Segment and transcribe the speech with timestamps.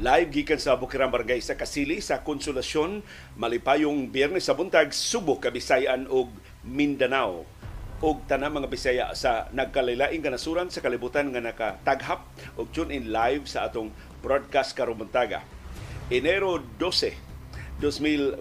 [0.00, 3.04] Live gikan sa Bukirang Barangay sa Kasili sa Konsolasyon
[3.36, 6.32] malipayong Biyernes sa buntag Subo, Kabisayan ug
[6.64, 7.44] Mindanao
[8.00, 12.24] og tanang mga Bisaya sa nagkalilaing kanasuran sa kalibutan nga nakataghap
[12.56, 13.92] og tune in live sa atong
[14.24, 15.44] broadcast karong buntaga.
[16.08, 18.40] Enero 12, 2024.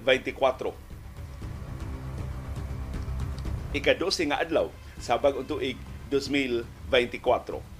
[3.75, 5.75] Ika-12 nga adlaw sa bagong tuig
[6.07, 7.79] 2024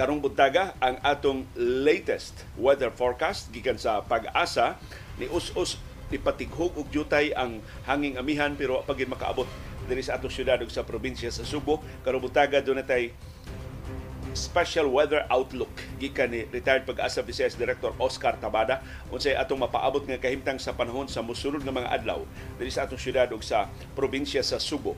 [0.00, 4.80] karong buntaga ang atong latest weather forecast gikan sa pag-asa
[5.20, 5.76] ni us-us
[6.08, 6.16] ni
[6.56, 9.44] og jutay ang hanging amihan pero pagin makaabot
[9.84, 13.12] diri sa atong syudad ug sa probinsya sa Subo karong buntaga do natay
[14.32, 15.68] special weather outlook
[16.00, 18.80] gikan ni retired pag-asa Vice Director Oscar Tabada
[19.12, 22.24] unsay atong mapaabot nga kahimtang sa panahon sa mosunod nga mga adlaw
[22.56, 24.96] diri sa atong syudad ug sa probinsya sa Subo.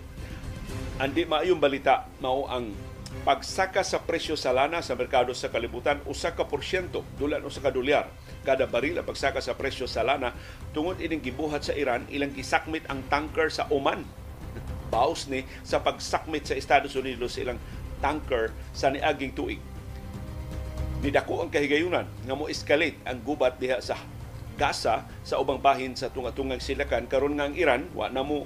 [1.03, 2.92] Andi maayong balita mao ang
[3.23, 7.07] pagsaka sa presyo sa lana sa merkado sa kalibutan usa ka porsyento.
[7.21, 8.09] Dulan usa ka dolyar
[8.43, 10.35] kada baril ang pagsaka sa presyo sa lana
[10.75, 14.03] tungod ining gibuhat sa Iran ilang gisakmit ang tanker sa Oman.
[14.93, 17.61] Baos ni sa pagsakmit sa Estados Unidos ilang
[18.03, 19.63] tanker sa niaging tuig.
[21.03, 23.99] Nidako ang kahigayunan nga mo escalate ang gubat diha sa
[24.53, 27.09] Gaza sa ubang bahin sa tunga-tungang silakan.
[27.09, 28.45] Karon nga ang Iran wa na mo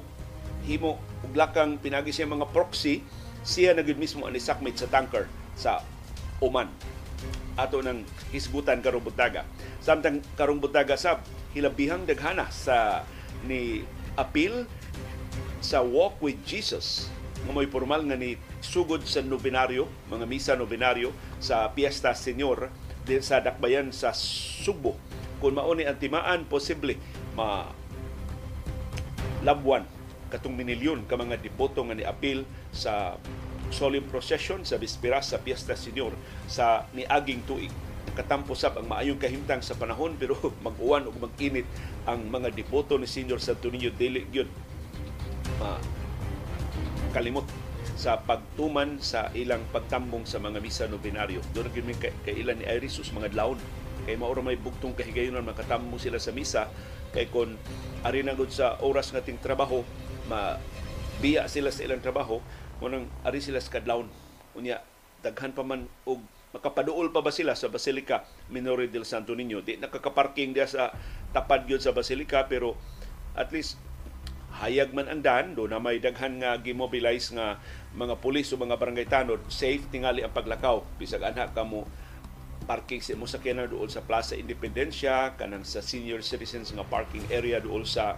[0.65, 3.03] himo ug lakang pinagi siya mga proxy
[3.47, 5.87] siya na gud mismo ang isakmit sa tanker sa
[6.43, 6.69] Oman.
[7.57, 9.47] Ato ng hisgutan karong butaga.
[9.81, 11.25] Samtang karong butaga sab
[11.57, 13.07] hilabihang daghana sa
[13.47, 13.87] ni
[14.19, 14.69] appeal
[15.65, 17.09] sa Walk with Jesus
[17.47, 22.75] nga mo'y formal nga ni sugod sa nobenaryo, mga misa nobenaryo sa Fiesta Señor
[23.07, 24.99] din sa Dakbayan sa Subo.
[25.39, 26.99] Kung mauni ang timaan, posible
[27.39, 27.71] ma
[29.47, 29.87] labuan
[30.27, 32.43] katong minilyon ka mga devoto nga ni apil
[32.77, 33.17] sa
[33.73, 36.15] solemn procession sa bispera sa Fiesta Senior
[36.47, 37.73] sa niaging tuig.
[38.15, 41.67] Katampo sab ang maayong kahimtang sa panahon pero mag-uwan o mag-init
[42.07, 44.49] ang mga devoto ni Senior Santo Niño dili gyud
[45.61, 45.81] uh,
[47.11, 47.45] kalimot
[47.97, 51.41] sa pagtuman sa ilang pagtambong sa mga misa nobenaryo.
[51.57, 53.59] Doon gyud kay, kay ilan ni Irisus mga dlaon
[54.07, 56.71] kay maura may bugtong kahigayonan makatambo sila sa misa
[57.11, 57.59] kay kon
[58.07, 58.23] ari
[58.55, 59.83] sa oras nating trabaho
[60.31, 60.63] ma
[61.19, 62.39] biya sila sa ilang trabaho
[62.79, 64.09] Munang ari sila sa kadlawon.
[64.57, 64.85] Unya,
[65.25, 66.21] daghan pa man og
[66.57, 69.61] makapaduol pa ba sila sa Basilica Minore del Santo Niño.
[69.61, 70.93] Di nakakaparking dia sa
[71.37, 72.77] tapad gyud sa Basilica pero
[73.37, 73.77] at least
[74.57, 77.61] hayag man ang daan do na may daghan nga gimobilize nga
[77.93, 81.85] mga pulis o mga barangay tanod safe tingali ang paglakaw bisag anha kamo
[82.65, 87.61] parking sa mo sakyanan dool sa Plaza Independencia kanang sa senior citizens nga parking area
[87.61, 88.17] dool sa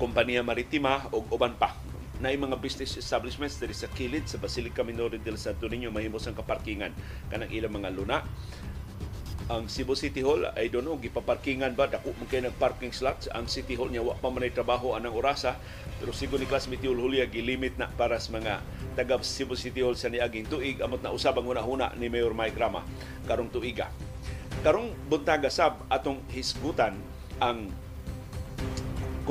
[0.00, 1.76] kompanya maritima o uban pa.
[2.24, 6.36] Na mga business establishments diri sa kilid sa Basilica Minore del Santo Niño mahimos ang
[6.36, 6.92] kaparkingan.
[7.28, 8.24] Kanang ilang mga luna.
[9.50, 11.90] Ang Cebu City Hall ay doon og gipaparkingan ba?
[11.90, 13.28] Dako man kay nagparking slots.
[13.32, 15.56] Ang City Hall niya wa pa man trabaho anang orasa.
[15.96, 18.60] Pero sigo ni Class Metiul Julia gilimit na para sa mga
[18.96, 20.80] taga Cebu City Hall sa niaging tuig.
[20.80, 22.84] Amot na usab ang una-una ni Mayor Mike Rama.
[23.28, 23.88] Karong tuiga.
[24.60, 27.00] Karong buntaga sab atong hisgutan
[27.40, 27.72] ang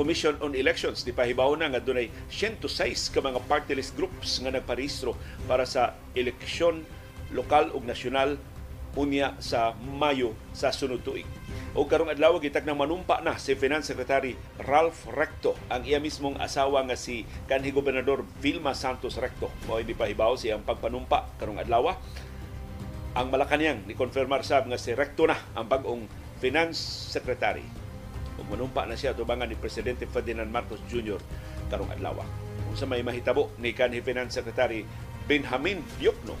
[0.00, 4.48] Commission on Elections di pahibaw na nga dunay 106 ka mga party list groups nga
[4.48, 5.12] nagparehistro
[5.44, 6.88] para sa eleksyon
[7.36, 8.40] lokal ug nasyonal
[8.96, 11.28] unya sa Mayo sa sunod tuig.
[11.76, 16.40] O karong adlaw gitag nang manumpa na si Finance Secretary Ralph Recto ang iya mismong
[16.40, 19.52] asawa nga si kanhi gobernador Vilma Santos Recto.
[19.68, 21.92] Mao hindi pahibaw siyang pagpanumpa karong adlaw.
[23.20, 26.08] Ang Malacanang ni konfirmar sab nga si Recto na ang bagong
[26.40, 26.80] Finance
[27.12, 27.79] Secretary
[28.50, 31.22] manumpa na siya tubangan ni Presidente Ferdinand Marcos Jr.
[31.70, 32.26] karong adlaw.
[32.66, 34.82] Kung sa may mahitabo ni kanhi Finance Secretary
[35.30, 36.34] Benjamin Diokno.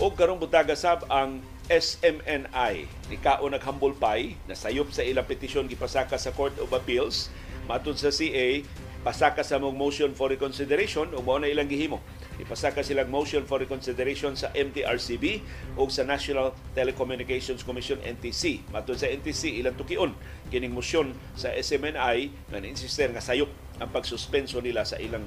[0.00, 6.18] O karong butaga sab ang SMNI ni kao naghambol pay nasayop sa ilang petisyon gipasaka
[6.18, 7.30] sa Court of Appeals
[7.70, 8.66] matud sa CA
[9.06, 12.02] pasaka sa mong motion for reconsideration ug mao na ilang gihimo
[12.42, 15.44] ipasaka silang motion for reconsideration sa MTRCB
[15.76, 18.64] o sa National Telecommunications Commission NTC.
[18.72, 20.16] Matod sa NTC, ilang tukion
[20.48, 25.24] kining motion sa SMNI nga insister nga sayop ang pagsuspenso nila sa ilang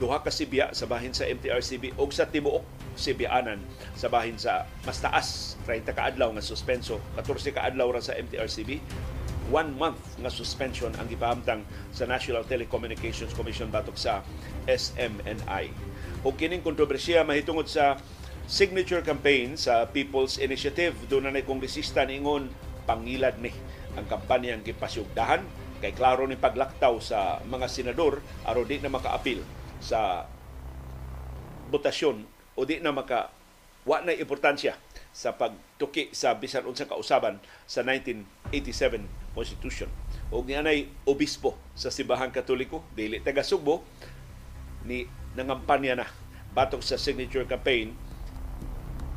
[0.00, 2.64] duha ka sibya sa bahin sa MTRCB o sa tibuok
[2.96, 3.60] sibyaanan
[3.92, 8.16] sa bahin sa mas taas 30 ka adlaw nga suspenso 14 ka adlaw ra sa
[8.16, 8.80] MTRCB
[9.50, 14.22] one month nga suspension ang gipahamtang sa National Telecommunications Commission batok sa
[14.70, 15.74] SMNI.
[16.20, 17.96] O kining kontrobersiya mahitungod sa
[18.44, 22.52] signature campaign sa People's Initiative doon na kongresista ningon
[22.84, 23.54] pangilad ni
[23.96, 25.40] ang kampanya ang gipasyugdahan
[25.80, 29.40] kay klaro ni paglaktaw sa mga senador aron di na makaapil
[29.80, 30.28] sa
[31.72, 33.32] botasyon o di na maka
[33.88, 34.76] wa na importansya
[35.10, 39.88] sa pagtuki sa bisan unsang kausaban sa 1987 Constitution.
[40.28, 43.82] O nianay obispo sa Sibahan Katoliko, dili taga Sugbo,
[44.86, 46.06] ni nangampanya na
[46.50, 47.94] batok sa signature campaign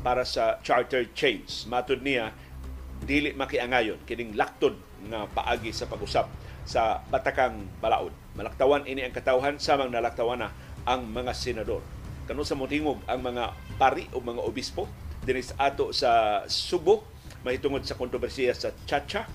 [0.04, 1.64] para sa charter change.
[1.66, 2.30] Matod niya,
[3.02, 4.76] dili makiangayon kining laktod
[5.08, 6.28] nga paagi sa pag-usap
[6.64, 8.12] sa Batakang Balaod.
[8.36, 10.50] Malaktawan ini ang katawhan samang nalaktawan na
[10.88, 11.84] ang mga senador.
[12.24, 14.88] Kano sa motingog ang mga pari o mga obispo
[15.24, 17.04] dinis ato sa Subo
[17.44, 19.28] mahitungod sa kontrobersiya sa Chacha.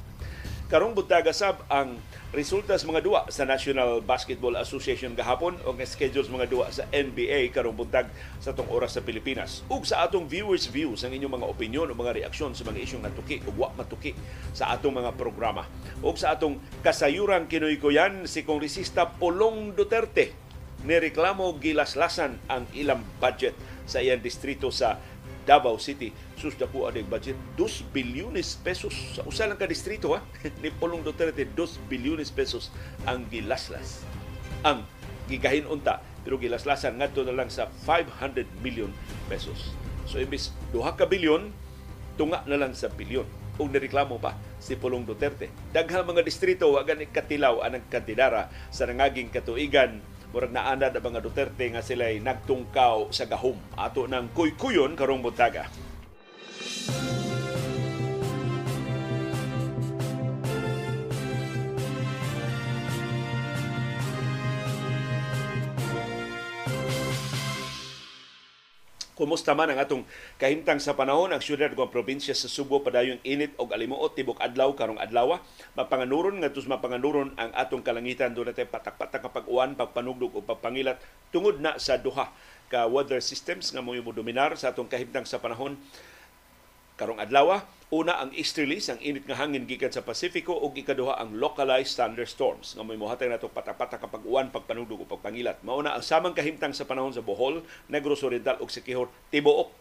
[0.69, 1.97] Karong buntaga sab ang
[2.29, 6.69] resulta sa mga duwa sa National Basketball Association gahapon o nga schedule sa mga duwa
[6.69, 8.05] sa NBA karong buntag
[8.37, 9.65] sa tong oras sa Pilipinas.
[9.65, 13.01] Ug sa atong viewers views ang inyong mga opinion o mga reaksyon sa mga isyong
[13.01, 14.13] natuki o wa matuki
[14.53, 15.65] sa atong mga programa.
[16.05, 20.37] Ug sa atong kasayuran kinoy-kuyan si Kongresista Polong Duterte
[20.85, 23.57] ni reklamo gilaslasan ang ilang budget
[23.89, 25.01] sa iyang distrito sa
[25.49, 27.33] Davao City sus dako adig budget.
[27.57, 28.93] 2 bilyones pesos.
[29.17, 30.21] Sa usa lang ka distrito ha?
[30.61, 32.69] Ni Pulong Duterte 2 bilyones pesos
[33.09, 34.05] ang gilaslas.
[34.61, 34.85] Ang
[35.25, 38.93] gigahin unta pero gilaslasan ngadto na lang sa 500 million
[39.25, 39.73] pesos.
[40.05, 41.49] So imbis duha ka bilyon
[42.13, 43.25] tunga na lang sa bilyon.
[43.57, 45.49] Ug nireklamo pa si Pulong Duterte.
[45.73, 51.19] Daghang mga distrito wa gani katilaw anang kantidara sa nangaging katuigan murag naanad ang mga
[51.25, 55.88] Duterte nga sila'y nagtungkaw sa gahom ato ng kuykuyon karong buntaga.
[69.19, 70.07] Kumusta man ang atong
[70.39, 71.35] kahimtang sa panahon?
[71.35, 75.43] Ang syudad ng probinsya sa Subo padayong init og alimuot tibok adlaw karong adlaw
[75.75, 78.31] mapanganuron ngadtos mapanganuron ang atong kalangitan.
[78.31, 81.03] Do natay patak-patak kapag uwan pagpanugdog o pagpangilat
[81.35, 82.31] tungod na sa duha
[82.71, 85.75] ka weather systems nga mo dominar sa atong kahimtang sa panahon
[86.95, 91.41] karong adlaw Una ang easterlies, ang init nga hangin gikan sa Pasifiko ug ikaduha ang
[91.41, 95.65] localized thunderstorms nga may mohatag nato patapata kapag uwan, pagpanugdog o pagpangilat.
[95.65, 99.73] Mauna ang samang kahimtang sa panahon sa Bohol, Negros Oriental ug Siquijor, tibuok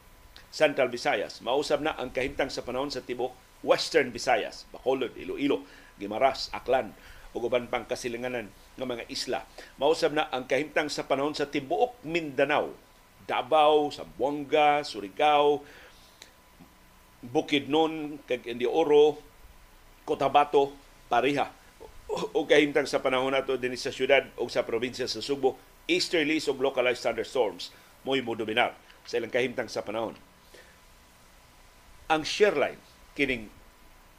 [0.49, 1.45] Central Visayas.
[1.45, 5.69] Mausab na ang kahimtang sa panahon sa tibuok Western Visayas, Bacolod, Iloilo,
[6.01, 6.97] Gimaras, Aklan
[7.37, 8.49] ug uban pang kasilinganan
[8.81, 9.45] ng mga isla.
[9.77, 12.73] Mausab na ang kahimtang sa panahon sa tibuok Mindanao,
[13.29, 15.61] Davao, Zamboanga, Surigao,
[17.23, 19.19] Bukidnon, kag Indi Oro,
[20.07, 20.71] Cotabato,
[21.11, 21.51] Pariha.
[22.09, 26.57] O kahimtang sa panahon nato din sa syudad o sa probinsya sa Subo, easterlies o
[26.57, 27.69] localized thunderstorms
[28.07, 28.73] mo'y mo dominar
[29.05, 30.17] sa ilang kahimtang sa panahon.
[32.09, 32.81] Ang shear line,
[33.13, 33.53] kining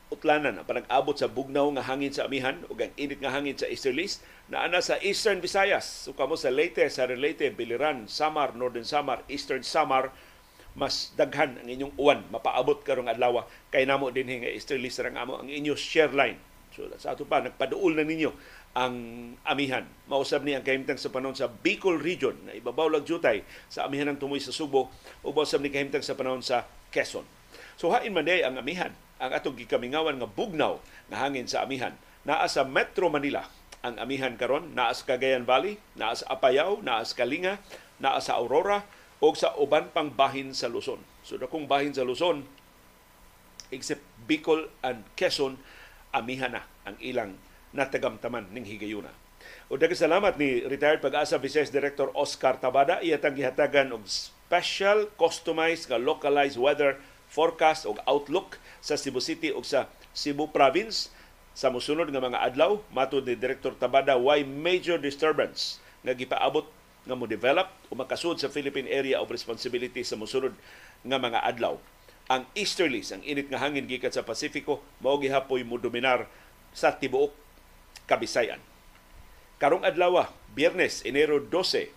[0.09, 3.69] utlanan ang panag-abot sa bugnaw nga hangin sa amihan o ang init nga hangin sa
[3.69, 6.09] easterlies na ana sa Eastern Visayas.
[6.09, 10.09] So kamo sa Leyte, sa Leyte, Biliran, Samar, Northern Samar, Eastern Samar,
[10.77, 12.19] mas daghan ang inyong uwan.
[12.29, 13.45] Mapaabot karong adlaw.
[13.73, 16.37] Kay namo din nga easterly sarang amo ang inyo share line.
[16.75, 18.31] So sa ato pa nagpaduol na ninyo
[18.77, 18.95] ang
[19.43, 19.83] amihan.
[20.05, 24.07] Mausab ni ang kahimtang sa panahon sa Bicol region na ibabaw lag jutay sa amihan
[24.13, 24.93] ng tumoy sa Subo.
[25.25, 27.25] Ug mausab ni kahimtang sa panahon sa Quezon.
[27.79, 30.79] So hain man day ang amihan ang atong gikamingawan nga bugnaw
[31.11, 31.97] nga hangin sa amihan.
[32.23, 33.47] Naa sa Metro Manila.
[33.79, 37.57] Ang amihan karon naa sa Cagayan Valley naa sa Apayao naa sa Kalinga
[37.99, 38.83] naa sa Aurora
[39.19, 41.03] o sa uban pang bahin sa Luzon.
[41.27, 42.47] So dakong bahin sa Luzon,
[43.69, 45.59] except Bicol and Quezon,
[46.15, 47.35] amihan na ang ilang
[47.75, 49.11] natagamtaman ning higayuna.
[49.69, 56.01] O salamat ni retired pag-asa Vice Director Oscar Tabada iyatang gihatagan og special customized nga
[56.01, 56.97] localized weather
[57.29, 59.85] forecast o outlook sa Cebu City o sa
[60.17, 61.13] Cebu Province
[61.53, 66.65] sa musunod nga mga adlaw matud ni Director Tabada why major disturbance nga gipaabot
[67.09, 70.53] nga mo develop o makasud sa Philippine Area of Responsibility sa mosunod
[71.01, 71.81] nga mga adlaw.
[72.29, 76.29] Ang easterlies, ang init nga hangin gikan sa Pasifiko, mao gihapoy mo dominar
[76.69, 77.33] sa tibuok
[78.05, 78.61] Kabisayan.
[79.57, 81.89] Karong adlaw, Biyernes, Enero 12,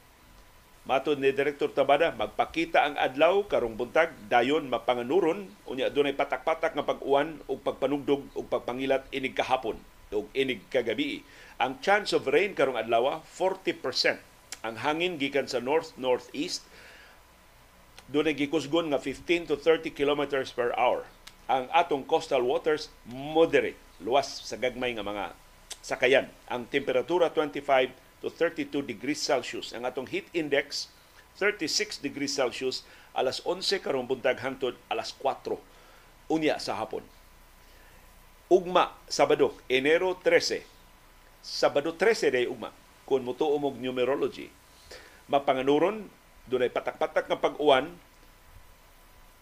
[0.83, 6.83] Matod ni Direktor Tabada, magpakita ang adlaw karong buntag dayon mapanganuron unya dunay patak-patak nga
[6.83, 9.78] pag-uwan ug pagpanugdog ug pagpangilat inig kahapon
[10.11, 11.23] ug inig kagabi.
[11.62, 14.31] Ang chance of rain karong adlaw 40%
[14.62, 16.62] ang hangin gikan sa north-northeast
[18.07, 21.02] doon ay gikusgon nga 15 to 30 kilometers per hour.
[21.50, 25.35] Ang atong coastal waters moderate, luwas sa gagmay nga mga
[25.83, 26.26] sakayan.
[26.47, 27.90] Ang temperatura 25
[28.23, 29.75] to 32 degrees Celsius.
[29.75, 30.87] Ang atong heat index
[31.40, 32.85] 36 degrees Celsius
[33.16, 35.59] alas 11 karong buntag hangtod alas 4
[36.31, 37.02] unya sa hapon.
[38.52, 40.62] Ugma Sabado, Enero 13.
[41.40, 42.71] Sabado 13 day ugma
[43.09, 44.50] kung mutuo og numerology
[45.30, 46.11] mapanganuron
[46.50, 47.88] dunay patak-patak nga pag-uwan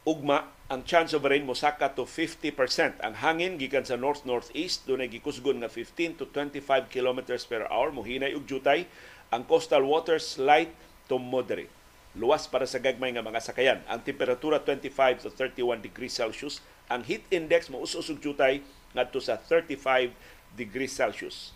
[0.04, 2.54] ugma ang chance of rain mosaka to 50%.
[3.02, 7.90] Ang hangin gikan sa north northeast dunay gikusgon nga 15 to 25 kilometers per hour
[7.90, 8.86] mohinay og jutay.
[9.34, 10.70] Ang coastal waters light
[11.10, 11.70] to moderate.
[12.14, 13.82] Luwas para sa gagmay nga mga sakayan.
[13.90, 16.62] Ang temperatura 25 to 31 degrees Celsius.
[16.86, 18.62] Ang heat index mausos og jutay
[18.94, 20.14] ngadto sa 35
[20.54, 21.54] degrees Celsius.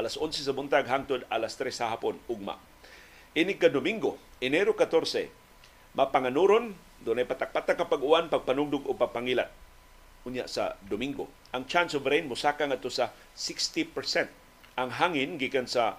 [0.00, 2.56] Alas 11 sa buntag hangtod alas 3 sa hapon ugma.
[3.36, 5.28] Inig ka Domingo, Enero 14,
[5.92, 9.48] mapanganuron Dunay patak-patak kapag uwan, pagpanugdog o pagpangilat.
[10.28, 11.32] Unya sa Domingo.
[11.48, 14.28] Ang chance of rain mosaka nga to sa 60%.
[14.76, 15.96] Ang hangin gikan sa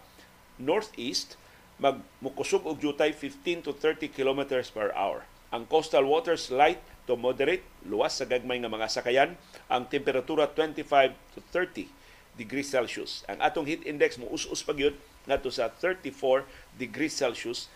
[0.62, 1.42] northeast
[1.82, 5.26] magmukusog og jutay 15 to 30 kilometers per hour.
[5.50, 6.78] Ang coastal waters light
[7.10, 9.34] to moderate, luwas sa gagmay nga mga sakayan.
[9.74, 12.01] Ang temperatura 25 to 30
[12.40, 13.28] degrees Celsius.
[13.28, 14.96] Ang atong heat index mo us-us pagyud
[15.28, 16.48] ngadto sa 34
[16.80, 17.68] degrees Celsius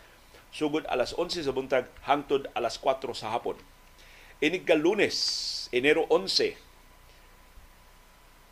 [0.55, 3.59] sugod alas 11 sa buntag hangtod alas 4 sa hapon.
[4.39, 5.15] Inig ka lunes,
[5.75, 6.55] Enero 11,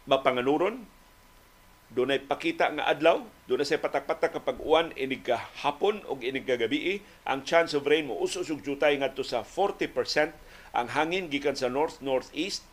[0.08, 0.84] mapanganuron,
[1.94, 6.60] dunay pakita nga adlaw, dunay say patak-patak kapag uwan inig ka hapon o inig ka
[6.60, 10.36] gabi, ang chance of rain mo usos ug jutay ngadto sa 40%,
[10.74, 12.66] ang hangin gikan sa north northeast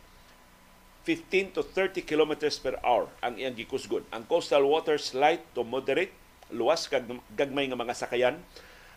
[1.03, 4.05] 15 to 30 kilometers per hour ang iyang gikusgon.
[4.13, 6.13] Ang coastal waters light to moderate,
[6.53, 8.37] luwas kag gagmay nga mga sakayan.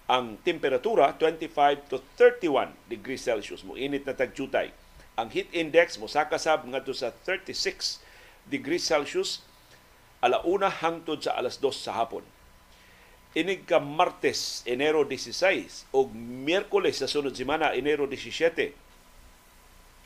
[0.05, 3.65] Ang temperatura 25 to 31 degrees Celsius.
[3.65, 4.69] Mo init na tagjutay
[5.15, 8.03] ang heat index mo sakasab ngadto sa 36
[8.51, 9.47] degrees Celsius
[10.19, 12.27] alauna hangtod sa alas 2 sa hapon.
[13.35, 18.75] Inig ka Martes Enero 16 o Miyerkules sa sunod semana Enero 17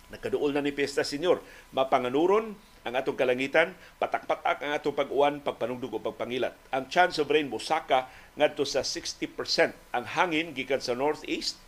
[0.09, 1.41] nakaduol na ni Pesta Senyor
[1.73, 6.57] mapanganuron ang atong kalangitan, patak-patak ang atong pag-uwan, pagpanugdog o pagpangilat.
[6.73, 9.77] Ang chance of rain mosaka ngadto sa 60%.
[9.93, 11.61] Ang hangin gikan sa northeast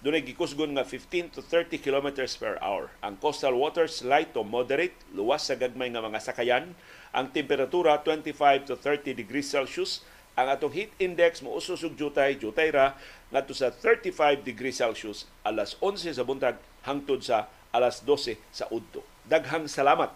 [0.00, 2.88] dunay gikusgon nga 15 to 30 kilometers per hour.
[3.04, 6.72] Ang coastal waters light to moderate, luwas sa gagmay nga mga sakayan.
[7.12, 10.00] Ang temperatura 25 to 30 degrees Celsius.
[10.40, 12.96] Ang atong heat index mo ususog jutay, jutay ra
[13.28, 16.56] ngadto sa 35 degrees Celsius alas 11 sa buntag
[16.86, 19.02] hangtod sa alas 12 sa udto.
[19.26, 20.10] Daghang salamat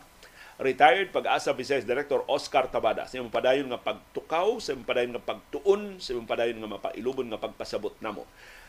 [0.58, 5.22] retired pag-asa Vice Director Oscar Tabada sa imong padayon nga pagtukaw, sa imong padayon nga
[5.22, 8.22] pagtuon, sa imong padayon nga mapailubon nga pagpasabot namo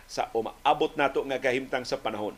[0.05, 2.37] sa umaabot nato nga kahimtang sa panahon.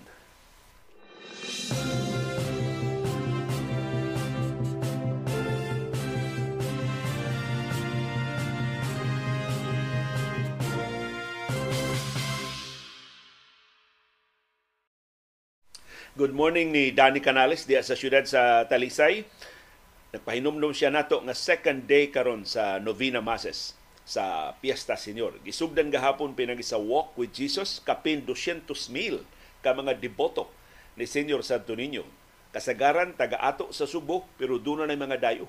[16.18, 19.22] Good morning ni Danny Canales diya sa siyudad sa Talisay.
[20.18, 25.38] Nagpahinumdum siya nato nga second day karon sa Novena Masses sa Piesta Senior.
[25.46, 29.22] Gisugdan gahapon pinagi sa Walk with Jesus kapin 200 mil
[29.62, 30.50] ka mga deboto
[30.98, 32.02] ni Senior Santo Niño.
[32.50, 35.46] Kasagaran taga-ato sa Subo pero doon na mga dayo.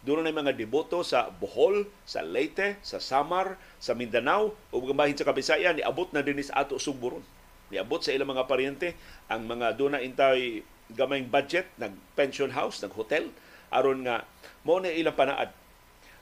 [0.00, 5.28] Doon na mga deboto sa Bohol, sa Leyte, sa Samar, sa Mindanao, ug gambahin sa
[5.28, 7.24] Kabisayan, niabot na din sa ato Subo ron
[7.72, 12.92] niabot sa ilang mga paryente ang mga duna intay gamayng budget nag pension house nag
[12.92, 13.32] hotel
[13.72, 14.22] aron nga
[14.62, 15.50] mo na ilang panaad.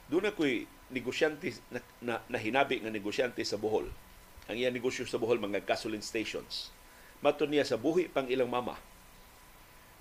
[0.09, 3.89] Duna koy negosyante na, na, na hinabi nga negosyante sa Bohol.
[4.49, 6.73] Ang iya negosyo sa Bohol mga gasoline stations.
[7.23, 8.75] Mato niya sa buhi pang ilang mama.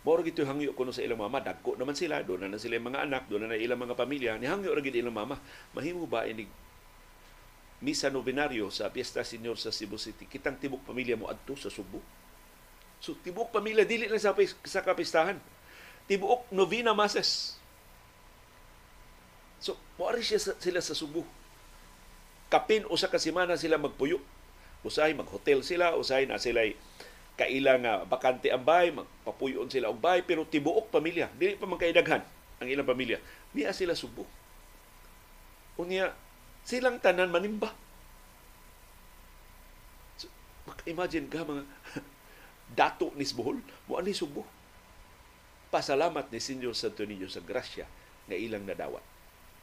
[0.01, 3.05] Moro gito hangyo kuno sa ilang mama, dagko naman sila, doon na, na sila mga
[3.05, 5.37] anak, doon na, na ilang mga pamilya, ni hangyo ra ilang mama.
[5.77, 6.49] Mahimo ba inig
[7.81, 11.97] misa novenaryo sa Piesta Senior sa Cebu City, kitang tibok pamilya mo adto sa Subo.
[13.01, 15.41] So tibok pamilya dili lang sa sa kapistahan.
[16.05, 17.57] Tibok novena masses.
[19.57, 21.25] So moari siya sila sa Subo.
[22.53, 24.21] Kapin usa ka semana sila magpuyo.
[24.81, 26.65] Usahay mag-hotel sila, usahay na sila
[27.41, 31.31] kaila nga bakante ang bay, magpapuyon sila og bay, pero tibuok pamilya.
[31.33, 32.21] Dili pa man kaidaghan
[32.61, 33.17] ang ilang pamilya.
[33.57, 34.29] Niya sila Subo.
[35.81, 36.13] Unya,
[36.65, 37.73] Silang tanan manimba.
[40.17, 40.29] So,
[40.85, 41.63] imagine ka mga
[42.77, 44.45] dato ni Bohol, mo ani subo.
[45.71, 47.87] Pasalamat ni Senyor Santo Niño sa grasya
[48.27, 49.03] nga ilang nadawat.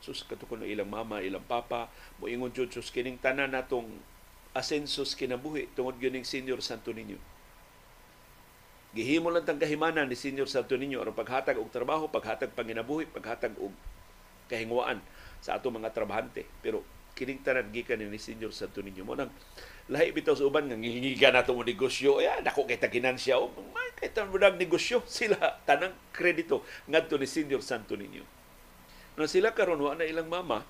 [0.00, 3.88] Sus katukon ilang mama, ilang papa, mo ingon jud sus kining tanan natong
[4.56, 7.20] asensos kinabuhi tungod gyud ning Senyor Santo Niño.
[8.96, 13.52] Gihimo lang tang kahimanan ni Senyor Santo Niño aron paghatag og trabaho, paghatag panginabuhi, paghatag
[13.60, 13.70] og
[14.48, 15.04] kahingwaan
[15.42, 16.46] sa ato mga trabahante.
[16.62, 16.82] Pero
[17.18, 19.34] kining tanan gikan ni Senyor Santo Niño mo nang
[19.90, 22.22] lahi bitaw sa uban nga ngingiga nato mo negosyo.
[22.22, 25.02] Ya dako kay taginan-siya o may kay tan negosyo.
[25.10, 28.22] Sila tanang kredito ngadto ni Senyor Santo Niño.
[29.18, 30.62] Na sila karon wa na ilang mama.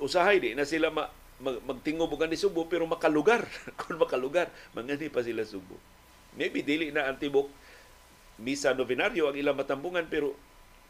[0.00, 3.44] Usahay di na sila ma, mag, magtingob ni Subo pero makalugar.
[3.78, 5.76] Kung makalugar mangani pa sila Subo.
[6.40, 7.52] Maybe dili na ang tibok
[8.40, 10.32] misa novenaryo ang ilang matambungan pero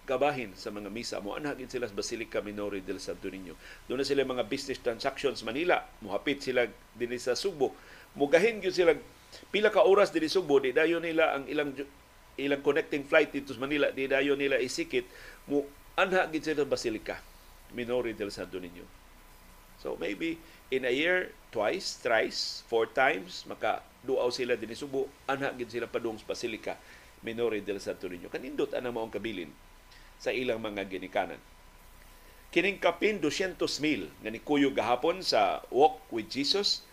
[0.08, 3.54] kabahin sa mga misa mo anhagin sila sa Basilica Minore del Santo Niño.
[3.86, 6.66] Doon na sila mga business transactions Manila, muhapit sila
[6.98, 7.76] dinhi sa Subo.
[8.18, 8.92] Mugahin gyud sila
[9.54, 11.70] pila ka oras dinhi Subo, di dayon nila ang ilang
[12.40, 15.06] ilang connecting flight dito sa Manila, di dayon nila isikit
[15.46, 17.20] mo anha gid sila Basilica
[17.76, 18.82] Minore del Santo Niño.
[19.80, 20.36] So maybe
[20.74, 25.86] in a year, twice, thrice, four times, maka duaw sila din Subo, anha gid sila
[25.86, 26.74] padung sa Basilica
[27.22, 28.26] Minore del Santo Niño.
[28.26, 29.69] Kanindot ana maong kabilin
[30.20, 31.40] sa ilang mga ginikanan.
[32.52, 36.84] Kining kapin 200 mil nga ni Kuyo gahapon sa Walk with Jesus,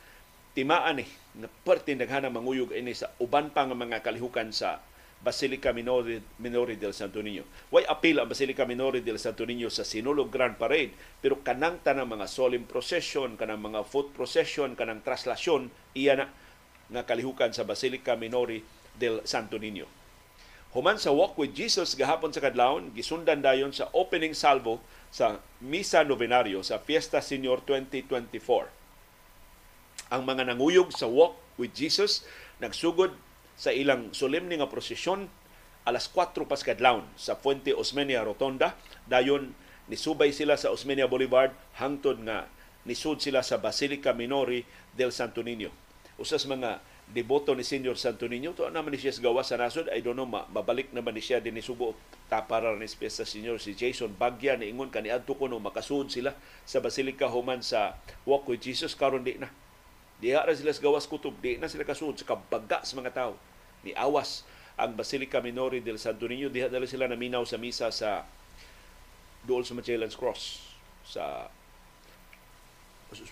[0.55, 1.05] timaan ni
[1.37, 4.81] na parte naghana manguyog ini sa uban pa nga mga kalihukan sa
[5.17, 7.41] Basilica Minore, Minore del Santo Niño.
[7.73, 12.05] Way apil ang Basilica Minore del Santo Niño sa Sinulog Grand Parade, pero kanang tanang
[12.05, 16.29] mga solemn procession, kanang mga foot procession, kanang traslasyon, iya na
[16.93, 18.61] nga kalihukan sa Basilica Minore
[18.93, 19.96] del Santo Niño.
[20.75, 26.03] Human sa Walk with Jesus gahapon sa Kadlawon, gisundan dayon sa opening salvo sa Misa
[26.03, 28.67] Novenario sa Fiesta Senior 2024.
[30.11, 32.27] Ang mga nanguyog sa Walk with Jesus
[32.59, 33.15] nagsugod
[33.55, 35.31] sa ilang solemne nga prosesyon
[35.87, 38.75] alas 4 pas kadlawon sa Fuente Osmeña Rotonda.
[39.07, 39.55] Dayon
[39.87, 42.51] nisubay sila sa Osmeña Boulevard hangtod nga
[42.83, 45.71] nisud sila sa Basilica Minori del Santo Niño.
[46.19, 48.51] Usas mga deboto ni Senior Santo Niño.
[48.59, 49.87] To naman ni siya sa gawa sa nasod.
[49.91, 51.95] I don't know, mabalik naman ni siya din Subo
[52.27, 56.35] tapara ni sa Senior si Jason Bagya ni ingon kani adto ko no makasud sila
[56.67, 57.95] sa Basilica human sa
[58.27, 59.47] Walk with Jesus karon di na.
[60.19, 63.33] Diha ra sila sa gawas kutob, di na sila kasud sa kabaga sa mga tao.
[63.87, 64.43] Ni awas
[64.75, 68.27] ang Basilica Minori del Santo Niño diha dala sila naminaw sa misa sa
[69.47, 70.75] Duol sa Magellan's Cross
[71.07, 71.47] sa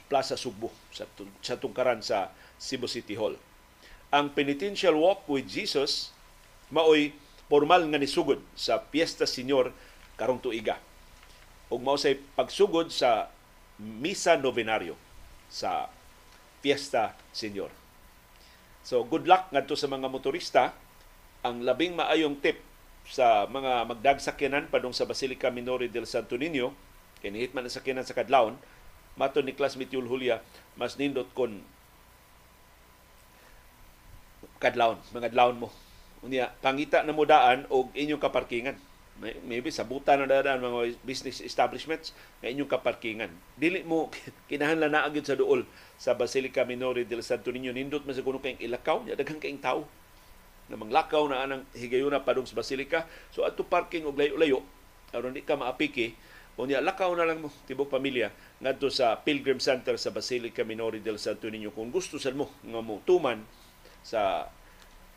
[0.08, 1.04] Plaza Sugbo sa,
[1.44, 3.36] sa tungkaran sa Cebu City Hall
[4.14, 6.14] ang penitential walk with Jesus
[6.74, 7.14] maoy
[7.46, 9.70] formal nga nisugod sa Fiesta Señor
[10.18, 10.82] karong tuiga.
[11.70, 13.30] Ug mao say pagsugod sa
[13.78, 14.98] Misa Novenario
[15.52, 15.90] sa
[16.62, 17.70] Fiesta Señor.
[18.86, 20.74] So good luck ngadto sa mga motorista.
[21.46, 22.62] Ang labing maayong tip
[23.06, 26.74] sa mga magdagsakyanan padung sa Basilica Minore del Santo Niño,
[27.22, 28.58] kinihit man ang sakyanan sa Kadlawon,
[29.14, 30.42] mato ni classmate Yul Julia,
[30.74, 31.62] mas nindot kon
[34.60, 35.70] kadlawon, mga adlawon mo.
[36.26, 38.78] Unya, pangita na mo daan og inyong kaparkingan.
[39.48, 42.12] Maybe sa buta na daan mga business establishments
[42.44, 43.32] nga inyong kaparkingan.
[43.56, 44.10] Dili mo
[44.50, 45.64] kinahanglan na agad sa duol
[45.96, 49.64] sa Basilica Minore del Santo Niño nindot man sa kuno kayong ilakaw, nya daghang kayong
[49.64, 49.82] tao
[50.66, 53.06] na manglakaw na anang higayuna padung sa Basilica.
[53.32, 54.66] So adto parking og layo-layo
[55.16, 56.18] aron di ka maapiki
[56.56, 58.32] Unya lakaw na lang mo tibok pamilya
[58.64, 62.80] ngadto sa Pilgrim Center sa Basilica Minore del Santo Niño kung gusto sa mo nga
[62.80, 63.44] mo tuman
[64.06, 64.54] sa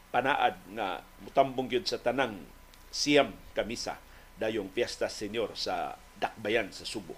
[0.09, 2.41] panaad nga mutambong gyud sa tanang
[2.89, 4.01] siyam kamisa
[4.41, 7.13] dayong Fiesta Senyor sa Dakbayan sa Subo.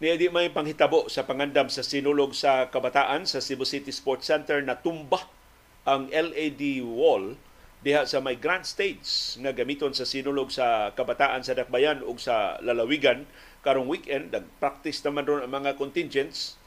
[0.00, 4.80] Niya may panghitabo sa pangandam sa sinulog sa kabataan sa Cebu City Sports Center na
[4.80, 5.28] tumba
[5.84, 7.36] ang LED wall
[7.80, 12.60] diha sa may grand stage nga gamiton sa sinulog sa kabataan sa Dakbayan ug sa
[12.60, 13.24] lalawigan.
[13.64, 16.60] Karong weekend nag-practice naman ron ang mga contingents.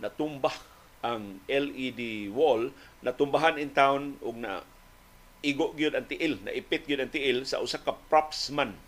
[0.00, 0.52] Natumba
[1.00, 2.72] ang LED wall.
[3.00, 4.64] Natumbahan in town ug na
[5.42, 8.78] igo gyud ang tiil na ipit gyud ang tiil sa usa ka propsman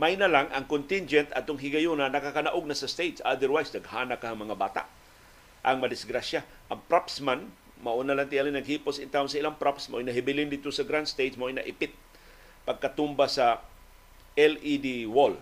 [0.00, 3.20] may na lang ang contingent atong higayuna nakakanaog na sa stage.
[3.20, 4.88] Otherwise daghana ka mga bata.
[5.60, 6.40] Ang madisgrasya
[6.72, 10.84] ang propsman mauna lang tiyali naghipos in town sa ilang props mo inahibilin dito sa
[10.84, 11.92] grand stage mo inaipit
[12.68, 13.64] pagkatumba sa
[14.36, 15.36] LED wall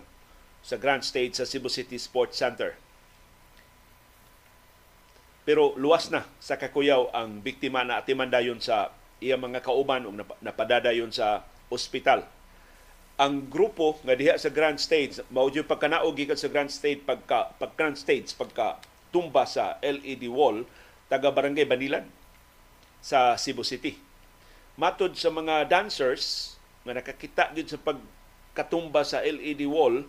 [0.59, 2.75] sa grand stage sa Cebu City Sports Center.
[5.47, 11.09] Pero luwas na sa kakuyaw ang biktima na atimandayon sa iya mga kauban o napadadayon
[11.09, 12.27] sa ospital.
[13.19, 17.51] Ang grupo nga diha sa grand stage mao jud pagkanaog gikan sa grand stage pagka
[17.59, 18.79] pag grand stage pagka
[19.11, 20.63] tumba sa LED wall
[21.11, 22.05] taga Barangay Banilan
[22.99, 23.95] sa Cebu City.
[24.79, 30.07] Matod sa mga dancers nga nakakita gid sa pagkatumba sa LED wall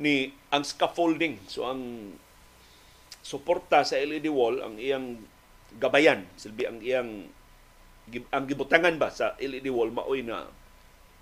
[0.00, 2.14] ni ang scaffolding so ang
[3.20, 5.20] suporta sa LED wall ang iyang
[5.76, 7.28] gabayan silbi ang iyang
[8.32, 10.48] ang gibutangan ba sa LED wall maoy na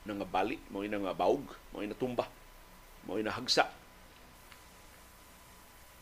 [0.06, 2.26] nga bali maoy na nga baog maoy na tumba
[3.06, 3.70] maoy na hagsa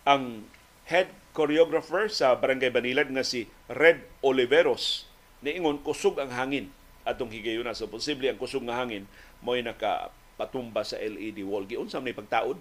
[0.09, 0.49] ang
[0.89, 5.05] head choreographer sa Barangay Banilan nga si Red Oliveros
[5.45, 6.73] niingon kusog ang hangin
[7.05, 7.77] atong higayuna.
[7.77, 9.05] So posible ang kusog nga hangin
[9.45, 11.69] mo'y nakapatumba sa LED wall.
[11.69, 12.59] Giunsam ni pagtaod.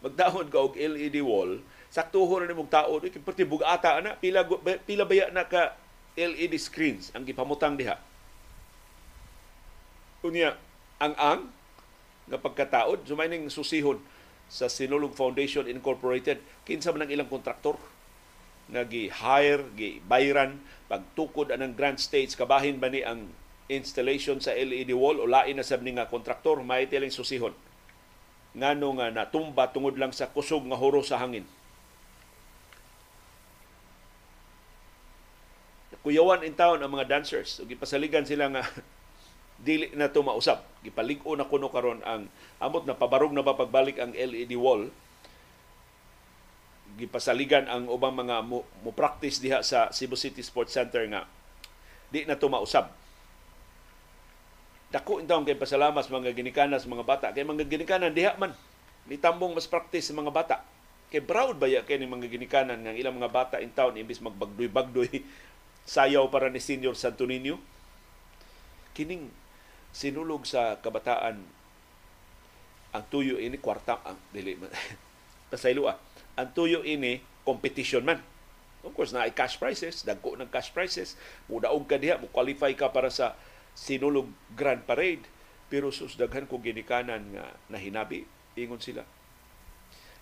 [0.00, 1.60] Magtaon ka og LED wall,
[1.92, 4.48] saktuho na nimong taod, kay pati bugata na pila
[4.88, 5.76] pila baya na ka
[6.16, 8.00] LED screens ang gipamutang diha.
[10.24, 10.56] Unya
[10.96, 11.40] ang ang
[12.28, 14.00] nga pagkataod sumayning susihon
[14.50, 17.78] sa Sinulog Foundation Incorporated kinsa man ang ilang kontraktor
[18.70, 20.58] nga gi-hire, gi-bayran
[20.90, 23.30] pagtukod anang Grand States kabahin ba ni ang
[23.70, 26.58] installation sa LED wall o lain na sab ni nga kontraktor?
[26.66, 27.54] May tiling susihon.
[28.54, 31.46] Ngano nga natumba tungod lang sa kusog nga huro sa hangin?
[36.02, 37.62] Kuyawan in town ang mga dancers.
[37.62, 38.66] Ug gipasaligan sila nga
[39.60, 40.64] dili na to mausab.
[40.80, 42.26] Gipalig-o na kuno karon ang
[42.58, 44.88] amot na pabarog na ba pagbalik ang LED wall.
[46.96, 51.28] Gipasaligan ang ubang mga mo, mo practice diha sa Cebu City Sports Center nga
[52.10, 52.50] di na to
[54.90, 57.26] dako intawon kay pasalamas mga ginikanas mga bata.
[57.30, 58.50] Kay mga ginikanan diha man
[59.06, 60.56] nitambong mas practice sa mga bata.
[61.14, 64.18] Kay proud ba ya kay ni mga ginikanan nga ilang mga bata in town imbis
[64.18, 65.22] magbagdoy-bagdoy
[65.94, 67.62] sayaw para ni Senior Santo Niño?
[68.90, 69.30] Kining
[69.90, 71.42] sinulog sa kabataan
[72.90, 74.58] ang tuyo ini kwarta ang dili
[75.50, 75.98] pasaylo ah
[76.40, 78.22] ang tuyo ini competition man.
[78.80, 81.20] Of course na ay cash prizes dagko ng cash prizes
[81.52, 83.36] mudaog ka diha mo qualify ka para sa
[83.76, 85.26] sinulog Grand Parade.
[85.70, 88.24] Pero susdaghan ko ginikanan nga nahinabi
[88.56, 89.04] ingon sila.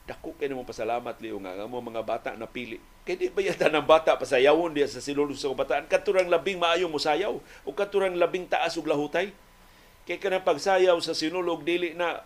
[0.04, 2.82] Dako kay mo pasalamat liyo nga mo mga bata na pili.
[3.06, 5.86] Kay di ba yata ng bata pasayawon diya sa sinulog sa kabataan?
[5.88, 7.38] Katurang labing maayo mo sayaw.
[7.64, 9.30] O katurang labing taas og lahutay
[10.08, 12.24] kay kanang pagsayaw sa sinulog dili na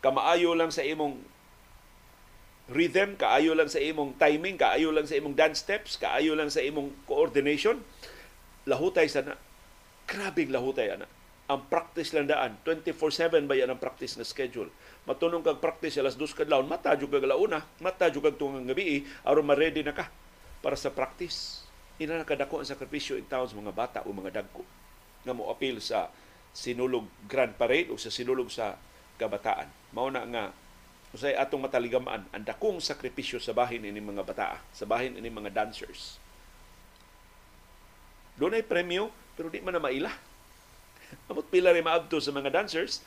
[0.00, 1.20] kamaayo lang sa imong
[2.72, 6.64] rhythm, kaayo lang sa imong timing, kaayo lang sa imong dance steps, kaayo lang sa
[6.64, 7.84] imong coordination,
[8.64, 9.36] lahutay sana
[10.06, 11.10] Grabing lahutay ana.
[11.50, 14.70] Ang practice lang daan, 24/7 ba yan ang practice na schedule.
[15.06, 19.46] Matunong kag practice alas 2 kadlawon, mata jud kag launa, mata kag tungang gabi aron
[19.46, 20.10] ma-ready na ka
[20.62, 21.66] para sa practice.
[21.98, 24.62] Ina na kadako ang sakripisyo in towns mga bata o mga dagko
[25.26, 26.06] nga mo appeal sa
[26.56, 28.80] sinulog Grand Parade o sa sinulog sa
[29.20, 29.68] kabataan.
[29.92, 30.44] Mao na nga
[31.12, 35.52] usay atong mataligamaan ang dakong sakripisyo sa bahin ini mga bata, sa bahin ini mga
[35.52, 36.16] dancers.
[38.40, 40.08] Doon ay premyo pero di man na maila.
[41.28, 43.04] Amot pila rin maabto sa mga dancers,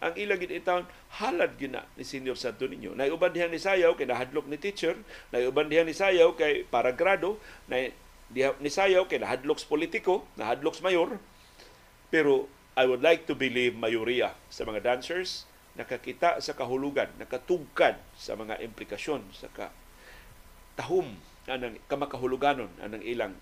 [0.00, 0.84] ang ilang itaon
[1.20, 2.92] halad gina ni Senior Santo Niño.
[2.92, 4.96] Na uban diha ni sayaw kay nahadlok ni teacher,
[5.32, 7.88] na uban diha ni sayaw kay para grado, na
[8.32, 11.20] diha ni sayaw kay nahadlok politiko, nahadlok mayor.
[12.08, 12.48] Pero
[12.80, 15.44] I would like to believe mayoriya sa mga dancers
[15.76, 19.68] nakakita sa kahulugan, nakatugkad sa mga implikasyon sa ka
[20.80, 23.36] tahom anang kamakahuluganon anang ilang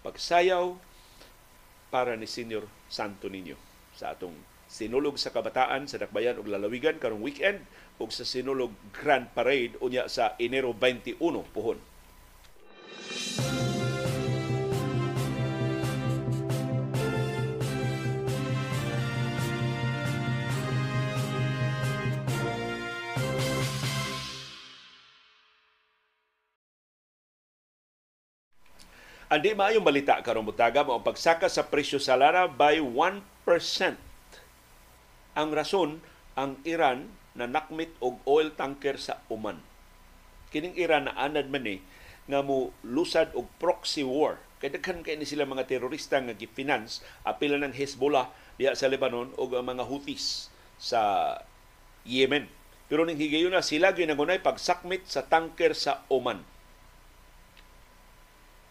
[0.00, 0.72] pagsayaw,
[1.92, 3.58] para ni Senior Santo Niño
[3.92, 4.32] sa atong
[4.70, 7.66] sinulog sa kabataan sa Dakbayan ug Lalawigan karong weekend
[7.98, 11.18] ug sa sinulog Grand Parade unya sa Enero 21
[11.52, 11.76] puhon.
[29.30, 33.22] Andi maayong balita karong butaga mo ang pagsaka sa presyo sa lana by 1%.
[35.38, 36.02] Ang rason
[36.34, 39.62] ang Iran na nakmit og oil tanker sa Oman.
[40.50, 41.78] Kining Iran na anad man ni
[42.26, 44.42] nga mo lusad og proxy war.
[44.58, 49.30] Kay daghan kay ni sila mga terorista nga gifinance apila ng Hezbollah diha sa Lebanon
[49.38, 51.38] og mga Houthis sa
[52.02, 52.50] Yemen.
[52.90, 56.49] Pero ning higayon na sila ginangunay pagsakmit sa tanker sa Oman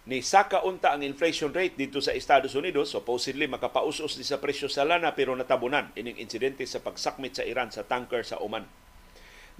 [0.09, 2.89] ni saka unta ang inflation rate dito sa Estados Unidos.
[2.89, 5.93] Supposedly makapausos ni sa presyo sa lana pero natabunan.
[5.93, 8.65] Ining insidente sa pagsakmit sa Iran sa tanker sa Oman.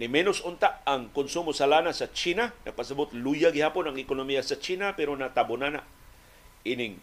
[0.01, 2.49] Ni menos unta ang konsumo sa lana sa China.
[2.65, 5.85] Napasabot luya gihapon ang ekonomiya sa China pero natabunan na.
[6.65, 6.97] Ining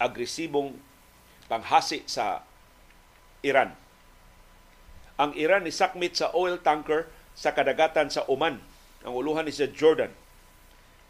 [0.00, 0.80] agresibong
[1.52, 2.48] panghasi sa
[3.44, 3.76] Iran.
[5.20, 8.56] Ang Iran ni sakmit sa oil tanker sa kadagatan sa Oman.
[9.04, 10.16] Ang uluhan ni sa Jordan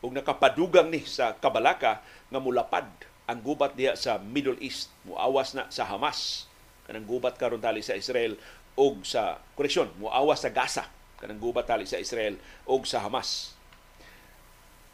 [0.07, 1.99] ug nakapadugang ni sa kabalaka
[2.31, 2.87] nga mulapad
[3.27, 4.95] ang gubat diha sa Middle East.
[5.03, 6.47] Muawas na sa Hamas.
[6.87, 8.39] Kanang gubat karon tali sa Israel
[8.79, 10.87] ug sa koreksyon muawas sa Gaza.
[11.19, 12.39] Kanang gubat tali sa Israel
[12.71, 13.59] ug sa Hamas.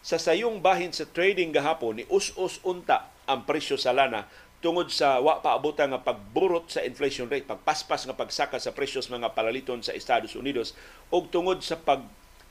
[0.01, 4.27] Sa sayong bahin sa trading gahapon ni us-us unta ang presyo sa lana
[4.64, 9.14] tungod sa wa paabutan nga pagburot sa inflation rate, pagpaspas nga pagsaka sa presyo sa
[9.18, 10.72] mga palaliton sa Estados Unidos
[11.12, 12.01] ug tungod sa pag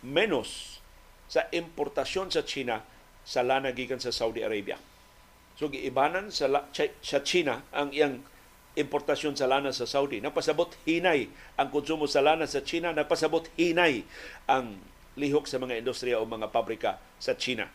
[0.03, 0.80] menos
[1.31, 2.83] sa importasyon sa China
[3.23, 4.75] sa lana gikan sa Saudi Arabia.
[5.55, 8.19] So giibanan sa la, sa China ang iyang
[8.75, 10.19] importasyon sa lana sa Saudi.
[10.19, 14.03] Napasabot hinay ang konsumo sa lana sa China, napasabot hinay
[14.47, 14.79] ang
[15.15, 17.67] lihok sa mga industriya o mga pabrika sa China.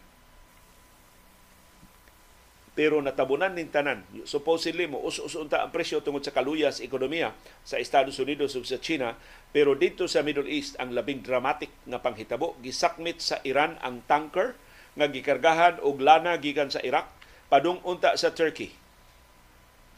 [2.77, 4.05] Pero natabunan nin tanan.
[4.29, 7.33] Supposedly mo us-usunta ang presyo tungod sa kaluyas ekonomiya
[7.65, 9.17] sa Estados Unidos ug sa China,
[9.49, 14.53] pero dito sa Middle East ang labing dramatic nga panghitabo gisakmit sa Iran ang tanker
[14.93, 17.09] nga gikargahan og lana gikan sa Iraq
[17.49, 18.77] padung unta sa Turkey.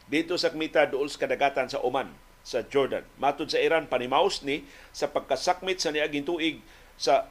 [0.07, 2.09] Dito sa Kmita duol sa kadagatan sa Oman,
[2.41, 3.05] sa Jordan.
[3.21, 6.63] Matod sa Iran, panimaos ni sa pagkasakmit sa niaging tuig
[6.97, 7.29] sa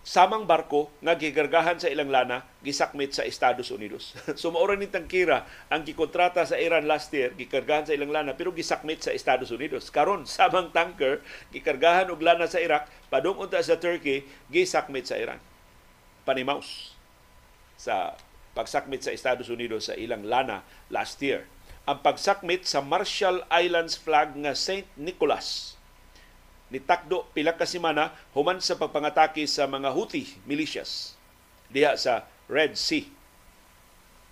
[0.00, 4.16] samang barko nga gigargahan sa ilang lana gisakmit sa Estados Unidos.
[4.40, 8.52] so maura ni tangkira ang gikontrata sa Iran last year gikargahan sa ilang lana pero
[8.56, 9.92] gisakmit sa Estados Unidos.
[9.92, 11.20] Karon samang tanker
[11.52, 15.40] gikargahan og lana sa Iraq padung unta sa Turkey gisakmit sa Iran.
[16.24, 16.96] Panimaos
[17.76, 18.16] sa
[18.56, 21.44] pagsakmit sa Estados Unidos sa ilang lana last year.
[21.88, 24.84] Ang pagsakmit sa Marshall Islands flag nga St.
[25.00, 25.79] Nicholas
[26.70, 31.18] ni takdo pila ka semana human sa pagpangatake sa mga Houthi militias
[31.70, 33.06] diha sa Red Sea.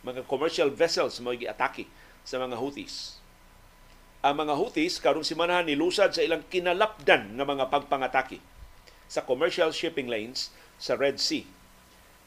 [0.07, 1.87] Mga commercial vessels mo giatake
[2.23, 3.19] sa mga Houthis.
[4.23, 8.43] Ang mga Houthis karong semana nilusad sa ilang kinalapdan nga mga pagpangatake
[9.11, 11.47] sa commercial shipping lanes sa Red Sea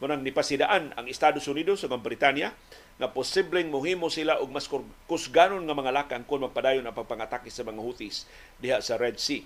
[0.02, 2.58] Munang nipasidaan ang Estados Unidos ug ang Britanya
[2.98, 4.66] nga posibleng mohimo sila og mas
[5.06, 8.26] kusganon nga mga lakang kung magpadayon ang pagpangatake sa mga Houthis
[8.58, 9.46] diha sa Red Sea.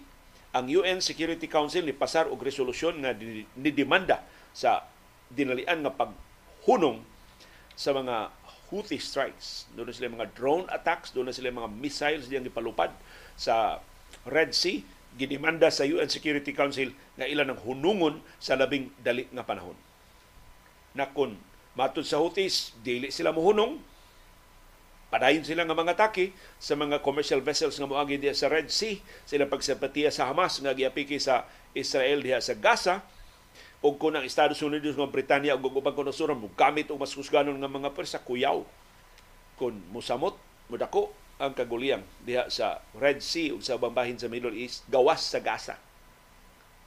[0.56, 3.12] Ang UN Security Council ni pasar og resolusyon nga
[3.60, 4.24] nidemanda
[4.56, 4.88] sa
[5.28, 7.04] dinalian nga paghunong
[7.76, 8.32] sa mga
[8.72, 9.68] Houthi strikes.
[9.76, 12.89] Doon na sila mga drone attacks, doon na sila mga missiles diyang ipalupad
[13.36, 13.84] sa
[14.26, 14.82] Red Sea.
[15.15, 19.76] Gidemanda sa UN Security Council nga ilan ang hunungon sa labing dali nga panahon
[20.96, 21.36] na kung
[21.76, 23.78] matud sa Houthis, dili sila muhunong,
[25.15, 28.99] padayon sila nga mga atake sa mga commercial vessels nga moagi diya sa Red Sea,
[29.23, 32.99] sila pagsapatiya sa Hamas nga giapiki sa Israel diha sa Gaza,
[33.80, 37.56] o kung ang Estados Unidos nga Britanya ug ubang konosuran mo gamit og mas kusganon
[37.56, 38.60] nga mga pwersa kuyaw.
[39.56, 40.36] Kung musamot
[40.67, 45.39] mudako ang kaguliyang diha sa Red Sea ug sa bambahin sa Middle East gawas sa
[45.39, 45.80] Gaza.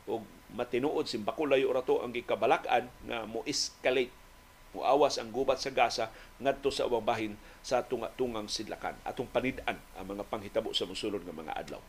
[0.04, 0.20] Ug
[0.52, 4.12] matinuod simbakulayo rato ang gikabalakan nga mo escalate
[4.78, 6.06] muawas ang gubat sa Gaza
[6.38, 7.34] ngadto sa ubang bahin
[7.66, 11.82] sa tunga-tungang sidlakan atong panid-an ang mga panghitabo sa mosulod nga mga adlaw.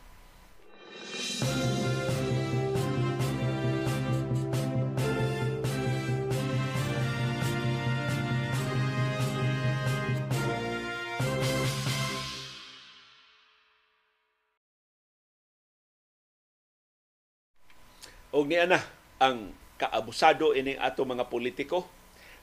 [18.30, 18.78] Og niya na
[19.18, 21.99] ang kaabusado ini ato mga politiko.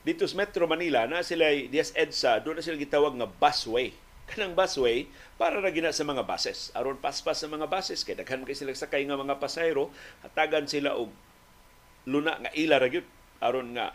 [0.08, 3.92] Dito sa Metro Manila na sila Dias EDSA, doon na sila gitawag nga busway.
[4.24, 5.04] Kanang busway
[5.36, 6.72] para na gina sa mga buses.
[6.72, 9.92] Aron paspas sa mga buses kay daghan kay sila sakay nga mga pasahero,
[10.24, 11.12] hatagan sila og
[12.08, 13.04] luna nga ila ra gyud
[13.44, 13.92] aron nga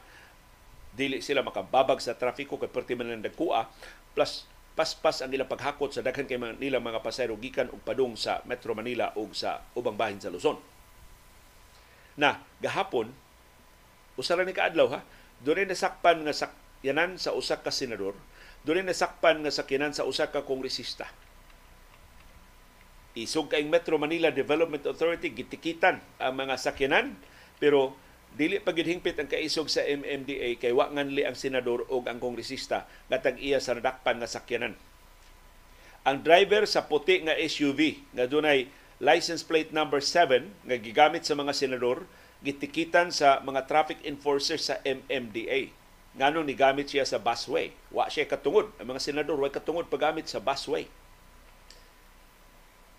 [0.93, 3.73] dili sila makababag sa trafiko kay perti man nagkuha
[4.13, 4.45] plus
[4.77, 8.77] paspas ang ilang paghakot sa daghan kay nila mga pasahero gikan og padung sa Metro
[8.77, 10.61] Manila ug sa ubang bahin sa Luzon
[12.13, 13.09] na gahapon
[14.13, 15.01] usara ni kaadlaw ha
[15.43, 18.15] doon nasakpan nga sakyanan sa usa ka senador
[18.63, 21.05] doon nasakpan nga sakyanan sa usa ka kongresista
[23.13, 27.13] isog kaing Metro Manila Development Authority gitikitan ang mga sakyanan
[27.61, 27.93] pero
[28.33, 33.21] dili pa ang kaisog sa MMDA kay wa nganli ang senador o ang kongresista nga
[33.21, 34.73] tag-iya sa nadakpan nga sakyanan.
[36.03, 41.37] Ang driver sa puti nga SUV nga dunay license plate number 7 nga gigamit sa
[41.37, 42.09] mga senador
[42.43, 45.71] gitikitan sa mga traffic enforcers sa MMDA.
[46.13, 47.71] Ngano ni gamit siya sa busway.
[47.89, 48.69] Wa siya katungod.
[48.77, 50.85] Ang mga senador wa katungod paggamit sa busway.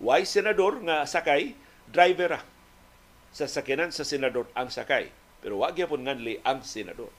[0.01, 1.55] Why senador nga sakay,
[1.87, 2.41] driver.
[3.31, 5.13] Sa sakyanan sa senador ang sakay.
[5.39, 7.13] Pero wa gyapon nganli ang senador.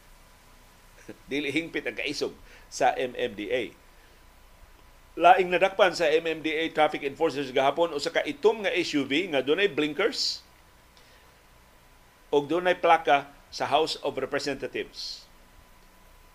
[1.31, 2.35] Dili hingpit ang kaisog
[2.69, 3.87] sa MMDA
[5.17, 10.45] laing nadakpan sa MMDA traffic enforcers gahapon usa ka itom nga SUV nga dunay blinkers
[12.37, 15.25] ug dunay plaka sa House of Representatives.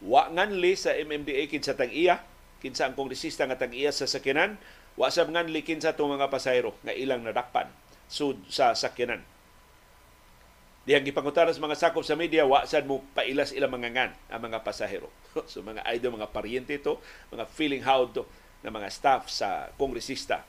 [0.02, 2.26] Wa nganli sa MMDA kinsa tag-iya,
[2.58, 4.58] kinsa ang kongresista nga tag-iya sa sakyanan,
[4.98, 7.70] wa sab nganli kinsa tong mga pasahero nga ilang nadakpan
[8.10, 9.22] sud sa sakyanan.
[10.82, 14.42] Dihang gipangutaran sa mga sakop sa media, wa sad mo pailas ilang mga ngan ang
[14.42, 15.14] mga pasahero.
[15.52, 16.98] so mga idol, mga paryente to,
[17.30, 18.26] mga feeling how to
[18.66, 20.42] ng mga staff sa kongresista.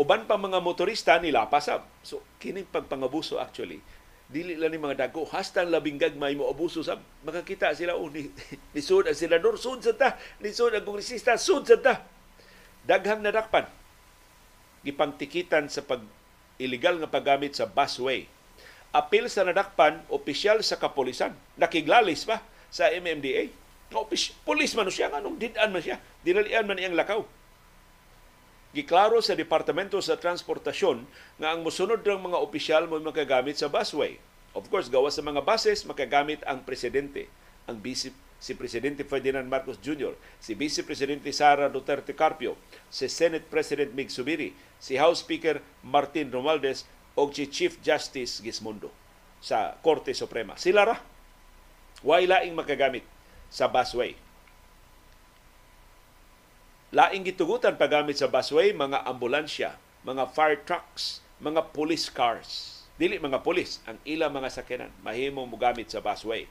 [0.00, 1.84] Uban pa mga motorista nila pasab.
[2.00, 3.84] So kining pagpangabuso actually
[4.24, 8.08] dili lang ni mga dako hasta ang labing gagmay mo abuso sa makakita sila oh
[8.08, 8.32] ni,
[8.74, 10.16] ni sud ang senador sud sa ta.
[10.40, 12.00] Ni sud ang kongresista sud sa ta.
[12.84, 13.68] Daghang nadakpan.
[14.84, 16.04] Gipangtikitan sa pag
[16.60, 18.28] illegal nga paggamit sa busway.
[18.94, 25.38] Apil sa nadakpan opisyal sa kapolisan nakiglalis pa sa MMDA Opis, pulis man siya nganong
[25.38, 26.02] didan man siya.
[26.26, 27.22] Dinalian man iyang lakaw
[28.74, 31.06] Giklaro sa Departamento sa Transportasyon
[31.38, 34.18] nga ang musunod ng mga opisyal mo makagamit sa busway.
[34.50, 37.30] Of course, gawa sa mga buses, makagamit ang presidente,
[37.70, 38.10] ang vice
[38.42, 42.58] si Presidente Ferdinand Marcos Jr., si Vice Presidente Sara Duterte Carpio,
[42.90, 46.84] si Senate President Mig Subiri, si House Speaker Martin Romualdez
[47.14, 48.90] o si Chief Justice Gismondo
[49.38, 50.58] sa Korte Suprema.
[50.58, 50.98] Sila ra.
[52.02, 53.06] Way laing makagamit
[53.48, 54.18] sa busway.
[56.94, 59.74] Laing gitugutan paggamit sa busway, mga ambulansya,
[60.06, 62.70] mga fire trucks, mga police cars.
[62.94, 66.46] Dili mga pulis ang ila mga sakyanan mahimong mogamit sa busway.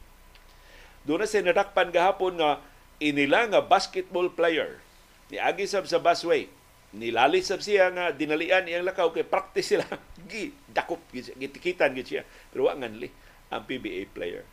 [1.07, 2.59] Doon na sa nadakpan gahapon nga
[2.99, 4.83] inila nga basketball player.
[5.31, 6.51] Ni agi sab sa busway.
[6.91, 9.87] Nilali sab siya nga dinalian iyang lakaw kay practice sila.
[10.27, 12.23] Gi dakop gitikitan gid siya.
[12.51, 13.07] Pero wa nganli
[13.47, 14.43] ang PBA player.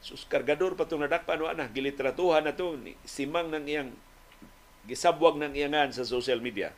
[0.00, 1.68] Sus kargador pa tong nadakpan wa na.
[1.68, 2.80] Gilitratuhan na to.
[3.04, 3.92] Simang nang iyang
[4.88, 6.72] gisabwag ng iyangan sa social media.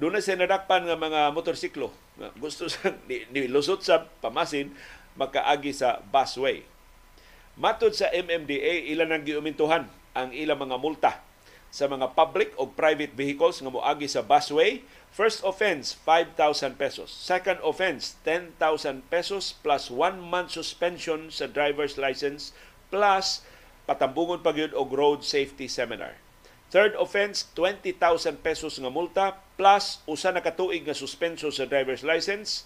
[0.00, 1.92] Doon na siya nadakpan nga mga motorsiklo.
[2.40, 2.96] Gusto sa
[3.32, 4.72] nilusot sa pamasin,
[5.20, 6.64] makaagi sa busway.
[7.60, 9.84] Matod sa MMDA, ilan ang giumintuhan
[10.16, 11.12] ang ilang mga multa
[11.72, 14.80] sa mga public o private vehicles nga moagi sa busway.
[15.12, 17.12] First offense, 5,000 pesos.
[17.12, 18.56] Second offense, 10,000
[19.12, 22.56] pesos plus one month suspension sa driver's license
[22.88, 23.44] plus
[23.84, 26.16] patambungon pa og road safety seminar.
[26.72, 32.64] Third offense, 20,000 pesos nga multa plus usa na katuig nga suspenso sa driver's license.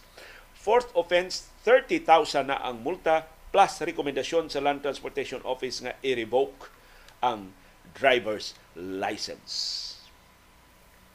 [0.54, 6.70] Fourth offense, 30,000 na ang multa plus rekomendasyon sa Land Transportation Office nga i-revoke
[7.18, 7.50] ang
[7.98, 9.82] driver's license.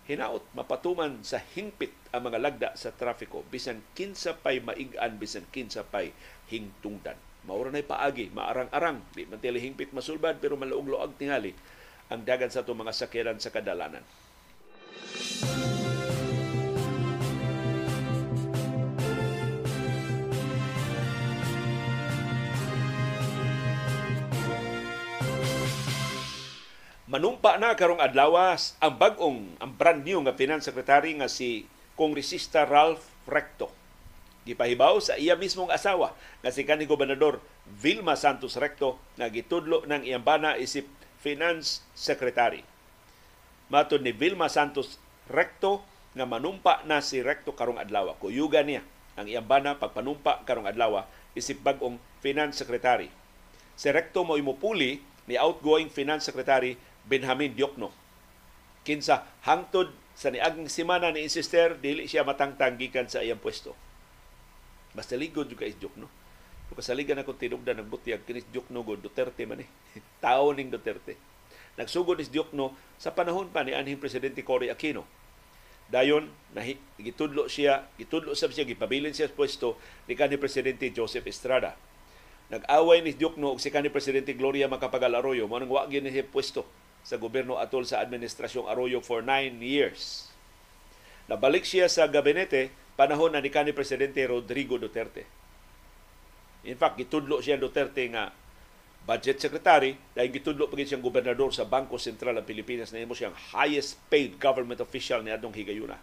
[0.04, 5.88] Hinaot mapatuman sa hingpit ang mga lagda sa trafiko bisan kinsa pay maigan bisan kinsa
[5.88, 6.12] pay
[6.52, 7.16] hingtungdan.
[7.48, 11.56] Maura na'y paagi, maarang-arang, di man hingpit masulbad pero maluog-luag tingali
[12.12, 14.04] ang dagan sa itong mga sakyanan sa kadalanan.
[27.12, 31.68] Manumpa na karong adlawas ang bagong ang brand new nga finance secretary nga si
[32.00, 33.68] Kongresista Ralph Recto.
[34.48, 40.08] Gipahibaw sa iya mismong asawa nga si kanhi gobernador Vilma Santos Recto nga gitudlo ng
[40.08, 40.88] iyang bana isip
[41.22, 42.66] Finance Secretary.
[43.70, 44.98] Matod ni Vilma Santos
[45.30, 45.86] Recto
[46.18, 48.18] nga manumpa na si Recto karong adlaw.
[48.18, 48.82] Kuyuga niya
[49.16, 51.06] ang iyang bana pagpanumpa karong adlaw
[51.38, 53.08] isip bagong Finance Secretary.
[53.78, 57.94] Si Recto mo imupuli ni outgoing Finance Secretary Benjamin Diokno.
[58.82, 63.78] Kinsa hangtod sa niaging semana ni insister dili siya matangtang gikan sa iyang pwesto.
[64.92, 66.21] Basta ligod juga is Diokno
[66.72, 69.70] o kasaligan akong tinugdan ng butyag kinis Diokno go Duterte man eh.
[70.24, 71.20] Tao ning Duterte.
[71.76, 75.04] Nagsugod ni Diokno sa panahon pa ni anhing presidente Cory Aquino.
[75.92, 79.76] Dayon nahi, gitudlo siya, gitudlo sab siya gipabilin siya sa pwesto
[80.08, 81.76] ni kanhi presidente Joseph Estrada.
[82.48, 86.64] Nag-away ni Diokno og si kanhi presidente Gloria Macapagal Arroyo mo nang gyud siya pwesto
[87.04, 90.32] sa gobyerno atol sa administrasyong Arroyo for nine years.
[91.28, 95.41] Nabalik siya sa gabinete panahon na ni kanhi presidente Rodrigo Duterte
[96.62, 98.30] In fact, gitudlo siya Duterte nga
[99.02, 103.34] budget secretary dahil gitudlo pa siyang gobernador sa Bangko Sentral ng Pilipinas na imo siyang
[103.34, 105.98] highest paid government official ni adtong higayuna.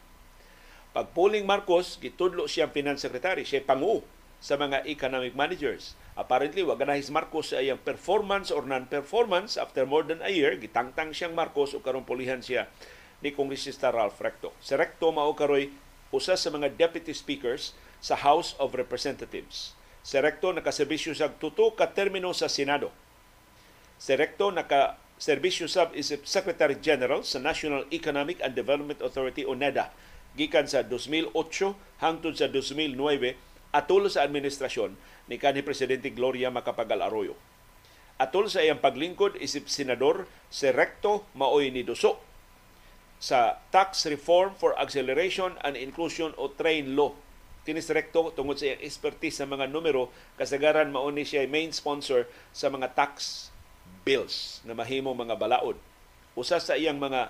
[0.90, 4.02] Pag polling Marcos, gitudlo siyang finance secretary, siya pangu
[4.42, 5.94] sa mga economic managers.
[6.18, 10.58] Apparently, wag na his Marcos sa iyang performance or non-performance after more than a year,
[10.58, 12.66] gitangtang siyang Marcos o karong pulihan siya
[13.22, 14.50] ni Kongresista Ralph Recto.
[14.58, 15.70] Si Recto mao karoy
[16.10, 21.90] usa sa mga deputy speakers sa House of Representatives Si Recto nakaserbisyo sa tuto ka
[21.92, 22.90] termino sa Senado.
[23.98, 29.90] Si Recto nakaserbisyo sa isip Secretary General sa National Economic and Development Authority o NEDA
[30.38, 31.34] gikan sa 2008
[31.98, 32.94] hangtod sa 2009
[33.74, 34.94] atol sa administrasyon
[35.28, 37.36] ni kanhi presidente Gloria Macapagal Arroyo.
[38.18, 42.18] Atol sa iyang paglingkod isip senador si Recto maoy ni Duso
[43.18, 47.14] sa Tax Reform for Acceleration and Inclusion o TRAIN Law
[47.68, 50.08] kinis rekto tungod sa iyang expertise sa mga numero
[50.40, 52.24] kasagaran mao ni siya main sponsor
[52.56, 53.48] sa mga tax
[54.08, 55.76] bills na mahimo mga balaod
[56.32, 57.28] usa sa iyang mga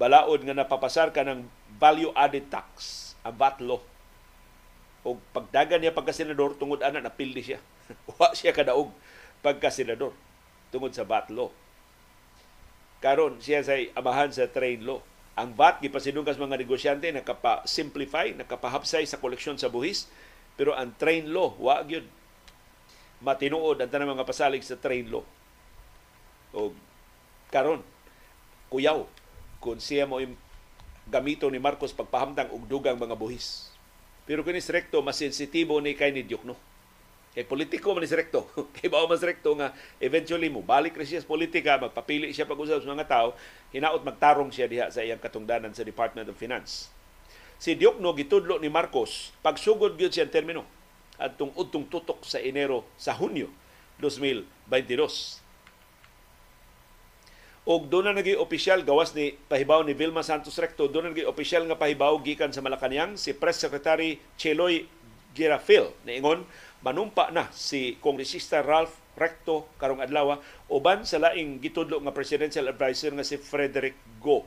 [0.00, 1.44] balaod nga napapasar ka ng
[1.76, 3.84] value added tax ang VAT law
[5.04, 7.60] O pagdagan niya pagka senador tungod ana napildi siya.
[8.16, 8.88] Wa siya kadaog
[9.44, 10.16] pagka senador
[10.72, 11.52] tungod sa VAT law.
[13.04, 15.04] Karon siya sa amahan sa trade law.
[15.34, 20.06] Ang VAT gipasidungkas mga negosyante nakapa-simplify, nakapahapsay sa koleksyon sa buhis,
[20.54, 22.06] pero ang train law wa gyud
[23.18, 25.26] matinuod ang tanang mga pasalig sa train law.
[26.54, 26.70] O
[27.50, 27.82] karon
[28.70, 29.06] kuyaw
[29.58, 30.22] kung siya mo
[31.10, 33.74] gamito ni Marcos pagpahamtang og dugang mga buhis.
[34.24, 36.56] Pero kini rekto mas sensitibo ni kay ni Diokno.
[37.34, 38.46] Kay politiko man si rekto.
[38.78, 42.86] Kay bao man si rekto nga eventually mo balik siya sa politika, magpapili siya pag-usap
[42.86, 43.34] sa mga tao,
[43.74, 46.94] hinaot magtarong siya diha sa iyang katungdanan sa Department of Finance.
[47.58, 50.62] Si Diokno gitudlo ni Marcos pagsugod gyud siya termino
[51.18, 53.50] adtong udtong tutok sa Enero sa Hunyo
[54.02, 55.42] 2022
[57.64, 61.30] og doon na naging opisyal gawas ni pahibaw ni Vilma Santos Recto doon na naging
[61.30, 64.84] opisyal nga pahibaw gikan sa Malacañang si Press Secretary Cheloy
[65.32, 66.44] Girafil ingon
[66.84, 70.36] manumpa na si kongresista Ralph Recto karong adlaw
[70.68, 74.44] uban sa laing gitudlo nga presidential advisor nga si Frederick Go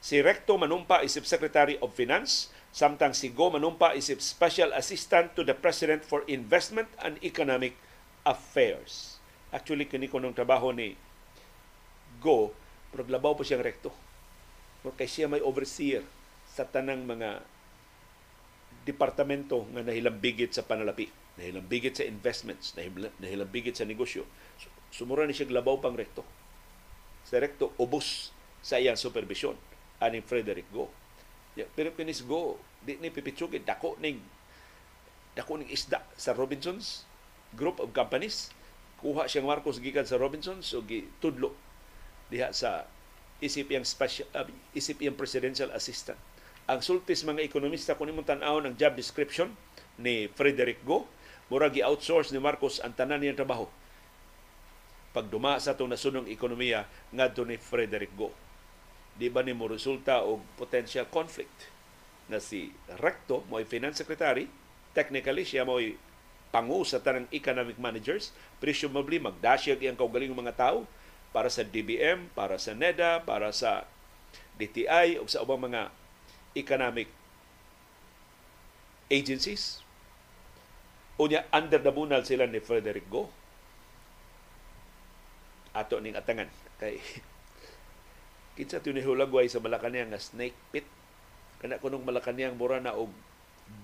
[0.00, 5.44] Si Recto manumpa isip Secretary of Finance, samtang si Go manumpa isip Special Assistant to
[5.44, 7.76] the President for Investment and Economic
[8.24, 9.20] Affairs.
[9.52, 10.96] Actually, kini ko nung trabaho ni
[12.16, 12.56] Go,
[12.88, 13.92] pero labaw po siyang rekto.
[14.80, 16.00] Pero kay siya may overseer
[16.48, 17.44] sa tanang mga
[18.86, 22.72] departamento nga nahilambigit sa panalapi, nahilambigit sa investments,
[23.20, 24.24] nahilambigit sa negosyo.
[24.90, 26.24] Sumura ni siya labaw pang rekto.
[27.28, 29.54] Sa rekto, ubos sa iyang supervision
[30.00, 30.88] ani Frederick Go.
[31.76, 34.24] Pero kinis Go, di ni pipitsugid dako ning
[35.36, 37.04] dako ning isda sa Robinsons
[37.52, 38.48] Group of Companies
[39.00, 41.52] kuha siyang Marcos gikan sa Robinson so gitudlo
[42.32, 42.88] diha sa
[43.40, 46.20] isip yang special uh, isip yang presidential assistant
[46.66, 49.54] ang sultis mga ekonomista kun imong tan-aw ang job description
[50.00, 51.08] ni Frederick Go
[51.50, 53.66] mura gi-outsource ni Marcos ang tanan niyang trabaho.
[55.10, 58.30] Pagduma sa itong nasunong ekonomiya ngadto ni Frederick Go.
[59.18, 61.68] Di ba ni mo resulta og potential conflict?
[62.30, 62.70] Na si
[63.02, 64.46] Recto mo finance secretary
[64.94, 65.82] technically siya mo
[66.50, 70.86] pangu sa tanang economic managers, presumably magdasyag iyang kaugaling mga tao
[71.30, 73.86] para sa DBM, para sa NEDA, para sa
[74.58, 75.94] DTI o sa ubang mga
[76.56, 77.08] economic
[79.10, 79.82] agencies.
[81.20, 83.28] Unya, under the bunal sila ni Frederick Go.
[85.76, 86.48] Ato ning atangan.
[86.80, 86.98] Kay
[88.56, 90.86] kinsa tunihulagway sa Malacanang nga snake pit.
[91.60, 93.12] Kana kunong Malacanang mura na og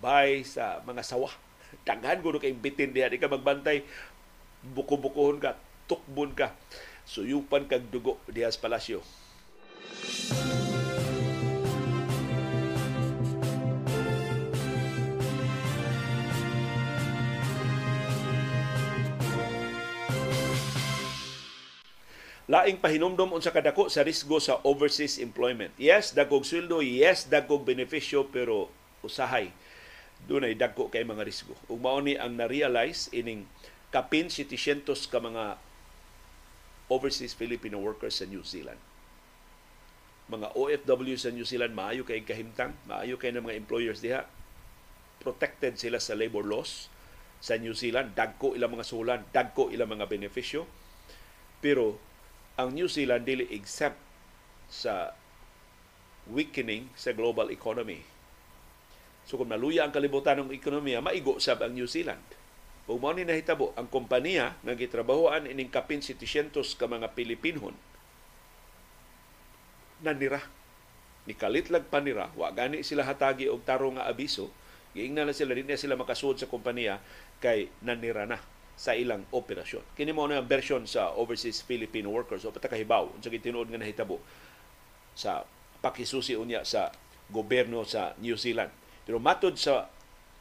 [0.02, 1.32] bay sa mga sawah
[1.86, 3.86] daghan kuno kay bitin diha di ka magbantay
[4.74, 5.54] buko-bukohon ka
[5.86, 6.52] tukbon ka
[7.06, 9.00] suyupan kag dugo diha sa palasyo
[22.46, 25.74] laing pahinumdom unsa kadako sa risgo sa overseas employment.
[25.74, 28.70] Yes, dagkog sweldo, yes, dagkog benepisyo pero
[29.02, 29.50] usahay
[30.24, 31.52] doon ay dagko kay mga risgo.
[31.68, 33.44] Ug mao ni ang na-realize ining
[33.92, 35.60] kapin 700 ka mga
[36.88, 38.78] overseas Filipino workers sa New Zealand.
[40.26, 44.26] Mga OFW sa New Zealand maayo kay kahimtang, maayo kay ng mga employers diha.
[45.22, 46.90] Protected sila sa labor laws
[47.38, 50.66] sa New Zealand, dagko ilang mga sulan, dagko ilang mga benepisyo.
[51.62, 51.98] Pero
[52.56, 54.00] ang New Zealand dili exempt
[54.72, 55.12] sa
[56.26, 58.02] weakening sa global economy
[59.26, 62.22] So kung maluya ang kalibutan ng ekonomiya, maigo sab ang New Zealand.
[62.86, 67.74] Kung mo ni nahitabo, ang kompanya nga gitrabahoan ining kapin 700 ka mga Pilipinhon
[70.06, 70.38] nanira.
[71.26, 74.54] Ni kalitlag panira, wa gani sila hatagi og tarong nga abiso,
[74.94, 77.02] giingna na sila din sila makasuod sa kompanya
[77.42, 78.38] kay nanira na
[78.76, 79.96] sa ilang operasyon.
[79.96, 84.20] Kini mo na ang version sa overseas Filipino workers o patakahibaw unsa gitinuod nga nahitabo
[85.16, 85.48] sa
[85.80, 86.92] pakisusi unya sa
[87.32, 88.70] gobyerno sa New Zealand
[89.06, 89.86] pero matod sa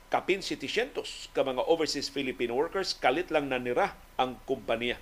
[0.09, 4.97] kapin 700 ka mga overseas Filipino workers, kalit lang nanira ang kumpanya.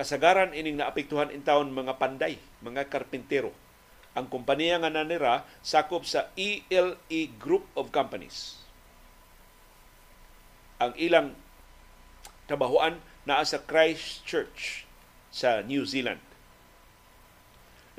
[0.00, 3.52] Kasagaran ining naapektuhan in taon mga panday, mga karpintero.
[4.16, 8.56] Ang kumpanya nga nanira sakop sa ELE e Group of Companies.
[10.80, 11.36] Ang ilang
[12.48, 14.88] trabahoan naa sa Christchurch
[15.28, 16.24] sa New Zealand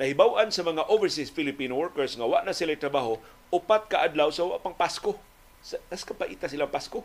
[0.00, 3.20] nahibaw sa mga overseas Filipino workers nga wa na sila trabaho
[3.52, 5.12] upat ka adlaw sa pang Pasko.
[5.60, 7.04] Sa as kapaita sila Pasko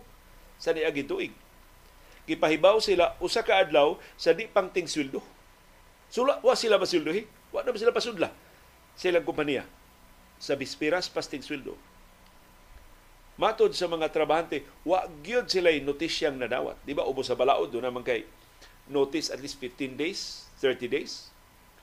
[0.55, 1.35] sa niagi tuig.
[2.23, 5.19] Gipahibaw sila usa ka adlaw sa di pang ting sweldo.
[6.07, 7.27] Sula wa sila masuldohi.
[7.51, 8.31] Wa na sila pasudla
[8.95, 9.67] sa ilang kompanya.
[10.35, 11.79] sa bispiras pastig sweldo.
[13.35, 16.79] Matod sa mga trabahante, wa gyud sila notisyang nadawat.
[16.87, 18.23] Di ba ubos sa balaod do naman kay
[18.87, 21.27] notice at least 15 days, 30 days.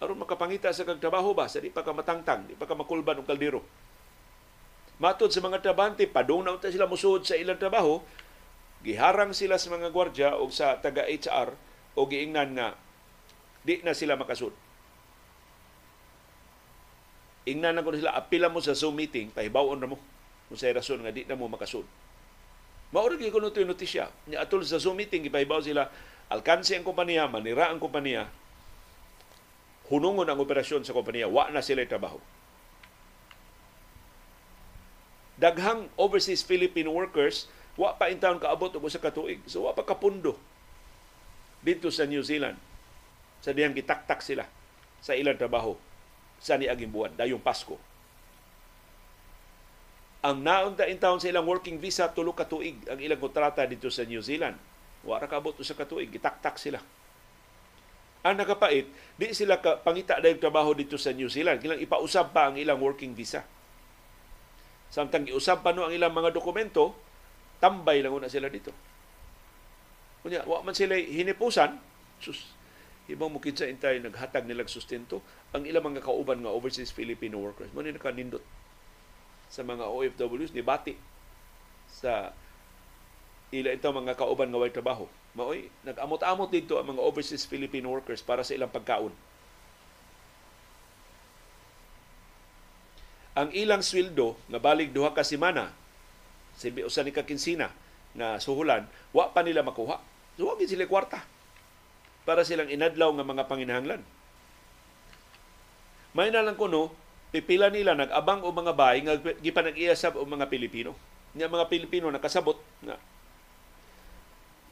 [0.00, 3.28] Aron makapangita sa kagtrabaho ba sa di pa ka matangtang, di pa ka makulban og
[3.28, 3.60] kaldero.
[4.96, 8.00] Matod sa mga trabahante, padung na sila musuod sa ilang trabaho,
[8.80, 11.54] giharang sila sa mga gwardya o sa taga HR
[11.94, 12.68] o giingnan nga
[13.62, 14.50] di na sila makasud.
[17.42, 19.98] Ingnan na ko sila, apila mo sa Zoom meeting, pahibawon na mo
[20.52, 21.88] kung sa rason nga di na mo makasud.
[22.92, 24.12] Maura gyud kuno tuy notisya.
[24.28, 25.88] Ni atol sa Zoom meeting ipahibaw sila
[26.28, 28.28] alkanse ang kompanya, manira ang kompanya,
[29.88, 32.20] hunungon ang operasyon sa kompanya, wa na sila trabaho.
[35.40, 37.48] Daghang overseas Philippine workers
[37.80, 39.08] wa pa in town kaabot og usa ka.
[39.48, 40.36] So wa pa kapundo
[41.64, 42.60] dito sa New Zealand.
[43.40, 44.44] Sa diyang gitaktak sila
[45.00, 45.80] sa ilang trabaho
[46.36, 47.80] sa niaging buwan, dayong Pasko
[50.22, 53.90] ang naunta in town sa ilang working visa tulo ka tuig ang ilang kontrata dito
[53.90, 54.54] sa New Zealand.
[55.02, 56.78] Wa ra kabot sa katuig, gitaktak sila.
[58.22, 58.86] Ang nakapait,
[59.18, 61.58] di sila ka pangita dayong trabaho dito sa New Zealand.
[61.58, 63.42] Kilang ipausab pa ang ilang working visa.
[64.94, 66.94] Samtang giusab pa no ang ilang mga dokumento,
[67.58, 68.70] tambay lang una sila dito.
[70.22, 71.82] Kunya, wa man sila hinipusan,
[72.22, 72.54] sus,
[73.10, 75.18] ibang mukid sa intay naghatag nilang sustento,
[75.50, 78.61] ang ilang mga kauban nga overseas Filipino workers, mo ni nakanindot
[79.52, 80.96] sa mga OFWs ni bati
[81.92, 82.32] sa
[83.52, 85.04] ila ito mga kauban nga way trabaho.
[85.36, 89.12] Maoy, nag-amot-amot dito ang mga overseas Philippine workers para sa ilang pagkaon.
[93.36, 95.72] Ang ilang sweldo nga balig duha ka semana
[96.56, 97.72] sa usa ni ka kinsina
[98.12, 100.00] na suhulan, wa pa nila makuha.
[100.36, 101.20] So, wag sila kwarta
[102.28, 104.02] para silang inadlaw nga mga panginahanglan.
[106.12, 106.92] May na lang kuno,
[107.32, 110.92] pipila nila nag-abang o mga bahay nga gipanag-iyasab o mga Pilipino.
[111.32, 113.00] Nga mga Pilipino nakasabot nga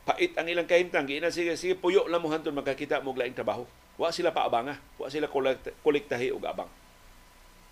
[0.00, 3.64] pait ang ilang kahimtang giina sige sige puyo lang mo hantud magkakita mo laing trabaho.
[3.96, 5.28] Wa sila paabanga, wa sila
[5.84, 6.68] kolektahi og abang.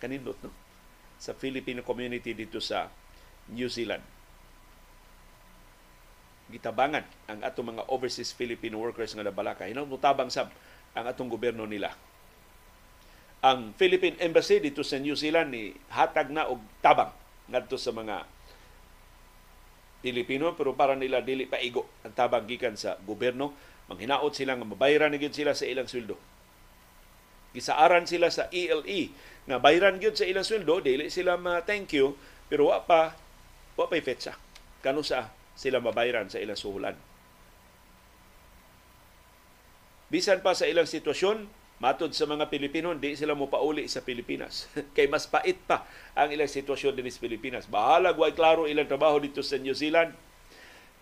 [0.01, 0.53] Kanindot no
[1.19, 2.89] sa Filipino community dito sa
[3.53, 4.05] New Zealand.
[6.49, 9.69] Gitabangan ang atong mga overseas Filipino workers nga nabalaka.
[9.69, 10.49] Hinaw mutabang sab
[10.97, 11.93] ang atong gobyerno nila
[13.39, 17.15] ang Philippine Embassy dito sa New Zealand ni hatag na og tabang
[17.47, 18.27] ngadto sa mga
[20.03, 23.55] Pilipino pero para nila dili pa igo ang tabang gikan sa gobyerno
[23.91, 26.19] manghinaot sila nga mabayaran gyud sila sa ilang sweldo.
[27.55, 29.15] Gisaaran sila sa ELE
[29.49, 32.19] nga bayaran gyud sa ilang sweldo dili sila ma thank you
[32.51, 33.15] pero wa pa
[33.79, 34.35] wa pa fetsa
[34.83, 36.95] kanu sa sila mabayaran sa ilang suhulan?
[40.09, 44.67] Bisan pa sa ilang sitwasyon Matod sa mga Pilipino, di sila mo pauli sa Pilipinas.
[44.99, 45.87] Kay mas pait pa
[46.19, 47.71] ang ilang sitwasyon din sa Pilipinas.
[47.71, 50.11] Bahala, guay klaro ilang trabaho dito sa New Zealand.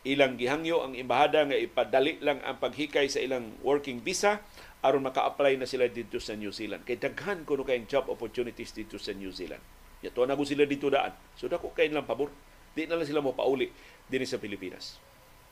[0.05, 4.45] Ilang gihangyo ang imbahada nga ipadali lang ang paghikay sa ilang working visa
[4.85, 6.85] aron maka-apply na sila dito sa New Zealand.
[6.85, 9.65] Kay daghan kuno kay job opportunities dito sa New Zealand.
[10.05, 11.17] Yato na sila dito daan.
[11.35, 12.29] So dako kay lang pabor.
[12.77, 13.73] Di na lang sila mo pauli
[14.07, 15.01] din sa Pilipinas.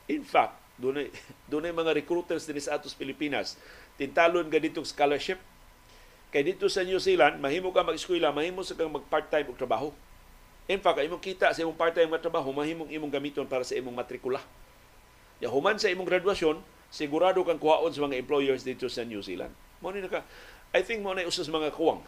[0.07, 1.07] In fact, doon
[1.51, 3.59] doon mga recruiters din sa atos Pilipinas
[3.95, 5.39] tintalon ka dito scholarship.
[6.35, 9.89] Kay dito sa New Zealand, mahimo ka mag-eskwela, mahimo sa kang mag-part-time og trabaho.
[10.67, 13.95] In fact, imong kita sa imong part-time nga trabaho, mahimong imong gamiton para sa imong
[13.95, 14.43] matrikula.
[15.39, 16.59] Ya human sa imong graduasyon,
[16.91, 19.55] sigurado kang kuhaon sa mga employers dito sa New Zealand.
[19.79, 20.27] Mo ni naka
[20.75, 22.03] I think mo na usas mga kuwang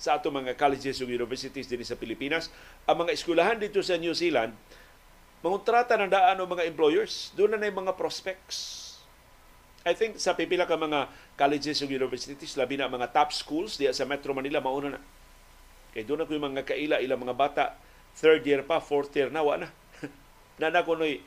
[0.00, 2.48] sa ato mga colleges ug universities din sa Pilipinas,
[2.88, 4.54] ang mga eskwelahan dito sa New Zealand,
[5.44, 8.88] mangontrata ng daan o mga employers, doon na na mga prospects
[9.88, 11.08] I think sa pipila ka mga
[11.38, 15.00] colleges ug universities, labi na mga top schools diya sa Metro Manila, mauna na.
[15.96, 17.64] Kay doon na ko yung mga kaila, ilang mga bata,
[18.18, 19.72] third year pa, fourth year na, na.
[20.60, 21.24] Nana ko noy,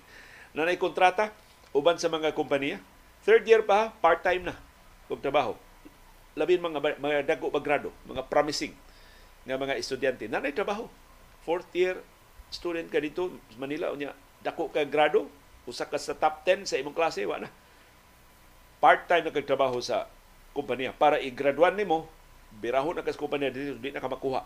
[0.53, 1.33] nanay kontrata,
[1.73, 2.77] uban sa mga kompanya.
[3.25, 4.55] Third year pa, part-time na,
[5.09, 5.57] kung trabaho.
[6.37, 8.77] Labi mga, mga dago bagrado, mga promising
[9.41, 10.29] nga mga estudyante.
[10.29, 10.85] Nanay trabaho.
[11.41, 11.97] Fourth year
[12.51, 14.11] student ka dito, Manila, unya,
[14.43, 15.31] dako ka grado,
[15.65, 17.49] usa ka sa top 10 sa imong klase, wa na
[18.81, 20.09] part-time na kagtrabaho sa
[20.57, 22.09] kumpanya para i-graduan nimo
[22.59, 24.43] birahon na kas kumpanya dito di na ka makuha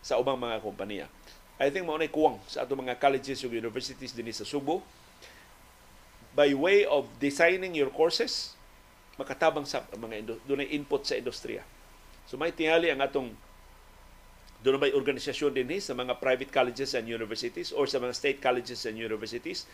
[0.00, 1.06] sa ubang mga kumpanya.
[1.58, 4.80] I think mao kuwang sa ato mga colleges ug universities dinhi sa Subo
[6.34, 8.54] by way of designing your courses
[9.18, 11.62] makatabang sa mga dunay input sa industriya.
[12.26, 13.34] So may tingali ang atong
[14.64, 18.88] doon may organisasyon din sa mga private colleges and universities or sa mga state colleges
[18.88, 19.68] and universities.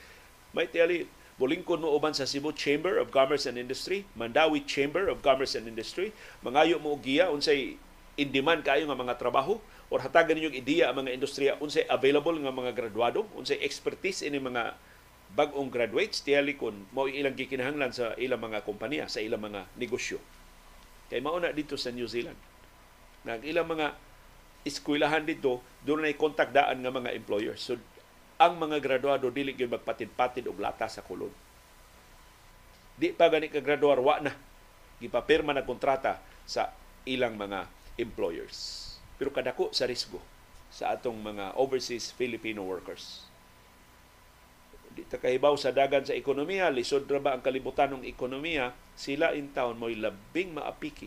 [0.50, 1.06] May tingali
[1.40, 5.64] Bulingkod mo uban sa Cebu Chamber of Commerce and Industry, Mandawi Chamber of Commerce and
[5.64, 6.12] Industry,
[6.44, 7.80] mangayo mo giya unsay
[8.20, 9.56] in demand kayo nga mga trabaho
[9.88, 14.36] or hatagan ninyong ideya ang mga industriya unsay available nga mga graduado, unsay expertise ini
[14.36, 14.76] mga
[15.32, 20.20] bag-ong graduates tiyali kon mao ilang gikinahanglan sa ilang mga kompanya, sa ilang mga negosyo.
[21.08, 22.36] Kay mauna dito sa New Zealand.
[23.24, 23.96] Nag ilang mga
[24.66, 27.60] eskwelahan dito, doon na contact daan nga mga employers.
[27.60, 27.80] So,
[28.40, 31.32] ang mga graduado dili gyud magpatid-patid og lata sa kulon.
[32.96, 34.32] Di pa gani ka graduar wa na
[35.00, 36.72] gipapirma na kontrata sa
[37.08, 37.68] ilang mga
[38.00, 38.88] employers.
[39.16, 40.20] Pero kadako sa risgo
[40.72, 43.30] sa atong mga overseas Filipino workers
[44.90, 49.32] di ta kahibaw sa dagan sa ekonomiya, lisod ra ba ang kalibutan ng ekonomiya, sila
[49.38, 51.06] in town mo'y labing maapiki.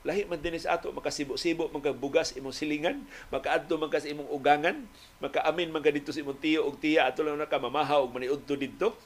[0.00, 4.88] Lahi man dinis ato makasibo-sibo magkabugas imong silingan, makaadto man kas imong ugangan,
[5.20, 8.56] makaamin man dito sa imong tiyo og tiya ato lang na ka mamahaw og maniudto
[8.56, 8.96] didto.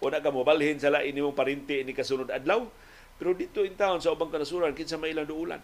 [0.00, 2.64] O na ka mobalhin sa lain imong parinti ni kasunod adlaw.
[3.20, 5.60] Pero dito in town sa ubang kanasuran kinsa may ilang duulan.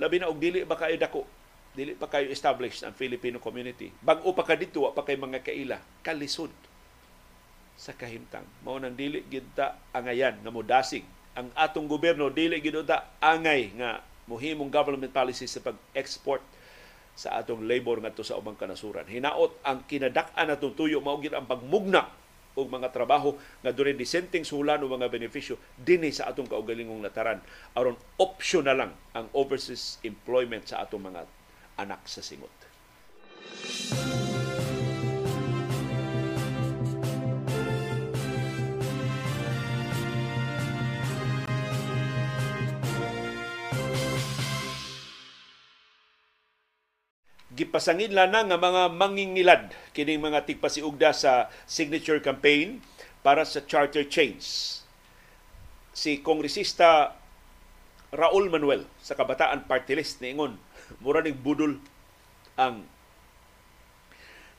[0.00, 1.28] Labi na og dili ba kayo dako
[1.70, 3.92] dili pa kayo established ang Filipino community.
[4.02, 5.78] Bag-o pa ka dito, pa kay mga kaila.
[6.02, 6.50] Kalisod
[7.76, 8.48] sa kahimtang.
[8.64, 11.04] Mao nang dili gid ta angayan nga modasig
[11.38, 12.74] ang atong gobyerno dili gid
[13.22, 16.42] angay nga muhimong government policy sa pag-export
[17.14, 19.04] sa atong labor ngadto sa ubang kanasuran.
[19.04, 22.06] Hinaot ang kinadak-an natong tuyo mao ang pagmugna
[22.58, 27.38] og mga trabaho nga dunay disenteng sulan o mga benepisyo dinhi sa atong kaugalingong lataran
[27.78, 31.22] aron option na lang ang overseas employment sa atong mga
[31.78, 32.50] anak sa singot.
[33.60, 34.29] Música
[47.50, 51.32] gipasangin na nga mga mangingilad kining mga tigpasiugda sa
[51.66, 52.78] signature campaign
[53.26, 54.78] para sa charter change.
[55.90, 57.18] Si kongresista
[58.14, 60.58] Raul Manuel sa Kabataan Party List niingon
[61.02, 61.78] mura ning budol
[62.54, 62.86] ang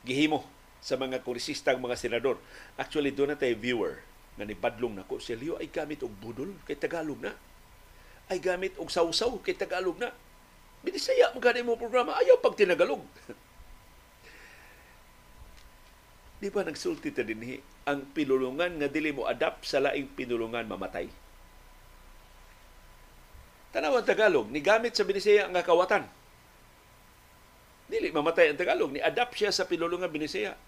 [0.04, 0.44] gihimo
[0.82, 2.36] sa mga kongresista mga senador.
[2.76, 4.02] Actually, doon na viewer
[4.36, 7.36] nga ni Padlong nako si Leo ay gamit og budol kay Tagalog na.
[8.32, 10.12] Ay gamit og sausaw kay Tagalog na
[10.82, 13.02] Binisaya mo gani mo programa, ayaw pag tinagalog.
[16.42, 21.06] Di ba nagsulti ta dinhi ang pinulungan nga dili mo adapt sa laing pinulungan mamatay.
[23.70, 26.04] Tanaw ang Tagalog, ni gamit sa Binisaya nga kawatan.
[27.86, 30.58] Dili mamatay ang Tagalog, ni adapt siya sa pinulungan Binisaya.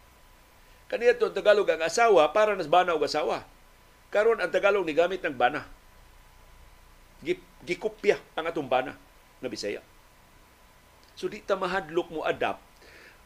[0.87, 3.43] Kaniya to ang Tagalog ang asawa para nas bana og asawa.
[4.15, 5.67] Karon ang Tagalog ni gamit ng bana.
[7.67, 8.95] Gikopya ang atong bana
[9.43, 9.83] na Bisaya.
[11.15, 12.75] So di ta mahadlok mo adapt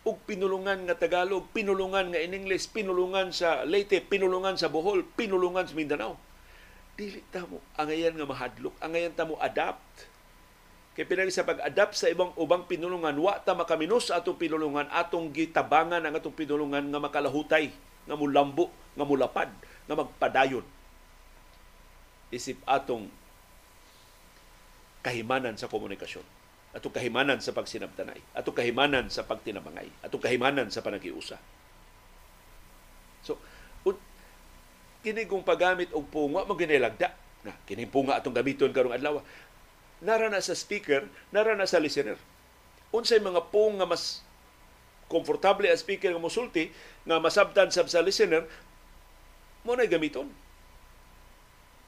[0.08, 5.68] og pinulungan nga Tagalog, pinulungan nga in English, pinulungan sa Leyte, pinulungan sa Bohol, pinulungan
[5.68, 6.16] sa Mindanao.
[6.96, 10.08] Dili ta mo angayan nga mahadlok, angayan ta mo adapt.
[10.96, 16.02] Kay pinagi sa pag-adapt sa ibang ubang pinulungan, wa ta makaminos atong pinulungan, atong gitabangan
[16.02, 17.70] ang atong pinulungan nga makalahutay,
[18.08, 19.52] nga mulambo, nga mulapad,
[19.86, 20.64] nga magpadayon.
[22.34, 23.12] Isip atong
[25.04, 26.37] kahimanan sa komunikasyon
[26.78, 31.42] atong kahimanan sa pagsinabtanay, atong kahimanan sa pagtinabangay, atong kahimanan sa panagiusa.
[33.26, 33.34] So,
[35.02, 37.14] kini kung paggamit og punga mo ginilagda
[37.46, 39.22] na kini punga atong gamiton karong adlaw.
[40.02, 42.18] Nara na sa speaker, nara na sa listener.
[42.94, 44.22] Unsay mga pung nga mas
[45.10, 46.70] komportable ang speaker nga mosulti
[47.02, 48.46] nga masabtan sab sa listener
[49.66, 50.30] mo na gamiton.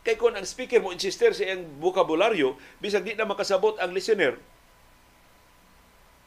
[0.00, 4.40] Kay kung ang speaker mo insister sa iyang bokabularyo, bisag di na makasabot ang listener,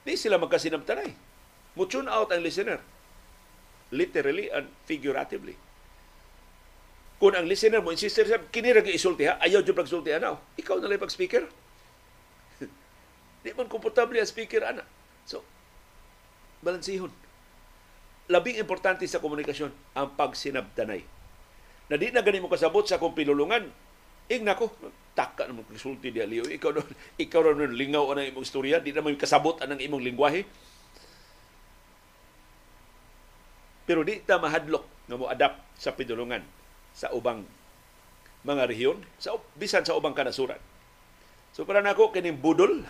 [0.03, 1.11] Di sila magkasinabtanay.
[1.79, 2.79] Mutune out ang listener.
[3.89, 5.55] Literally and figuratively.
[7.23, 10.35] Kung ang listener mo insister sa kini ra isulti ha, ayaw jud pagsulti ana.
[10.59, 11.47] Ikaw na lang pag speaker.
[13.43, 14.83] Di man komportable ang speaker ana.
[15.23, 15.39] So
[16.63, 17.11] balansihon.
[18.31, 21.03] Labing importante sa komunikasyon ang pagsinabtanay.
[21.91, 23.67] Na di na gani mo kasabot sa kung pilulungan,
[24.31, 24.71] ing nako,
[25.13, 26.47] taka naman kisulti di aliyo.
[26.47, 30.43] Ikaw ron, ikaw ron lingaw ang imong istorya, di naman kasabot ang imong lingwahe.
[33.83, 36.39] Pero di ta mahadlok nga mo adapt sa pinulungan
[36.95, 37.43] sa ubang
[38.47, 40.59] mga rehiyon, sa bisan sa ubang kanasuran.
[41.51, 42.87] So para nako kining budol,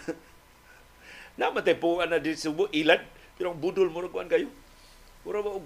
[1.41, 3.01] namatay po na di subo ilad,
[3.35, 4.49] pero ang budol mo kuan kayo.
[5.25, 5.57] Mura ba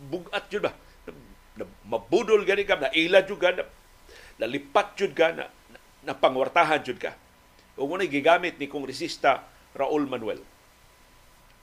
[0.00, 0.72] bugat jud ba?
[1.84, 3.52] Mabudol gani ka na ilad jud ka
[4.40, 5.52] na nalipat jud ka na
[6.08, 7.12] napangwartahan jud ka.
[7.76, 9.44] O mo gigamit ni kongresista
[9.76, 10.40] Raul Manuel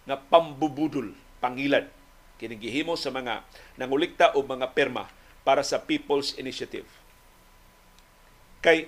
[0.07, 1.11] nga pambubudol,
[1.43, 1.89] pangilad
[2.37, 3.43] kining gihimo sa mga
[3.81, 5.09] nangulikta o mga perma
[5.41, 6.85] para sa People's Initiative.
[8.61, 8.87] Kay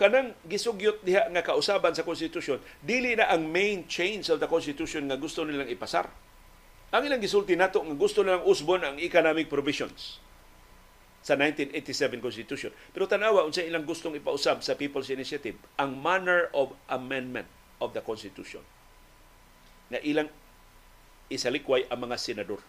[0.00, 5.04] kanang gisugyot diha nga kausaban sa konstitusyon dili na ang main change of the constitution
[5.04, 6.08] nga gusto nilang ipasar
[6.88, 10.16] ang ilang gisulti nato nga gusto nilang usbon ang economic provisions
[11.20, 12.72] sa 1987 Constitution.
[12.96, 18.00] Pero tanawa, unsa ilang gustong ipausab sa People's Initiative, ang manner of amendment of the
[18.00, 18.64] Constitution.
[19.92, 20.32] Na ilang
[21.28, 22.60] isalikway ang mga senador.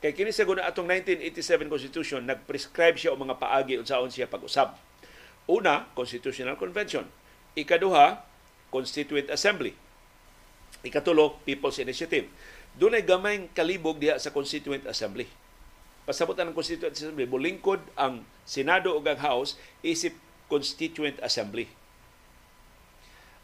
[0.00, 4.74] Kay kini sa guna atong 1987 Constitution, nag-prescribe siya o mga paagi unsaon siya pag-usab.
[5.46, 7.04] Una, Constitutional Convention.
[7.54, 8.24] Ikaduha,
[8.72, 9.76] Constituent Assembly.
[10.80, 12.32] Ikatulo, People's Initiative.
[12.80, 15.28] Doon ay gamayng kalibog diha sa Constituent Assembly
[16.10, 19.54] pasabutan ng Constituent Assembly, bulingkod ang Senado o ang House
[19.86, 20.18] isip
[20.50, 21.70] Constituent Assembly.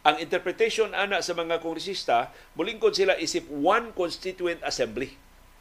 [0.02, 5.14] Ang interpretation ana sa mga kongresista, bulingkod sila isip one Constituent Assembly.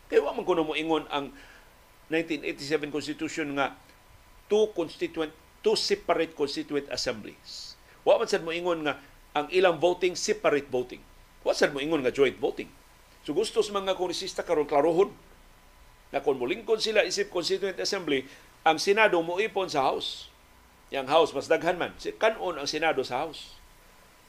[0.09, 1.29] Kaya wa man kuno mo ingon ang
[2.09, 3.77] 1987 Constitution nga
[4.49, 5.33] two constituent
[5.65, 7.73] two separate constituent assemblies.
[8.01, 9.01] Wa man sad mo ingon nga
[9.33, 11.01] ang ilang voting separate voting.
[11.41, 12.69] Wa sad mo ingon nga joint voting.
[13.25, 15.09] So gusto sa mga kongresista karon klarohon
[16.15, 18.23] na kung mulingkod sila isip Constituent Assembly,
[18.63, 20.31] ang Senado muipon sa House.
[20.87, 21.91] Yang House, mas daghan man.
[21.99, 23.59] Kanon ang Senado sa House.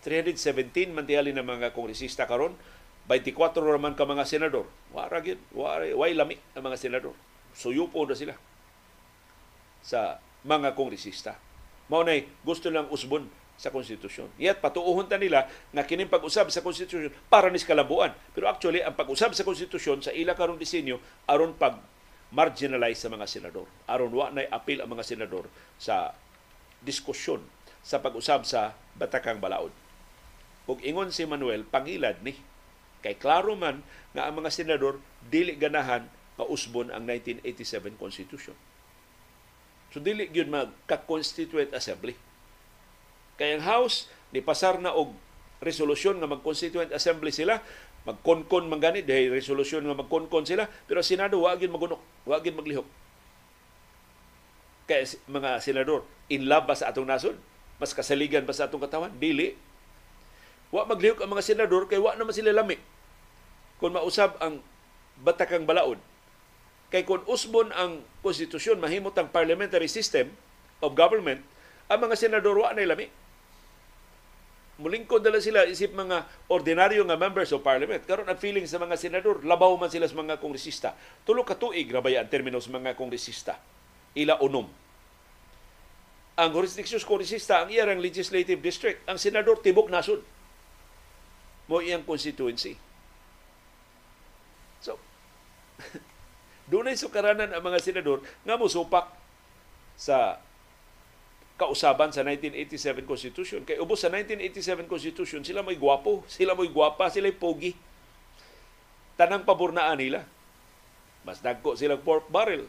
[0.03, 2.55] 317 man tiyali ng mga kongresista karon
[3.07, 4.67] 24 naman ka mga senador.
[4.91, 7.15] Wara gyud, wara way lami ang mga senador.
[7.55, 8.35] Suyupo na sila
[9.83, 11.39] sa mga kongresista.
[11.87, 14.29] Mao nay gusto lang usbon sa konstitusyon.
[14.37, 18.13] Yet patuuhon ta nila nga kining pag-usab sa konstitusyon para ni kalabuan.
[18.37, 21.81] Pero actually ang pag-usab sa konstitusyon sa ila karong disenyo aron pag
[22.31, 23.67] marginalize sa mga senador.
[23.89, 25.49] Aron wa nay apil ang mga senador
[25.81, 26.13] sa
[26.85, 27.41] diskusyon
[27.81, 29.73] sa pag-usab sa Batakang Balaod.
[30.69, 32.37] Ug ingon si Manuel pangilad ni
[33.01, 33.81] kay klaro man
[34.13, 38.57] nga ang mga senador dili ganahan mausbon ang 1987 Constitution.
[39.95, 42.26] So dili gyud magka-constituent assembly
[43.37, 45.13] Kay ang House, ni pasar na og
[45.61, 47.61] resolusyon nga mag-constituent assembly sila,
[48.09, 52.57] magkonkon man gani dahil resolusyon nga magkonkon sila, pero Senado wa gyud magunok, wa gyud
[52.57, 52.89] maglihok.
[54.87, 57.35] Kay mga senador, in love ba sa atong nasod?
[57.77, 59.13] Mas kasaligan ba sa atong katawan?
[59.19, 59.59] Dili.
[60.71, 62.79] Wa maglihok ang mga senador kay wa naman sila lami.
[63.83, 64.63] Kung mausab ang
[65.21, 66.01] batakang balaod.
[66.89, 70.31] Kay kung usbon ang konstitusyon, mahimot ang parliamentary system
[70.79, 71.43] of government,
[71.91, 73.11] ang mga senador wa na lami
[74.77, 78.05] mulingkod dala sila isip mga ordinaryo nga members of parliament.
[78.05, 80.93] Karon ang feeling sa mga senador, labaw man sila sa mga kongresista.
[81.25, 83.57] Tulo ka tuig rabaya ang termino sa mga kongresista.
[84.13, 84.69] Ila unom.
[86.37, 89.09] Ang jurisdiction kongresista ang iyang legislative district.
[89.09, 90.21] Ang senador tibok nasod.
[91.73, 92.77] Mo iyang constituency.
[94.85, 95.01] So,
[96.71, 99.09] doon ay sukaranan ang mga senador nga mo supak
[99.97, 100.37] sa
[101.57, 103.61] kausaban sa 1987 Constitution.
[103.65, 107.73] Kay ubos sa 1987 Constitution, sila may gwapo, sila may gwapa, sila may pogi.
[109.17, 110.29] Tanang paburnaan nila.
[111.25, 112.69] Mas dagko silang pork barrel.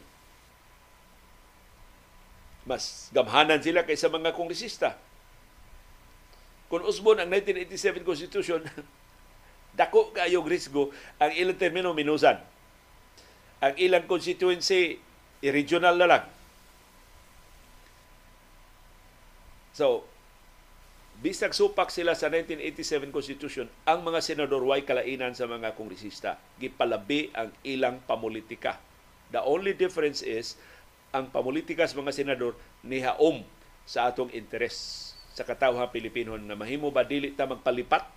[2.64, 4.96] Mas gamhanan sila kaysa mga kongresista.
[6.72, 8.64] Kung usbon ang 1987 Constitution,
[9.80, 12.40] dako kayong risgo ang ilang termino minusan.
[13.60, 15.00] Ang ilang constituency,
[15.44, 16.24] i-regional na lang
[19.78, 20.02] So,
[21.22, 26.42] bisag supak sila sa 1987 Constitution, ang mga senador way kalainan sa mga kongresista.
[26.58, 28.82] Gipalabi ang ilang pamulitika.
[29.30, 30.58] The only difference is,
[31.14, 33.46] ang pamulitika sa mga senador nihaom
[33.86, 38.10] sa atong interes sa katawha Pilipino na mahimo ba dili ta magpalipat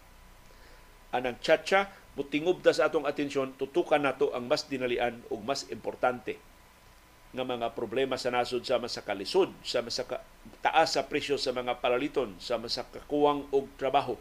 [1.12, 6.40] anang chacha mutingob ta sa atong atensyon tutukan nato ang mas dinalian ug mas importante
[7.30, 10.02] nga mga problema sa nasod sama sa kalisod, sama sa
[10.58, 14.18] taas sa presyo sa mga palaliton, sama sa kakuwang og trabaho,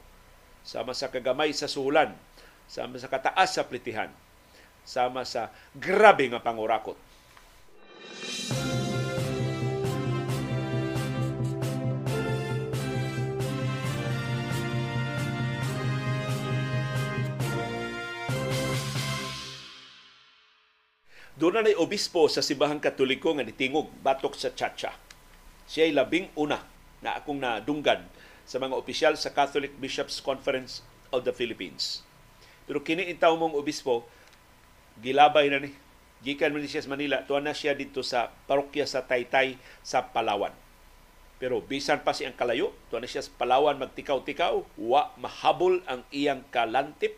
[0.62, 2.14] sama sa kagamay sa suhulan,
[2.70, 4.14] sama sa kataas sa plitihan,
[4.86, 7.09] sama sa grabe nga pangurakot.
[21.40, 24.92] Doon na obispo sa Sibahang Katoliko nga nitingog batok sa Chacha.
[25.72, 26.60] Siya ay labing una
[27.00, 28.04] na akong nadunggan
[28.44, 30.84] sa mga opisyal sa Catholic Bishops Conference
[31.16, 32.04] of the Philippines.
[32.68, 34.04] Pero kini intaw mong obispo,
[35.00, 35.72] gilabay na ni.
[36.20, 40.52] Gikan man siya sa Manila, tuwa na siya dito sa parokya sa Taytay sa Palawan.
[41.40, 46.44] Pero bisan pa siyang kalayo, tuwa na siya sa Palawan magtikaw-tikaw, wa mahabol ang iyang
[46.52, 47.16] kalantip,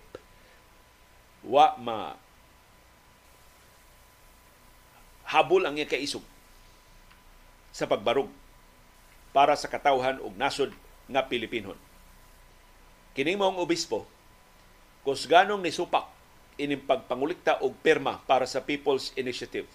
[1.42, 2.22] wa ma
[5.32, 6.24] habol ang iya kaisog
[7.72, 8.28] sa pagbarog
[9.32, 10.76] para sa katawhan ug nasod
[11.08, 11.80] nga Pilipinon.
[13.16, 14.04] Kining maong obispo,
[15.08, 16.08] kusganong ni supak
[16.60, 19.66] ining pagpangulikta og pirma para sa People's Initiative.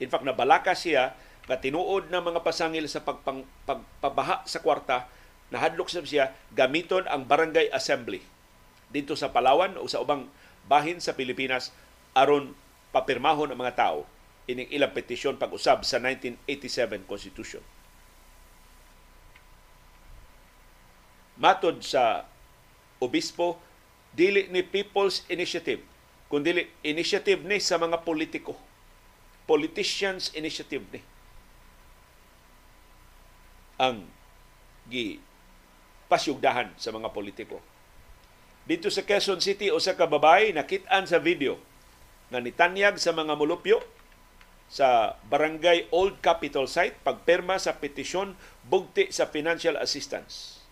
[0.00, 1.12] In fact, nabalaka siya
[1.44, 5.04] nga tinuod ng mga pasangil sa pagpang, pagpabaha sa kwarta,
[5.52, 8.24] nahadlok sa siya gamiton ang barangay assembly
[8.90, 10.26] dito sa Palawan o sa ubang
[10.66, 11.70] bahin sa Pilipinas
[12.16, 12.56] aron
[12.90, 14.00] papirmahon ang mga tao
[14.50, 17.62] ining ilang petisyon pag-usab sa 1987 Constitution.
[21.40, 22.28] Matod sa
[23.00, 23.56] obispo,
[24.12, 25.80] dili ni People's Initiative,
[26.28, 28.58] kundi initiative ni sa mga politiko.
[29.48, 31.00] Politicians Initiative ni.
[33.80, 34.04] Ang
[34.90, 35.16] gi
[36.10, 37.62] pasyugdahan sa mga politiko.
[38.66, 41.56] Dito sa Quezon City, o sa kababay, nakitaan sa video
[42.28, 43.80] na nitanyag sa mga mulupyo
[44.70, 50.62] sa Barangay Old Capital Site pagperma sa petisyon bugti sa financial assistance.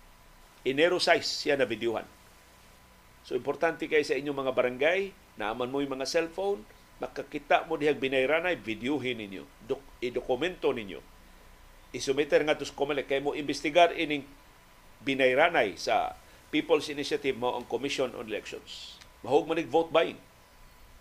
[0.63, 2.07] Enero 6 siya na videohan.
[3.27, 5.01] So importante kay sa inyong mga barangay,
[5.35, 6.63] naaman mo yung mga cellphone,
[7.03, 11.03] makakita mo dihag binayranay, videohin ninyo, dok, i-dokumento ninyo.
[11.91, 14.23] Isumiter nga tos komele kay mo investigar ining
[15.03, 16.15] binayranay sa
[16.55, 18.97] People's Initiative mo ang Commission on Elections.
[19.27, 20.17] Mahog man vote buying.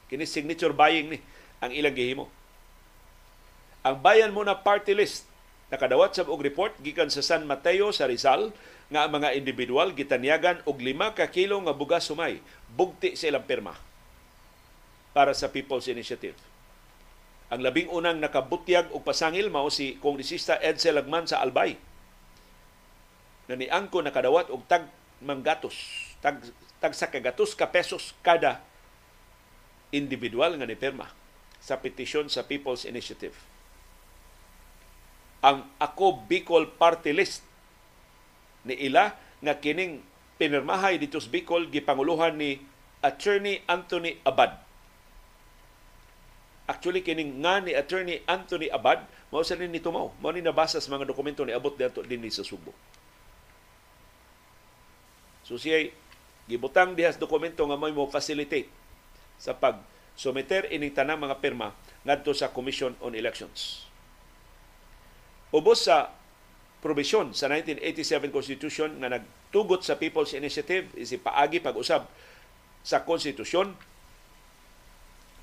[0.10, 1.18] Kini signature buying ni
[1.62, 2.26] ang ilang gihimo.
[3.88, 5.24] Ang bayan mo na party list
[5.72, 8.52] nakadawat sa og report gikan sa San Mateo sa Rizal
[8.92, 13.48] nga ang mga individual gitanyagan og lima ka kilo nga bugas sumay bugti sa ilang
[13.48, 13.80] pirma
[15.16, 16.36] para sa People's Initiative.
[17.48, 21.80] Ang labing unang nakabutyag og pasangil mao si Kongresista Edsel Lagman sa Albay.
[23.48, 24.84] Na ni angko nakadawat og tag
[25.24, 25.80] manggatos,
[26.20, 26.44] tag,
[26.84, 28.60] tag sa kagatos ka pesos kada
[29.96, 31.08] individual nga ni pirma
[31.64, 33.57] sa petisyon sa People's Initiative
[35.42, 37.46] ang Ako Bicol Party List
[38.68, 40.02] ni ila nga kining
[40.38, 42.62] pinirmahay dito sa Bicol gipanguluhan ni
[43.02, 44.58] Attorney Anthony Abad.
[46.68, 50.92] Actually kining nga ni Attorney Anthony Abad mao sa ni tumaw, mao ni nabasa sa
[50.92, 52.76] mga dokumento ni abot dito din sa Subo.
[55.48, 55.88] So siya
[56.48, 58.68] gibutang diha dokumento nga may mo facilitate
[59.40, 59.80] sa pag
[60.20, 61.72] sumeter ining tanang mga pirma
[62.04, 63.87] ngadto sa Commission on Elections.
[65.56, 66.12] Ubos sa
[66.84, 72.04] probisyon sa 1987 Constitution nga nagtugot sa People's Initiative is paagi pag-usab
[72.84, 73.76] sa konstitusyon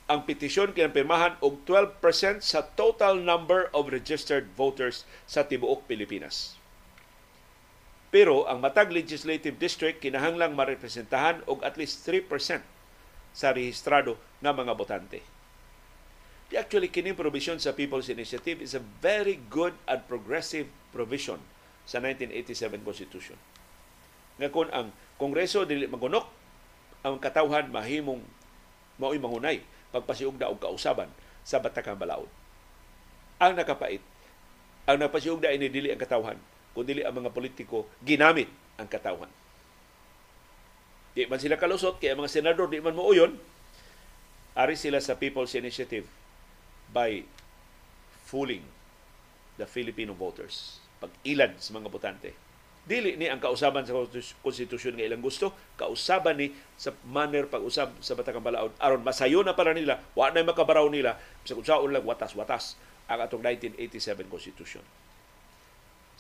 [0.04, 6.60] ang petisyon kinapirmahan og 12% sa total number of registered voters sa tibuok Pilipinas.
[8.12, 12.28] Pero ang matag legislative district kinahanglang marepresentahan og at least 3%
[13.32, 15.33] sa rehistrado nga mga botante.
[16.52, 21.40] Actually, kining provision sa People's Initiative is a very good and progressive provision
[21.88, 23.38] sa 1987 Constitution.
[24.36, 26.28] Nga kung ang Kongreso dili magunok,
[27.00, 28.20] ang katawhan mahimong
[29.00, 29.64] mao'y mangunay
[29.94, 31.08] pagpasiugda og kausaban
[31.46, 32.28] sa Batakang Balaod.
[33.40, 34.02] Ang nakapait,
[34.84, 36.36] ang napasiugda ini dili ang katawhan,
[36.76, 39.30] kundi ang mga politiko ginamit ang katawhan.
[41.14, 43.38] Di man sila kalusot, kaya mga senador di man mo uyon,
[44.58, 46.23] ari sila sa People's Initiative
[46.94, 47.26] by
[48.22, 48.62] fooling
[49.58, 50.78] the Filipino voters.
[51.02, 52.30] Pag-ilad sa mga botante.
[52.84, 53.96] Dili ni ang kausaban sa
[54.44, 59.56] konstitusyon nga ilang gusto, kausaban ni sa manner pag-usab sa Batakang Balaod aron masayo na
[59.56, 61.16] para nila, wa na makabaraw nila
[61.48, 62.76] sa unsaon lang watas-watas
[63.08, 64.84] ang atong 1987 Constitution.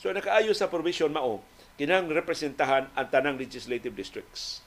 [0.00, 1.44] So nakaayo sa provision mao
[1.76, 4.64] kinang representahan ang tanang legislative districts.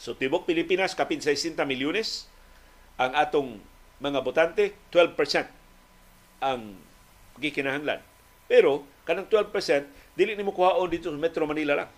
[0.00, 2.28] So tibok Pilipinas kapin 60 milyones
[2.96, 3.60] ang atong
[4.00, 5.48] mga botante, 12%
[6.44, 6.76] ang
[7.40, 8.00] gikinahanglan.
[8.46, 9.52] Pero, kanang 12%,
[10.16, 11.90] dili ni mo kuhaon dito sa Metro Manila lang.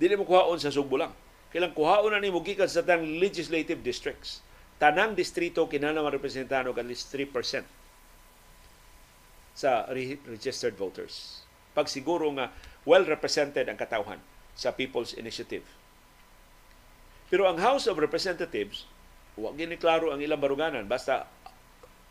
[0.00, 1.12] Dili mo kuhaon sa Sugbo lang.
[1.48, 4.40] Kailang kuhaon na ni mo gikan sa tanang legislative districts.
[4.78, 7.66] Tanang distrito kinahanglan at least 3%
[9.58, 11.42] sa registered voters.
[11.74, 12.54] Pag siguro nga
[12.86, 14.22] well represented ang katawhan
[14.54, 15.66] sa People's Initiative.
[17.26, 18.86] Pero ang House of Representatives
[19.38, 21.30] Wa gini klaro ang ilang baruganan basta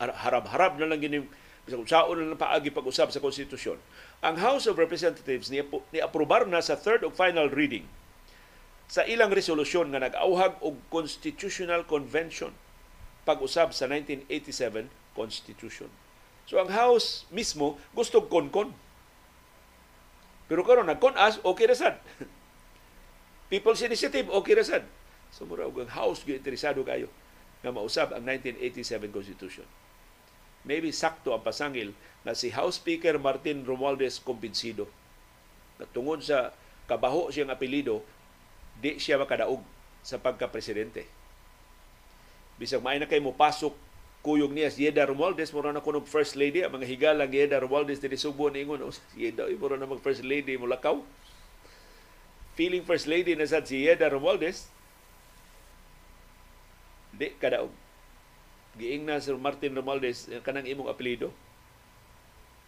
[0.00, 1.20] harab-harab na lang gini
[1.68, 3.76] kung saon na lang paagi pag-usab sa konstitusyon.
[4.24, 5.60] Ang House of Representatives ni,
[5.92, 7.84] ni aprobar na sa third of final reading
[8.88, 12.56] sa ilang resolusyon nga nag-auhag og Constitutional Convention
[13.28, 15.92] pag-usab sa 1987 Constitution.
[16.48, 18.72] So ang House mismo gusto konkon.
[20.48, 22.00] Pero karon nagkon-as okay ra sad.
[23.52, 24.88] People's Initiative okay ra sad.
[25.32, 27.10] So mura ang House gyud interesado kayo
[27.60, 29.68] nga mausab ang 1987 Constitution.
[30.68, 31.94] maybe sakto ang pasangil
[32.26, 34.84] na si House Speaker Martin Romualdez kumbinsido
[35.80, 36.52] na tungod sa
[36.90, 38.02] kabaho siyang apelido,
[38.76, 39.62] di siya makadaog
[40.02, 41.06] sa pagka-presidente.
[42.58, 43.72] Bisag maay na kay mo pasok
[44.18, 48.02] kuyog niya si Yeda Romualdez mura na kuno first lady ang mga higalang Yeda Romualdez
[48.02, 50.98] dinhi Subo ningon oh, si Yeda mura na mag first lady mo lakaw
[52.58, 54.66] feeling first lady na sad si Yeda Romualdez
[57.18, 57.74] di kadaog
[58.78, 61.34] giing na si Martin Romualdez kanang imong apelyido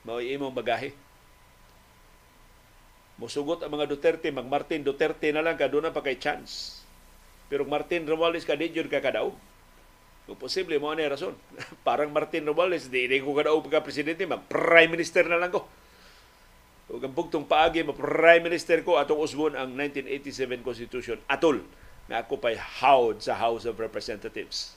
[0.02, 0.90] mao imong bagahe
[3.16, 6.82] musugot ang mga Duterte mag Martin Duterte na lang kaduna pa kay chance
[7.46, 9.38] pero Martin Romualdez ka di ka kadaog
[10.30, 11.34] kung posible, mo na rason.
[11.86, 15.66] Parang Martin Romualdez, di, di ko kadaog pagka presidente, mag-prime minister na lang ko.
[16.86, 21.18] Ug ang bugtong paagi, ma-prime minister ko atong usbon ang 1987 Constitution.
[21.26, 21.66] Atol,
[22.10, 24.74] na ako pa'y howd sa House of Representatives.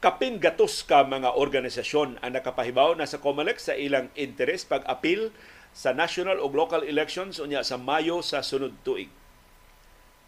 [0.00, 5.28] kapin gatos ka mga organisasyon ang nakapahibaw na sa COMELEC sa ilang interes pag-apil
[5.76, 9.12] sa national o local elections unya sa Mayo sa sunod tuig.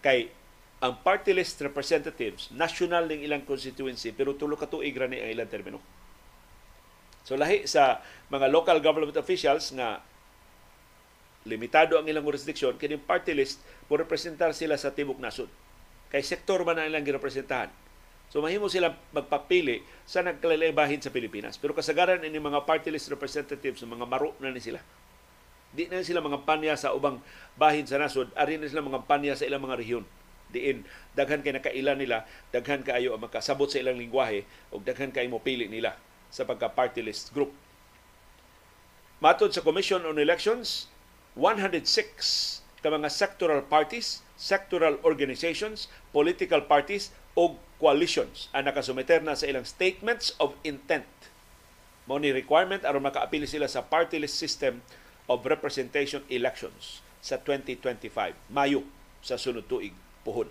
[0.05, 0.29] Kay
[0.83, 5.47] ang party list representatives, national ning ilang constituency, pero tulo ka tuig ni ang ilang
[5.47, 5.79] termino.
[7.23, 8.03] So lahi sa
[8.35, 10.03] mga local government officials nga
[11.47, 15.47] limitado ang ilang jurisdiction, kini party list mo representar sila sa tibok nasod.
[16.11, 17.71] Kay sektor man ang ilang girepresentahan
[18.33, 21.61] So mahimo sila magpapili sa nagkalalabahin sa Pilipinas.
[21.61, 24.81] Pero kasagaran ini mga party list representatives, mga maro na ni sila.
[25.77, 27.21] Di na sila mga panya sa ubang
[27.61, 30.05] bahin sa nasod, ari na sila mga panya sa ilang mga rehiyon.
[30.53, 30.85] Diin,
[31.17, 35.41] daghan kay nakailan nila, daghan kaayo ang makasabot sa ilang lingwahe, o daghan kay mo
[35.41, 35.97] pili nila
[36.29, 37.57] sa pagka-party list group.
[39.25, 40.93] Matod sa Commission on Elections,
[41.39, 49.49] 106 ka mga sectoral parties, sectoral organizations, political parties, o coalitions ang nakasumeter na sa
[49.49, 51.07] ilang statements of intent.
[52.05, 54.83] Mo ni requirement aron makaapili sila sa party list system
[55.31, 58.83] of representation elections sa 2025, Mayo
[59.23, 60.49] sa sunod tuig puhon.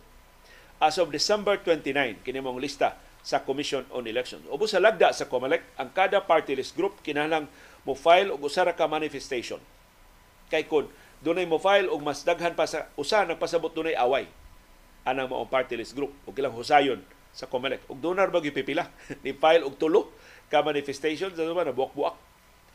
[0.81, 4.41] As of December 29, kini mong lista sa Commission on Elections.
[4.49, 7.45] Ubos sa lagda sa COMELEC, ang kada party list group kinahanglang
[7.85, 9.61] mo file og usa ka manifestation.
[10.49, 10.89] Kay kun
[11.21, 14.25] dunay mo file og mas daghan pa sa usa nagpasabot dunay away
[15.05, 17.01] anang mao party list group o kilang husayon
[17.31, 17.85] sa COMELEC.
[17.85, 18.89] Ug donar ba pipila
[19.23, 20.09] ni file og tulo
[20.49, 22.17] ka manifestations ano ba na buak-buak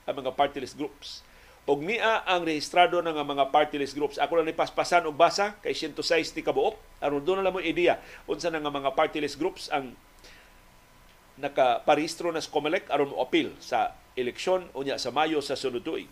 [0.07, 1.27] ang mga party list groups.
[1.67, 4.23] Og niya ang rehistrado ng mga party list groups.
[4.23, 7.99] Ako lang ni paspasan og basa kay 106 ti kabuok aron doon na mo ideya
[8.31, 9.99] unsa na nga mga party list groups ang
[11.43, 16.09] nakaparehistro na sa COMELEC aron mo appeal sa eleksyon unya sa Mayo sa sunod tuig.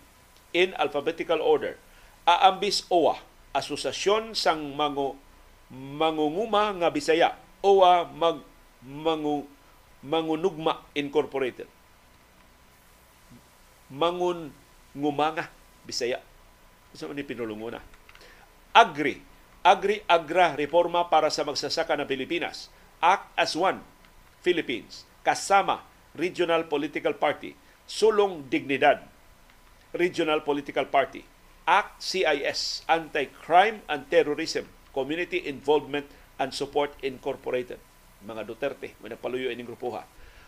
[0.51, 1.79] In alphabetical order,
[2.27, 3.19] Aambis OWA,
[3.55, 5.15] Asosasyon sang Mango
[5.71, 7.33] Mangunguma nga Bisaya
[7.65, 8.43] OWA mag
[8.85, 9.49] mangu,
[10.05, 11.65] Mangunugma Incorporated.
[13.89, 14.53] Mangun
[14.95, 15.51] ngumanga
[15.85, 16.17] Bisaya.
[16.95, 17.77] Sa ni pinulunguna.
[18.73, 19.21] Agri,
[19.61, 22.73] Agri Agra Reforma para sa magsasaka ng Pilipinas.
[23.03, 23.83] Act as One
[24.41, 25.05] Philippines.
[25.21, 25.85] Kasama
[26.17, 27.53] Regional Political Party.
[27.85, 29.05] Sulong Dignidad
[29.93, 31.21] Regional Political Party.
[31.69, 34.65] Act CIS Anti-Crime and Terrorism
[34.95, 36.07] Community Involvement
[36.39, 37.77] and Support Incorporated.
[38.25, 40.07] Mga Duterte, may nagpaluyo ining grupuha.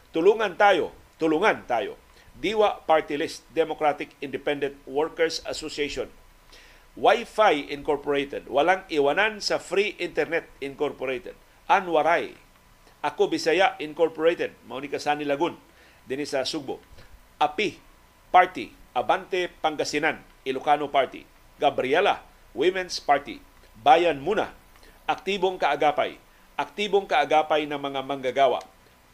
[0.09, 1.99] Tulungan tayo, tulungan tayo.
[2.37, 6.05] Diwa Party List, Democratic Independent Workers Association,
[6.93, 11.33] Wi-Fi Incorporated, Walang Iwanan sa Free Internet Incorporated,
[11.65, 12.37] Anwaray,
[13.01, 15.57] Ako Bisaya Incorporated, mao ni Kasani Lagun,
[16.05, 16.77] dinhi sa Sugbo,
[17.41, 17.77] API
[18.29, 21.25] Party, Abante Pangasinan, Ilocano Party,
[21.57, 22.21] Gabriela
[22.53, 23.41] Women's Party,
[23.81, 24.53] Bayan Muna,
[25.05, 26.17] aktibong kaagapay,
[26.57, 28.61] aktibong kaagapay ng mga manggagawa.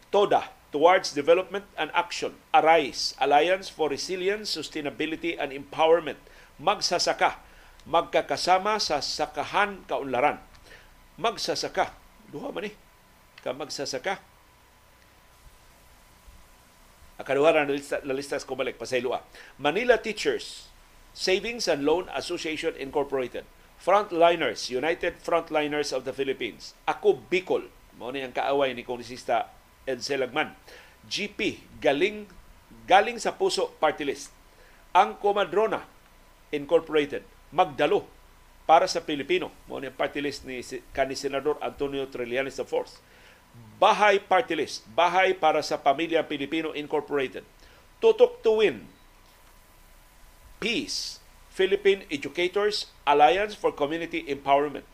[0.07, 6.17] TODA, Towards Development and Action, ARISE, Alliance for Resilience, Sustainability and Empowerment,
[6.57, 7.37] magsasaka,
[7.85, 10.41] magkakasama sa sakahan kaunlaran.
[11.21, 11.93] Magsasaka,
[12.33, 12.75] duha man eh,
[13.45, 14.17] ka magsasaka.
[17.21, 19.21] Akaduha na lista, na lista ko balik, pasaylua.
[19.61, 20.73] Manila Teachers,
[21.13, 23.45] Savings and Loan Association Incorporated,
[23.77, 26.73] Frontliners, United Frontliners of the Philippines.
[26.89, 29.53] Ako Bicol, mo ni ang kaaway ni Kongresista
[29.87, 30.55] Ed Selagman.
[31.07, 32.27] GP, galing
[32.87, 34.31] galing sa puso party list.
[34.95, 35.83] Ang Comadrona
[36.53, 38.05] Incorporated, magdalo
[38.63, 39.49] para sa Pilipino.
[39.65, 40.61] Mo ni party list ni
[40.93, 42.87] kani Senador Antonio Trillanes IV.
[43.77, 47.45] Bahay Party List, Bahay para sa Pamilya Pilipino Incorporated.
[48.01, 48.87] Tutok to win,
[50.57, 51.19] Peace,
[51.51, 54.87] Philippine Educators Alliance for Community Empowerment.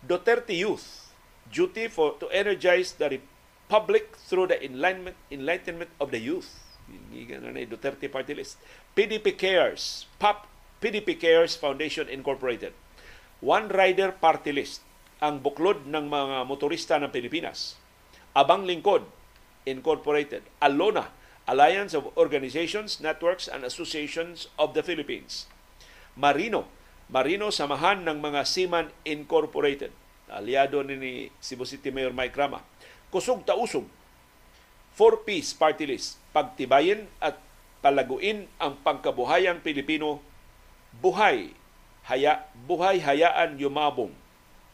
[0.00, 1.12] Duterte Youth,
[1.52, 3.20] duty for to energize the
[3.64, 6.60] republic through the enlightenment, enlightenment of the youth.
[6.84, 8.60] Na Duterte Party List.
[8.92, 10.44] PDP Cares, PAP,
[10.84, 12.76] PDP Cares Foundation Incorporated.
[13.40, 14.84] One Rider Party List,
[15.16, 17.80] ang buklod ng mga motorista ng Pilipinas.
[18.36, 19.08] Abang Lingkod
[19.64, 20.44] Incorporated.
[20.60, 21.08] Alona,
[21.48, 25.48] Alliance of Organizations, Networks, and Associations of the Philippines.
[26.20, 26.68] Marino,
[27.08, 29.88] Marino Samahan ng mga Seaman Incorporated.
[30.28, 32.60] Aliado ni, ni Cebu City Mayor Mike Rama.
[33.14, 33.86] Kusog Tausog,
[34.98, 36.18] Four-Piece Party List.
[36.34, 37.38] Pagtibayin at
[37.78, 40.18] palaguin ang pangkabuhayang Pilipino.
[40.98, 41.54] Buhay
[42.10, 44.10] haya buhay hayaan yumabong.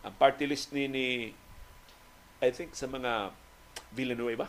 [0.01, 1.07] Ang party list ni, ni
[2.41, 3.37] I think sa mga
[3.93, 4.49] Villanueva.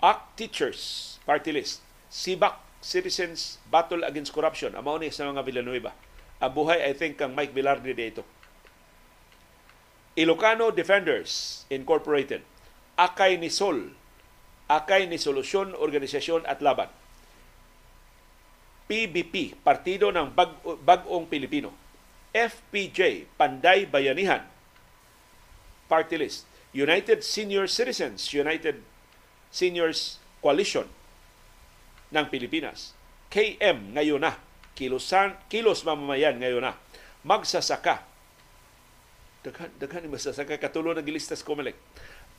[0.00, 0.80] ACT Teachers
[1.28, 1.84] Party List.
[2.08, 4.72] SIBAC Citizens Battle Against Corruption.
[4.72, 5.92] Amo ni sa mga Villanueva.
[6.40, 8.24] Ang buhay I think kang Mike Velarde dito.
[10.16, 12.40] Ilocano Defenders Incorporated
[13.00, 13.96] Akay ni Sol
[14.68, 16.92] Akay ni Solusyon Organisasyon at Laban
[18.90, 20.50] PBP, Partido ng Bag
[20.82, 21.70] Bagong Pilipino.
[22.34, 24.42] FPJ, Panday Bayanihan,
[25.86, 26.50] Party List.
[26.74, 28.82] United Senior Citizens, United
[29.54, 30.90] Seniors Coalition
[32.10, 32.98] ng Pilipinas.
[33.30, 34.34] KM ngayon na.
[34.74, 36.74] Kilosan, kilos mamamayan ngayon na.
[37.22, 38.02] Magsasaka.
[39.46, 40.58] Daghan, daghan ni magsasaka.
[40.58, 41.78] Katulo ng gilistas Comelec.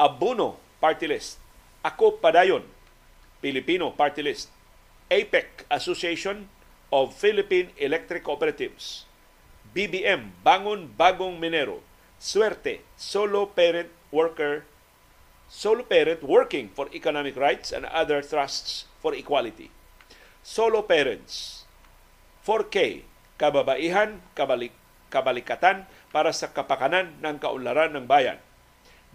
[0.02, 1.38] Abuno, Party List.
[1.86, 2.66] Ako Padayon,
[3.38, 4.50] Pilipino Party List
[5.14, 6.50] APEC, Association
[6.90, 9.06] of Philippine Electric Cooperatives.
[9.78, 11.86] BBM, Bangon Bagong Minero.
[12.18, 14.66] Suerte, Solo Parent Worker,
[15.52, 19.70] Solo Parent Working for Economic Rights and Other Trusts for Equality.
[20.42, 21.66] Solo Parents,
[22.46, 23.06] 4K,
[23.38, 24.74] Kababaihan, Kabalik,
[25.12, 28.40] Kabalikatan para sa kapakanan ng kaunlaran ng bayan.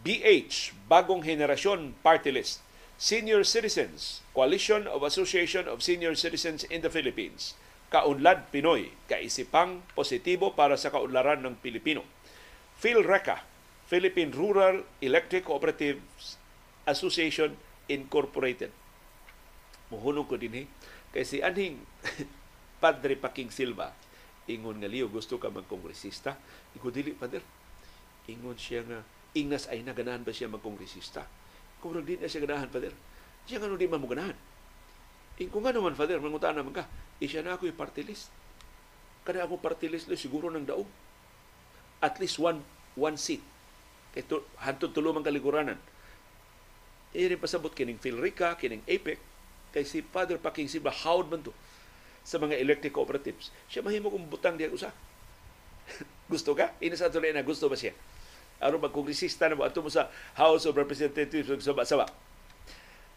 [0.05, 2.64] BH, Bagong Henerasyon Party List.
[2.97, 7.53] Senior Citizens, Coalition of Association of Senior Citizens in the Philippines.
[7.92, 12.03] Kaunlad Pinoy, kaisipang positibo para sa kaunlaran ng Pilipino.
[12.80, 13.44] PhilReca,
[13.86, 16.40] Philippine Rural Electric Cooperatives
[16.88, 17.53] Association
[17.86, 18.72] Incorporated.
[19.92, 20.66] Muhunong ko din eh,
[21.14, 21.78] kay si Anhing
[22.82, 23.94] Padre Paking Silva,
[24.51, 26.34] ingon nga liyo gusto ka magkongresista,
[26.74, 27.44] iko dili pader.
[28.26, 29.05] Ingon siya nga
[29.37, 31.28] ingnas ay naganahan ba siya magkongresista?
[31.84, 32.91] Kung di na siya ganahan, Father,
[33.45, 34.34] siya nga di man mo ganahan.
[35.37, 36.89] In, kung nga naman, Father, mangutaan naman ka,
[37.20, 38.32] isya na ako yung party list.
[39.28, 40.89] Kada ako party list, siguro ng daog.
[42.01, 42.64] At least one
[42.97, 43.45] one seat.
[44.16, 45.76] Kay to, hantod tulo mang kaliguranan.
[47.12, 49.20] E rin pasabot kining Philrica, kining APEC,
[49.76, 51.53] kay si Father Paking Silva, howd man to
[52.26, 53.53] sa mga electric cooperatives.
[53.68, 54.91] Siya mahimo kong butang diya usa.
[56.32, 56.74] gusto ka?
[56.82, 57.95] Ina sa na gusto ba siya?
[58.62, 62.09] Aron magkongresista na ato mo sa House of Representatives ug sama-sama.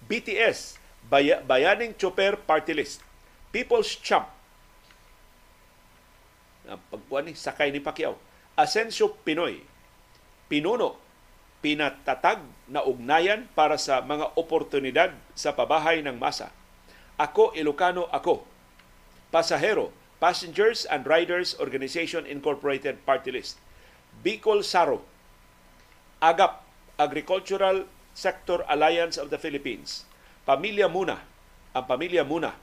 [0.06, 3.04] BTS Bay- Bayaning Chopper Party List.
[3.50, 4.30] People's Champ.
[6.70, 8.20] Ang pagkuan ni sakay ni Pacquiao.
[8.54, 9.64] Asensio Pinoy.
[10.52, 11.10] Pinuno
[11.60, 12.40] pinatatag
[12.72, 16.56] na ugnayan para sa mga oportunidad sa pabahay ng masa.
[17.20, 18.48] Ako Ilocano ako.
[19.30, 19.92] Pasahero,
[20.24, 23.60] Passengers and Riders Organization Incorporated Party List.
[24.24, 25.04] Bicol Saro,
[26.20, 26.52] AGAP,
[27.00, 30.04] Agricultural Sector Alliance of the Philippines.
[30.44, 31.24] Pamilya Muna,
[31.72, 32.60] ang Pamilya Muna.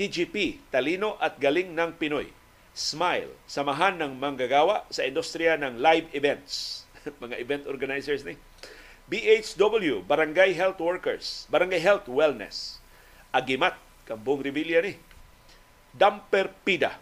[0.00, 2.32] TGP, Talino at Galing ng Pinoy.
[2.72, 6.82] Smile, samahan ng manggagawa sa industriya ng live events.
[7.22, 8.40] Mga event organizers ni.
[9.12, 12.80] BHW, Barangay Health Workers, Barangay Health Wellness.
[13.28, 13.76] Agimat,
[14.08, 14.96] Kambong Rebilla ni.
[15.92, 16.96] Dumper PIDA,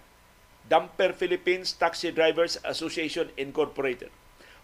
[0.66, 4.10] Dumper Philippines Taxi Drivers Association Incorporated.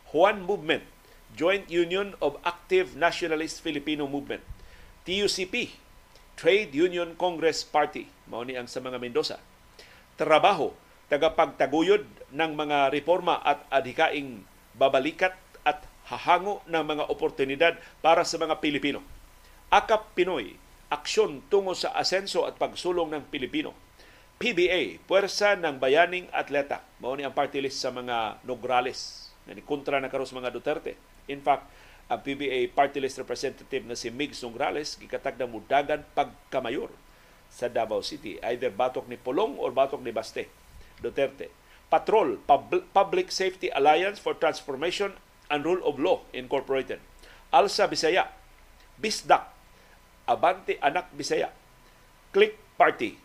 [0.09, 0.89] Juan Movement,
[1.37, 4.41] Joint Union of Active Nationalist Filipino Movement.
[5.05, 5.77] TUCP,
[6.33, 9.37] Trade Union Congress Party, mao ni ang sa mga Mendoza.
[10.17, 10.73] Trabaho,
[11.13, 18.65] tagapagtaguyod ng mga reforma at adhikaing babalikat at hahango ng mga oportunidad para sa mga
[18.65, 19.05] Pilipino.
[19.69, 20.57] Akap Pinoy,
[20.89, 23.77] aksyon tungo sa asenso at pagsulong ng Pilipino.
[24.41, 26.81] PBA, Puwersa ng Bayaning Atleta.
[26.97, 31.01] Mao ni ang party list sa mga Nograles na kontra na karos mga Duterte.
[31.25, 31.65] In fact,
[32.09, 36.93] ang PBA party list representative na si Migs Nograles gikatag na mudagan pagkamayor
[37.49, 38.37] sa Davao City.
[38.45, 40.49] Either batok ni Polong or batok ni Baste.
[41.01, 41.53] Duterte.
[41.89, 45.17] Patrol, Pub- Public Safety Alliance for Transformation
[45.49, 47.01] and Rule of Law Incorporated.
[47.49, 48.29] Alsa Bisaya,
[49.01, 49.49] Bisdak,
[50.29, 51.49] Abante Anak Bisaya,
[52.37, 53.17] Click Party,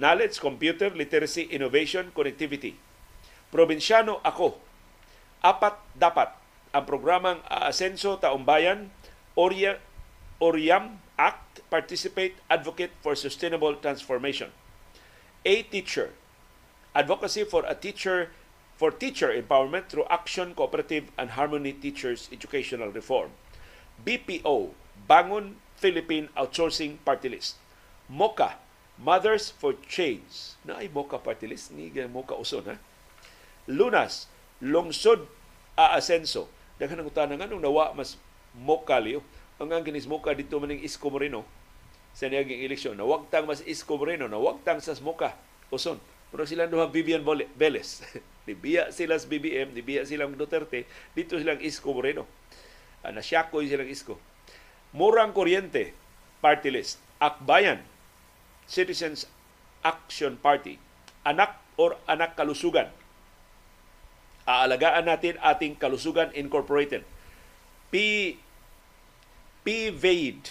[0.00, 2.76] Knowledge, Computer, Literacy, Innovation, Connectivity.
[3.52, 4.56] Probinsyano ako.
[5.44, 6.32] Apat dapat
[6.76, 8.92] ang programang Asenso Taumbayan,
[9.36, 9.80] Orya,
[10.40, 14.52] Oriam Act, Participate, Advocate for Sustainable Transformation.
[15.44, 16.12] A teacher.
[16.92, 18.32] Advocacy for a teacher
[18.76, 23.32] for teacher empowerment through action, cooperative, and harmony teachers educational reform.
[24.04, 24.76] BPO,
[25.08, 27.56] Bangon Philippine Outsourcing Party List.
[28.12, 28.60] MOCA,
[29.00, 30.60] Mothers for Change.
[30.64, 32.76] Na ay MOCA Party List, ni MOCA Uson, ha?
[33.66, 34.28] Lunas,
[34.62, 35.28] Lungsod
[35.76, 36.48] Aasenso.
[36.76, 38.20] Daghan ang utana nga nung nawa mas
[38.56, 39.20] MOCA liyo.
[39.60, 41.44] Ang ang ginis MOCA dito maning Isko Moreno
[42.16, 42.96] sa niyaging eleksyon.
[42.96, 45.36] Nawagtang mas Isko Moreno, nawagtang sa MOCA
[45.68, 46.00] Uson.
[46.32, 47.24] Pero sila duha Vivian
[47.56, 48.04] Veles.
[48.46, 52.24] nibiya sila sa BBM, nibiya silang Duterte, dito silang Isko Moreno.
[53.02, 54.16] Uh, nasyakoy silang Isko.
[54.94, 55.92] Murang Kuryente,
[56.40, 57.02] party list.
[57.18, 57.82] Akbayan,
[58.70, 59.26] Citizens
[59.82, 60.78] Action Party.
[61.26, 62.88] Anak or anak kalusugan.
[64.46, 67.02] Aalagaan natin ating kalusugan incorporated.
[67.90, 68.34] P
[69.66, 70.46] PVAID,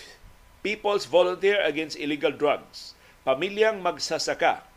[0.60, 3.00] People's Volunteer Against Illegal Drugs.
[3.24, 4.68] Pamilyang magsasaka.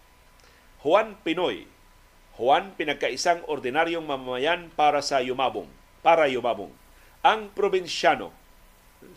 [0.86, 1.66] Juan Pinoy,
[2.38, 5.66] Juan pinagkaisang ordinaryong mamamayan para sa yumabong,
[6.06, 6.70] para yumabong.
[7.26, 8.30] Ang probinsyano,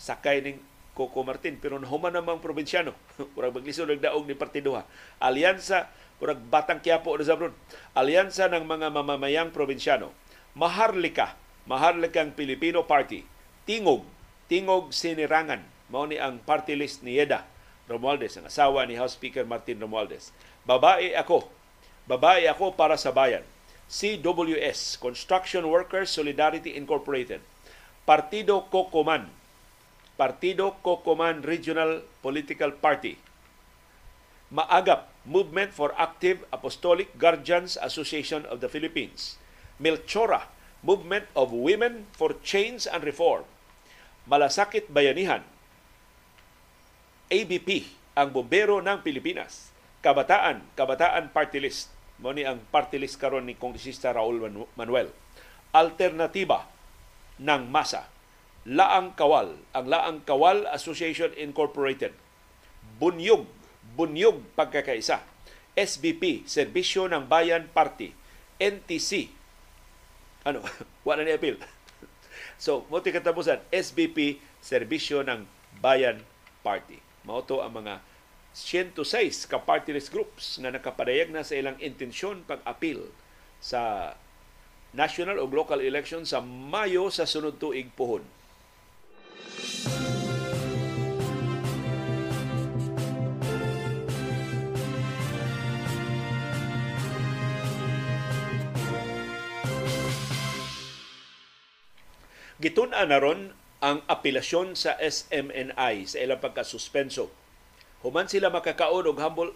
[0.02, 0.58] sakay ning
[0.98, 2.98] Coco Martin, pero nahuman namang probinsyano.
[3.38, 4.90] Murag maglisod nagdaog ni Partiduha.
[5.22, 5.86] Alyansa,
[6.22, 7.58] murag Batang Quiapo na Zabron.
[7.98, 10.14] Alyansa ng mga mamamayang probinsyano.
[10.54, 11.34] Maharlika,
[11.66, 13.26] Maharlikang Pilipino Party.
[13.66, 14.06] Tingog,
[14.46, 15.66] Tingog Sinirangan.
[15.90, 17.44] Mao ni ang party list ni Yeda
[17.92, 20.32] Romualdez, ang asawa ni House Speaker Martin Romualdez.
[20.64, 21.52] Babae ako,
[22.10, 23.46] Babae ako para sa bayan.
[23.92, 27.44] CWS, Construction Workers Solidarity Incorporated.
[28.08, 29.30] Partido Kokoman,
[30.16, 33.20] Partido Kokoman Regional Political Party.
[34.52, 39.40] Maagap, Movement for Active Apostolic Guardians Association of the Philippines.
[39.80, 40.52] Melchora,
[40.84, 43.48] Movement of Women for Change and Reform.
[44.28, 45.42] Malasakit Bayanihan,
[47.32, 49.72] ABP, ang bombero ng Pilipinas.
[50.04, 51.88] Kabataan, Kabataan Party List.
[52.22, 54.38] Mo ang party list karon ni Kongresista Raul
[54.78, 55.10] Manuel.
[55.74, 56.70] Alternatiba
[57.42, 58.06] ng masa.
[58.62, 62.14] Laang Kawal, ang Laang Kawal Association Incorporated.
[63.02, 63.50] Bunyog,
[63.96, 65.24] Bunyog pagkakaisa.
[65.72, 68.12] SBP, Serbisyo ng Bayan Party.
[68.62, 69.32] NTC,
[70.46, 70.62] ano,
[71.08, 71.58] wala ni appeal.
[72.62, 75.48] so, mo katapusan, SBP, Serbisyo ng
[75.82, 76.22] Bayan
[76.62, 77.02] Party.
[77.26, 78.02] Mao ang mga
[78.52, 83.08] 106 ka party groups na nakapadayag na sa ilang intensyon pag-apil
[83.64, 84.14] sa
[84.92, 88.28] national o local election sa Mayo sa sunod tuig puhon.
[102.62, 107.34] Gitun-an na ron ang apelasyon sa SMNI sa ilang pagkasuspenso
[108.02, 109.54] Human sila makakaon og humble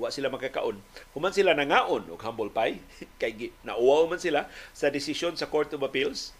[0.00, 0.80] wa sila makakaon.
[1.12, 2.80] Human sila nangaon og humble pie
[3.20, 6.32] kay nauwaw man sila sa desisyon sa Court of Appeals.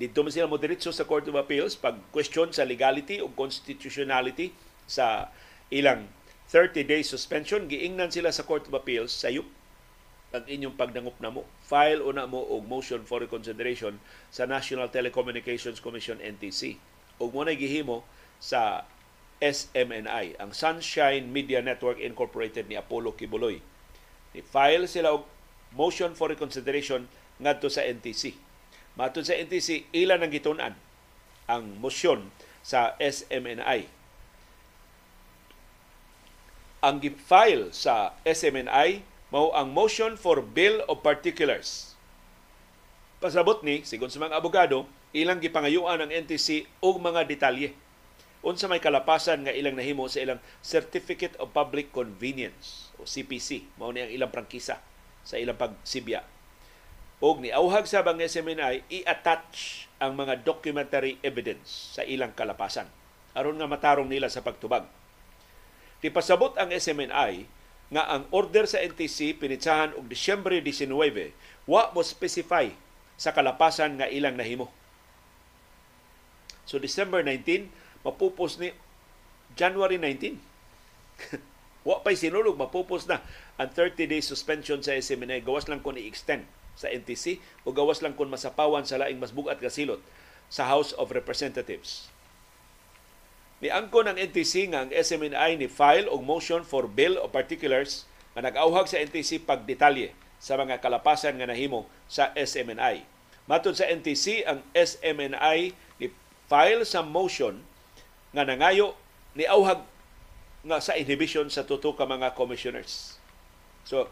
[0.00, 4.56] Dito man sila mo sa Court of Appeals pag question sa legality o constitutionality
[4.88, 5.28] sa
[5.68, 6.08] ilang
[6.48, 9.44] 30 days suspension giingnan sila sa Court of Appeals sayop
[10.28, 11.48] ang inyong pagdangup na mo.
[11.64, 13.96] File una mo og motion for reconsideration
[14.28, 16.76] sa National Telecommunications Commission NTC.
[17.16, 18.04] Ug mo gihimo
[18.36, 18.84] sa
[19.38, 23.62] SMNI, ang Sunshine Media Network Incorporated ni Apollo Kibuloy.
[24.34, 25.30] Ni-file sila og
[25.72, 27.06] motion for reconsideration
[27.38, 28.34] ngadto sa NTC.
[28.98, 30.74] Matun sa NTC, ilan ang gitunan
[31.46, 33.86] ang motion sa SMNI.
[36.82, 41.94] Ang gi-file sa SMNI mao ang motion for bill of particulars.
[43.18, 47.74] Pasabot ni, sigon sa mga abogado, ilang gipangayuan ang NTC og mga detalye.
[48.38, 53.90] Unsa may kalapasan nga ilang nahimo sa ilang Certificate of Public Convenience o CPC mao
[53.90, 54.78] ni ang ilang prangkisa
[55.26, 56.22] sa ilang pagsibya.
[57.18, 62.86] Og ni auhag sa bang SMNI i-attach ang mga documentary evidence sa ilang kalapasan.
[63.34, 64.86] Aron nga matarong nila sa pagtubag.
[65.98, 67.57] Tipasabot ang SMNI
[67.88, 70.92] nga ang order sa NTC pinitsahan og Disyembre 19
[71.64, 72.68] wa mo specify
[73.16, 74.68] sa kalapasan nga ilang nahimo.
[76.68, 77.72] So December 19
[78.04, 78.76] mapupos ni
[79.56, 80.36] January 19.
[81.88, 83.24] Wa pa'y sinulog, mapupos na
[83.56, 85.40] ang 30-day suspension sa SMNA.
[85.40, 86.44] Gawas lang kung i-extend
[86.76, 89.98] sa NTC o gawas lang kung masapawan sa laing mas bugat kasilot
[90.52, 92.12] sa House of Representatives.
[93.58, 98.06] Ni angko ng NTC nga ang SMNI ni file og motion for bill of particulars
[98.38, 103.02] nga nag-auhag sa NTC pagdetalye sa mga kalapasan nga nahimo sa SMNI.
[103.50, 106.06] Matod sa NTC, ang SMNI ni
[106.46, 107.58] file sa motion
[108.30, 108.94] nga nangayo
[109.34, 109.82] ni auhag
[110.62, 113.18] nga sa inhibition sa tuto ka mga commissioners.
[113.82, 114.06] So,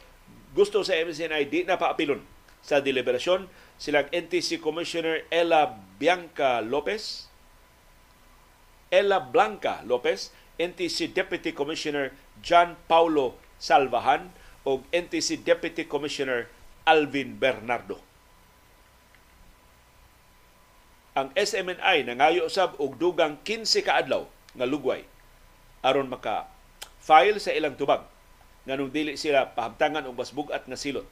[0.58, 2.18] gusto sa MSNI di na paapilon
[2.66, 3.46] sa deliberasyon
[3.78, 5.70] silang NTC Commissioner Ella
[6.00, 7.25] Bianca Lopez,
[8.90, 14.30] Ella Blanca Lopez, NTC Deputy Commissioner John Paulo Salvahan
[14.62, 16.50] o NTC Deputy Commissioner
[16.86, 17.98] Alvin Bernardo.
[21.16, 25.08] Ang SMNI nangayo usab og dugang 15 ka adlaw nga lugway
[25.80, 26.44] aron maka
[27.00, 28.04] file sa ilang tubag
[28.66, 31.06] nganong dili sila pahabtangan og basbugat nga silot.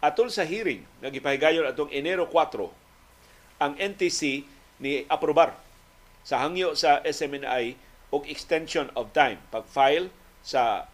[0.00, 4.46] Atol sa hearing nga gipahigayon atong Enero 4, ang NTC
[4.78, 5.65] ni aprobar
[6.26, 7.78] sa hangyo sa SMNI
[8.10, 10.10] og extension of time pag-file
[10.42, 10.90] sa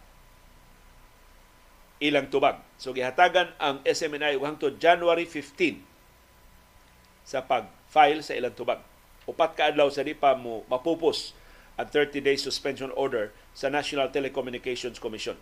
[2.04, 2.60] ilang tubag.
[2.76, 5.80] So gihatagan ang SMNI hangtod January 15
[7.24, 8.84] sa pag-file sa ilang tubag.
[9.24, 11.32] Upat ka adlaw sa di pa mo mapupos
[11.80, 15.38] ang 30-day suspension order sa National Telecommunications Commission.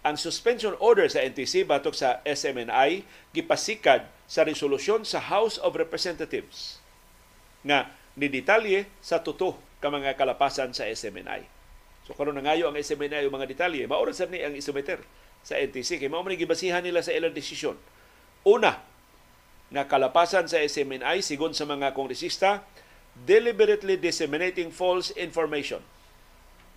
[0.00, 3.04] Ang suspension order sa NTC batok sa SMNI
[3.36, 6.80] gipasikad sa resolusyon sa House of Representatives
[7.60, 11.46] nga ni detalye sa tuto ka mga kalapasan sa SMNI.
[12.04, 14.98] So karon nangayo ang SMNI yung mga detalye, maoras ni ang isumiter
[15.46, 16.02] sa NTC.
[16.02, 17.78] Kaya mao man gibasihan nila sa ilang desisyon.
[18.44, 18.82] Una,
[19.70, 22.66] nga kalapasan sa SMNI sigon sa mga kongresista
[23.14, 25.82] deliberately disseminating false information.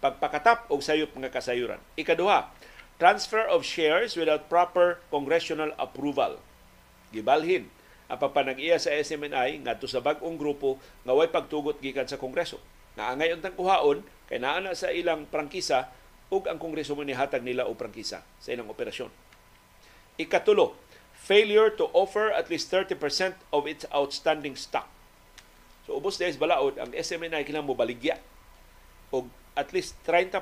[0.03, 1.79] Pagpakatap og sayop nga kasayuran.
[1.95, 2.51] Ikaduha,
[2.99, 6.37] transfer of shares without proper congressional approval.
[7.09, 7.71] Gibalhin
[8.13, 12.61] ang pagpanag-iya sa SMNI ngadto sa bag-ong grupo nga way pagtugot gikan sa Kongreso.
[12.93, 15.89] Nga angay untang kuhaon kay naa na sa ilang prangkisa
[16.29, 19.09] ug ang Kongreso mo nihatag nila og prangkisa sa ilang operasyon.
[20.21, 20.77] Ikatulo,
[21.17, 23.01] failure to offer at least 30%
[23.49, 24.85] of its outstanding stock.
[25.89, 28.21] So ubos dahil balaod, ang SMNI kinahanglan mo baligya
[29.09, 29.25] og
[29.57, 30.37] at least 30%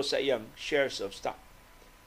[0.00, 1.36] sa iyang shares of stock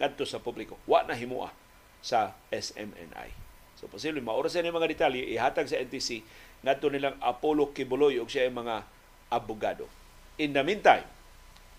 [0.02, 0.82] ngadto sa publiko.
[0.90, 1.54] Wa na himua
[2.02, 3.43] sa SMNI.
[3.84, 6.24] So posible maoras ni mga detalye ihatag sa NTC
[6.64, 8.88] ngadto nilang Apollo Kibuloy og siya mga
[9.28, 9.92] abogado.
[10.40, 11.04] In the meantime,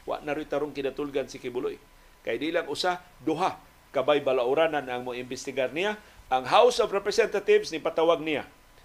[0.04, 1.80] Wa na rin tarong kinatulgan si Kibuloy.
[2.20, 3.56] Kay di lang usa, duha,
[3.88, 5.96] kabay balauranan ang mo imbestigar niya.
[6.28, 8.44] Ang House of Representatives ni patawag niya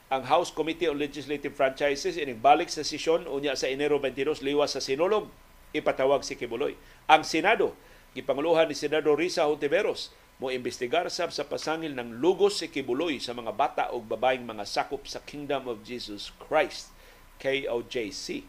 [0.10, 4.74] ang House Committee on Legislative Franchises ining balik sa sesyon unya sa Enero 22 liwas
[4.74, 5.30] sa sinulog
[5.70, 6.74] ipatawag si Kibuloy.
[7.06, 7.78] Ang Senado
[8.18, 10.10] gipanguluhan ni Senador Risa Hontiveros
[10.40, 14.64] mo imbestigar sab sa pasangil ng lugos si Kibuloy sa mga bata o babaeng mga
[14.64, 16.96] sakop sa Kingdom of Jesus Christ
[17.44, 18.48] KOJC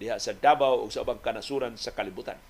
[0.00, 2.40] diha sa Davao ug sa ubang kanasuran sa kalibutan.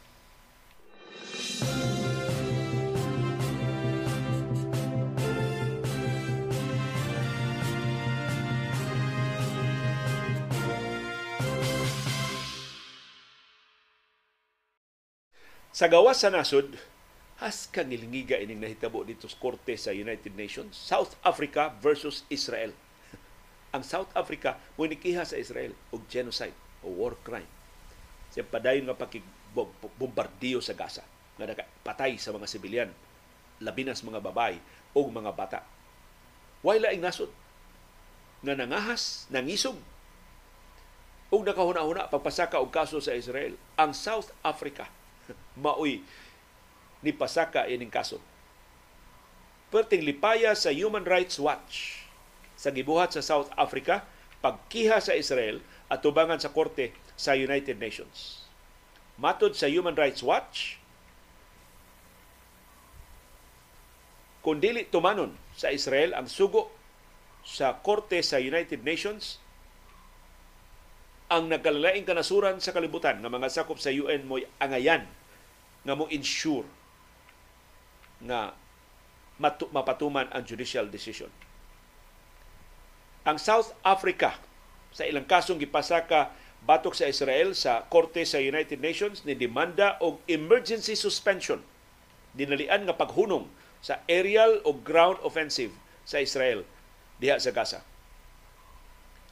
[15.71, 16.77] Sa gawas sa nasod,
[17.41, 22.77] has kangilngiga ining nahitabo dito sa korte sa United Nations, South Africa versus Israel.
[23.75, 26.55] Ang South Africa mo nikiha sa Israel og genocide
[26.85, 27.49] o war crime.
[28.31, 31.03] Siya padayon nga pakibombardiyo sa Gaza
[31.41, 32.91] nga patay sa mga sibilyan,
[33.65, 34.61] labi na sa mga babay
[34.93, 35.65] o mga bata.
[36.61, 37.33] Way laing nasod
[38.45, 39.81] nga nangahas, nangisog
[41.31, 44.91] ug nakahuna-huna pagpasaka og kaso sa Israel ang South Africa
[45.65, 46.03] maoy
[47.01, 48.21] ni pasaka ining kaso
[49.71, 52.03] perting lipaya sa Human Rights Watch
[52.59, 54.03] sa gibuhat sa South Africa
[54.43, 58.45] pagkiha sa Israel at tubangan sa korte sa United Nations.
[59.17, 60.81] Matod sa Human Rights Watch,
[64.41, 64.59] kung
[64.89, 66.73] tumanon sa Israel ang sugo
[67.47, 69.39] sa korte sa United Nations,
[71.31, 75.07] ang nagkalalaing kanasuran sa kalibutan ng mga sakop sa UN mo'y angayan
[75.87, 76.67] nga mo ensure
[78.21, 78.53] na
[79.41, 81.33] mapatuman ang judicial decision.
[83.25, 84.37] Ang South Africa
[84.93, 90.21] sa ilang kasong gipasaka batok sa Israel sa korte sa United Nations ni demanda og
[90.29, 91.65] emergency suspension
[92.37, 93.49] dinalian nga paghunong
[93.81, 95.73] sa aerial o ground offensive
[96.05, 96.69] sa Israel
[97.17, 97.81] diha sa Gaza.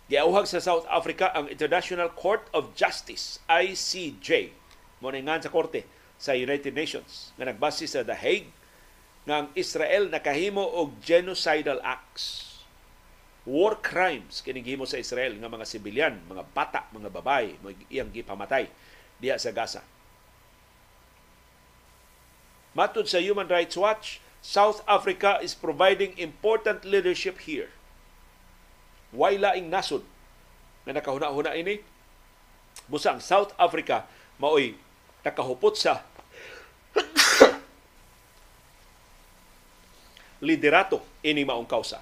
[0.08, 4.56] Giauhag sa South Africa ang International Court of Justice ICJ
[5.04, 5.84] mo sa korte
[6.16, 8.48] sa United Nations nga nagbase sa The Hague
[9.28, 12.48] nga Israel nakahimo og genocidal acts
[13.48, 18.12] war crimes kini gihimo sa Israel nga mga sibilyan, mga bata, mga babay, mga iyang
[18.12, 18.68] gipamatay
[19.16, 19.80] diha sa Gaza.
[22.76, 27.72] Matod sa Human Rights Watch, South Africa is providing important leadership here.
[29.10, 30.04] Way laing nasod
[30.84, 31.80] na nakahuna-huna ini.
[32.86, 34.04] Busang South Africa
[34.36, 34.76] maoy
[35.24, 36.04] nakahupot sa
[40.42, 41.98] liderato ini maong kausa.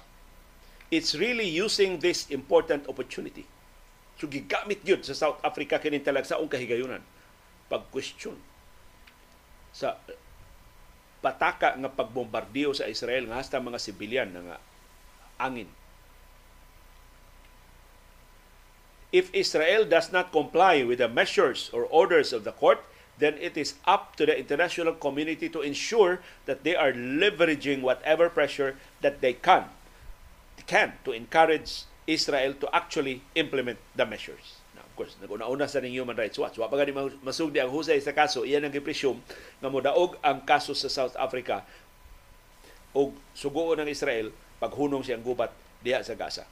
[0.87, 3.43] It's really using this important opportunity.
[4.17, 7.03] So gigamit yun sa South Africa kining talagsaong kahigayunan
[7.67, 8.39] pag-question
[9.75, 9.99] sa
[11.21, 14.57] pataka nga pagbombardiyo sa Israel nga hasta mga sibilyan nga
[15.37, 15.69] angin.
[19.11, 22.83] If Israel does not comply with the measures or orders of the court,
[23.17, 28.29] then it is up to the international community to ensure that they are leveraging whatever
[28.29, 29.65] pressure that they can
[30.67, 34.59] can to encourage Israel to actually implement the measures.
[34.75, 36.59] Now, of course, naguna-una sa ning Human Rights Watch.
[36.59, 36.91] Wa pa gani
[37.23, 39.23] masugdi ang husay sa kaso, iyan ang gipresume
[39.63, 41.63] nga modaog ang kaso sa South Africa
[42.91, 45.51] og suguon ng Israel paghunong siyang gubat
[45.83, 46.43] diha sa Gaza.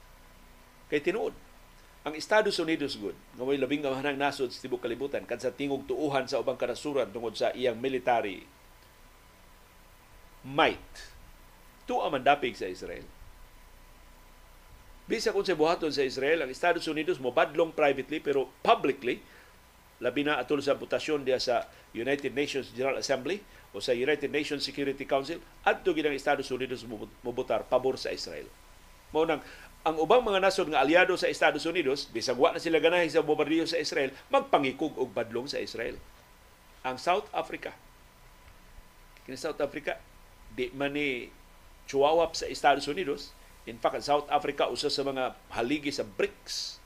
[0.87, 1.35] Kay tinuod,
[2.05, 5.89] ang Estados Unidos good nga may labing kamahanang nasod sa tibok kalibutan kan sa tingog
[5.89, 8.45] tuuhan sa ubang kanasuran tungod sa iyang military
[10.45, 11.09] might
[11.89, 13.01] to amandapig sa Israel.
[15.09, 19.21] Bisa kung sa buhaton sa Israel, ang Estados Unidos mo badlong privately pero publicly
[19.97, 23.41] labi na atol sa butasyon diya sa United Nations General Assembly
[23.73, 26.85] o sa United Nations Security Council adto gid ang Estados Unidos
[27.25, 28.45] mubutar pabor sa Israel.
[29.13, 29.41] Mao nang
[29.85, 33.21] ang ubang mga nasod nga aliado sa Estados Unidos, bisag wa na sila ganahin sa
[33.21, 36.01] bombardiyo sa Israel, magpangikog og badlong sa Israel.
[36.81, 37.69] Ang South Africa.
[39.29, 40.01] Kini South Africa,
[40.57, 41.29] di man ni
[41.85, 43.29] chuwawap sa Estados Unidos.
[43.69, 46.81] In fact, South Africa usa sa mga haligi sa BRICS.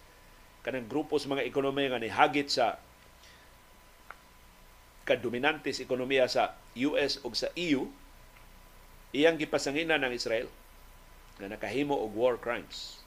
[0.59, 2.83] Kanang grupo sa mga ekonomiya nga nihagit sa
[5.07, 7.87] kadominantes ekonomiya sa US o sa EU,
[9.15, 10.51] iyang gipasanginan ng Israel
[11.39, 12.99] nga nakahimo og war crimes.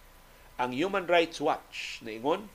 [0.56, 2.48] Ang Human Rights Watch niingon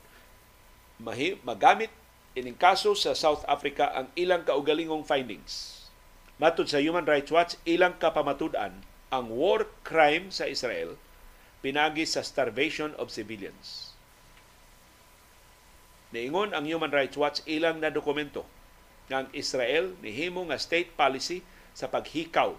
[1.46, 1.94] magamit
[2.34, 5.86] ining kaso sa South Africa ang ilang kaugalingong findings.
[6.38, 10.94] Matod sa Human Rights Watch, ilang kapamatud-an ang war crime sa Israel
[11.58, 13.94] pinagi sa starvation of civilians.
[16.14, 18.46] Niingon ang Human Rights Watch ilang na dokumento
[19.08, 21.40] ang Israel nihimo nga state policy
[21.72, 22.52] sa paghikaw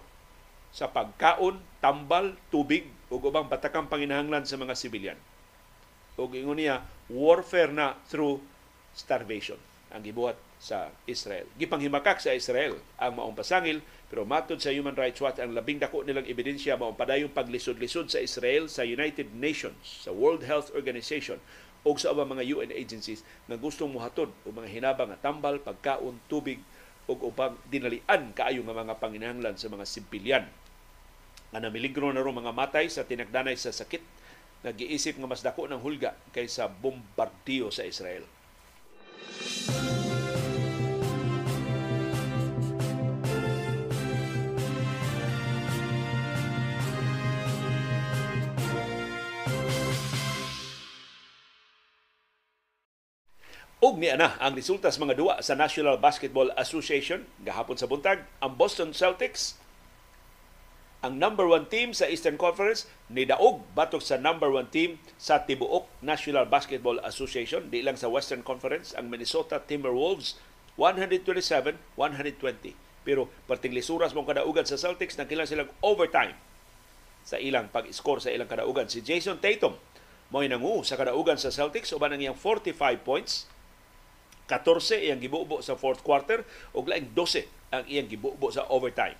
[0.70, 5.18] sa pagkaon, tambal, tubig ug ubang batakang panginahanglan sa mga sibilyan.
[6.14, 8.38] Ug ingon niya warfare na through
[8.94, 9.58] starvation
[9.90, 11.50] ang gibuhat sa Israel.
[11.58, 16.06] Gipanghimakak sa Israel ang maong pasangil pero matod sa Human Rights Watch ang labing dako
[16.06, 21.42] nilang ebidensya mao padayong paglisod-lisod sa Israel sa United Nations, sa World Health Organization
[21.82, 26.20] o sa ubang mga UN agencies nga gustong muhatod o mga hinabang nga tambal, pagkaon,
[26.28, 26.60] tubig
[27.08, 30.44] o upang dinalian kaayo nga mga panginahanglan sa mga simbilyan
[31.50, 34.02] nga namiligro na ro mga matay sa tinagdanay sa sakit
[34.60, 38.24] nag-iisip nga mas dako ng hulga kaysa bombardiyo sa Israel.
[53.80, 58.28] Og niya na ang resulta sa mga duwa sa National Basketball Association gahapon sa buntag
[58.44, 59.56] ang Boston Celtics
[61.00, 65.48] ang number one team sa Eastern Conference ni Daog batok sa number one team sa
[65.48, 70.36] tibuok National Basketball Association di lang sa Western Conference ang Minnesota Timberwolves
[70.76, 76.36] 127-120 pero perting lisuras mong kadaugan sa Celtics nagkilang silang overtime
[77.24, 78.88] sa ilang pag-score sa ilang kadaugan.
[78.92, 79.80] Si Jason Tatum
[80.28, 83.48] mo nangu sa kadaugan sa Celtics uban ang iyang 45 points
[84.52, 86.44] 14 iyang gibubo sa fourth quarter
[86.76, 89.16] ug laing 12 ang iyang gibubo sa overtime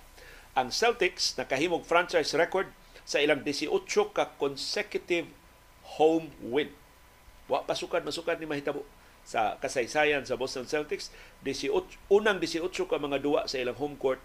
[0.57, 2.67] ang Celtics nakahimog franchise record
[3.07, 3.71] sa ilang 18
[4.11, 5.27] ka consecutive
[5.95, 6.71] home win.
[7.47, 8.83] Wa pasukad masukad ni mahitabo
[9.21, 11.13] sa kasaysayan sa Boston Celtics
[11.45, 11.69] 18
[12.09, 14.19] unang 18 ka mga duwa sa ilang home court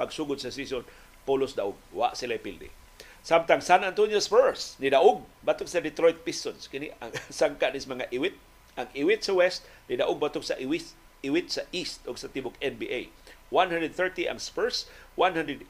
[0.00, 0.82] pagsugod sa season
[1.28, 2.72] polos daog wa sila pildi.
[3.20, 8.08] Samtang San Antonio Spurs ni daog batok sa Detroit Pistons kini ang sangka nis mga
[8.10, 8.34] iwit
[8.80, 12.56] ang iwit sa West ni daog batok sa iwit iwit sa East o sa tibok
[12.64, 13.12] NBA.
[13.50, 14.86] 130 ang Spurs,
[15.18, 15.68] 108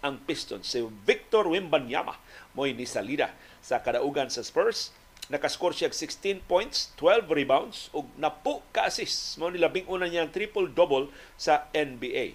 [0.00, 0.64] ang Pistons.
[0.64, 2.16] Si Victor Wimbanyama
[2.56, 4.92] mo ni salida sa kadaugan sa Spurs.
[5.30, 9.38] Nakascore siya 16 points, 12 rebounds ug napu ka assist.
[9.38, 12.34] Mo ni labing una niyang triple-double sa NBA.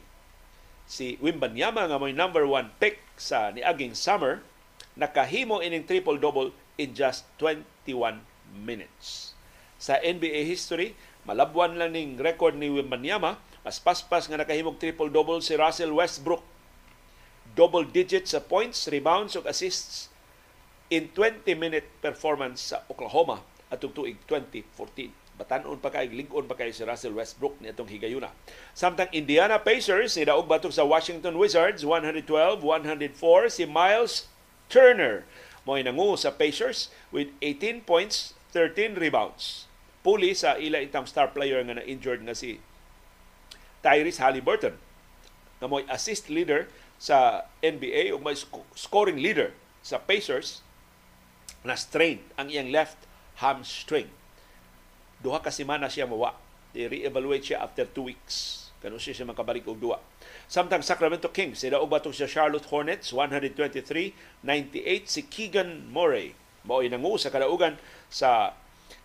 [0.88, 4.46] Si Wimbanyama nga may number one pick sa niaging summer,
[4.96, 8.24] nakahimo ining triple-double in just 21
[8.56, 9.36] minutes.
[9.76, 10.96] Sa NBA history,
[11.28, 16.46] malabwan lang ning record ni Wimbanyama As paspas nga nakahimog triple-double si Russell Westbrook.
[17.58, 20.14] Double digit sa points, rebounds ug assists
[20.94, 23.42] in 20-minute performance sa Oklahoma
[23.74, 25.10] atong tuig 2014.
[25.36, 28.30] Batanon pa kay ligon pa kay si Russell Westbrook ni atong higayuna.
[28.78, 32.62] Samtang Indiana Pacers ni daog batok sa Washington Wizards 112-104
[33.50, 34.30] si Miles
[34.70, 35.26] Turner
[35.66, 39.66] mo nangu sa Pacers with 18 points, 13 rebounds.
[40.06, 42.62] Puli sa ila itang star player nga na-injured nga si
[43.86, 44.74] Tyrese Halliburton
[45.62, 46.66] na mo'y assist leader
[46.98, 48.34] sa NBA ug may
[48.74, 49.54] scoring leader
[49.86, 50.66] sa Pacers
[51.62, 52.98] na strained ang iyang left
[53.46, 54.10] hamstring
[55.26, 56.38] duha ka semana siya mawa.
[56.78, 58.70] I-re-evaluate siya after two weeks.
[58.78, 59.98] Kano siya siya makabalik og duwa.
[60.46, 64.14] Samtang Sacramento Kings, sila og batok sa Charlotte Hornets, 123-98
[65.10, 66.38] si Keegan Murray.
[66.62, 67.82] Mao nangu sa kadaugan
[68.12, 68.54] sa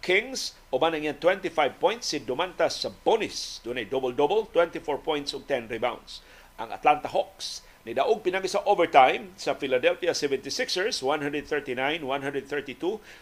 [0.01, 3.61] Kings, uban ang 25 points si Domantas sa bonus.
[3.61, 6.25] Dunay double-double, 24 points ug 10 rebounds.
[6.57, 12.05] Ang Atlanta Hawks, Nidaog pinagi sa overtime sa Philadelphia 76ers 139-132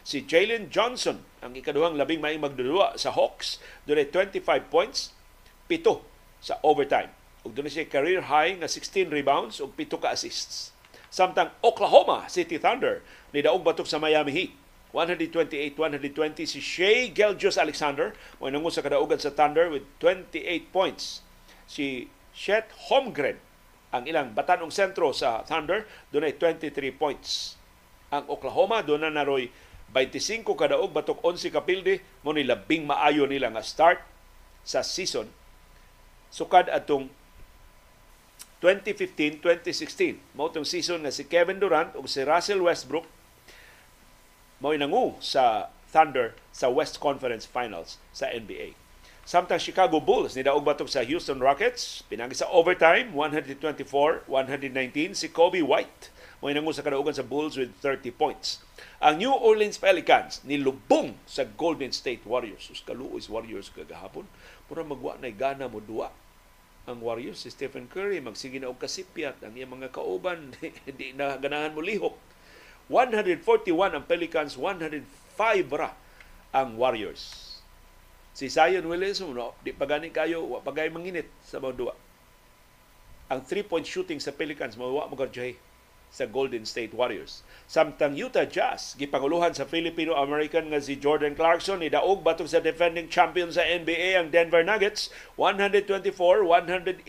[0.03, 5.15] si Jalen Johnson ang ikaduhang labing may magdudua sa Hawks dunay 25 points
[5.71, 6.03] pito
[6.43, 7.15] sa overtime
[7.47, 10.75] ug dunay siya career high nga 16 rebounds ug pito ka assists
[11.07, 14.53] samtang Oklahoma City Thunder nidaog batok sa Miami Heat
[14.99, 18.11] 128-120 si Shea Gelgius Alexander
[18.43, 20.35] mo nangu sa kadaugan sa Thunder with 28
[20.75, 21.23] points
[21.71, 23.39] si Chet Holmgren
[23.89, 27.57] ang ilang batanong sentro sa Thunder, doon ay 23 points.
[28.13, 29.49] Ang Oklahoma, doon na naroy
[29.97, 34.05] 25 kadaog, batok 11 kapilde, mo ni labing maayo nila nga start
[34.61, 35.25] sa season.
[36.29, 37.09] Sukad atong
[38.61, 40.37] 2015-2016.
[40.37, 43.09] Mao tong season nga si Kevin Durant ug si Russell Westbrook
[44.59, 48.75] mao nangu sa Thunder sa West Conference Finals sa NBA.
[49.29, 55.63] Samtang Chicago Bulls ni daog batok sa Houston Rockets, pinagi sa overtime 124-119 si Kobe
[55.63, 56.11] White.
[56.41, 58.63] Mo nangu sa kadaugan sa Bulls with 30 points.
[58.99, 62.73] Ang New Orleans Pelicans nilubong sa Golden State Warriors.
[62.73, 64.27] Sus kaluoy Warriors kagahapon.
[64.67, 66.11] Pura magwa na gana mo duwa
[66.89, 70.57] ang Warriors si Stephen Curry magsige na og kasipyat ang iyang mga kauban
[70.99, 72.17] di na ganahan mo lihok
[72.89, 75.05] 141 ang Pelicans 105
[75.77, 75.93] ra
[76.57, 77.49] ang Warriors
[78.39, 81.91] Si Zion Williamson, no, di pa kayo, wa pa gay manginit sa mga duwa.
[83.35, 85.19] Ang three-point shooting sa Pelicans, mawa mo
[86.09, 87.43] sa Golden State Warriors.
[87.67, 93.51] Samtang Utah Jazz, gipanguluhan sa Filipino-American nga si Jordan Clarkson, idaog batok sa defending champion
[93.51, 97.03] sa NBA ang Denver Nuggets, 124-111.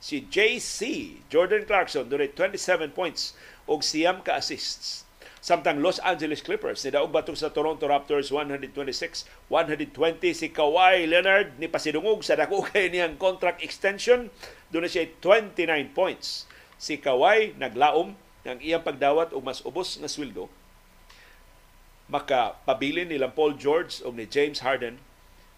[0.00, 3.36] Si JC, Jordan Clarkson, doon 27 points
[3.70, 5.06] og siyam ka assists
[5.40, 9.48] Samtang Los Angeles Clippers ni daog batok sa Toronto Raptors 126-120
[10.36, 14.28] si Kawhi Leonard ni pasidungog sa dako kay niyang contract extension
[14.68, 16.44] doon siya 29 points.
[16.76, 18.12] Si Kawhi naglaom
[18.44, 20.52] ng iyang pagdawat og mas ubos nga sweldo
[22.12, 25.00] makapabilin nilang Paul George o ni James Harden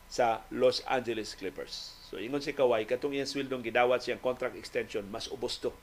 [0.07, 1.99] sa Los Angeles Clippers.
[2.07, 5.75] So ingon si Kawhi katong iyang sweldong gidawat siyang contract extension mas ubos to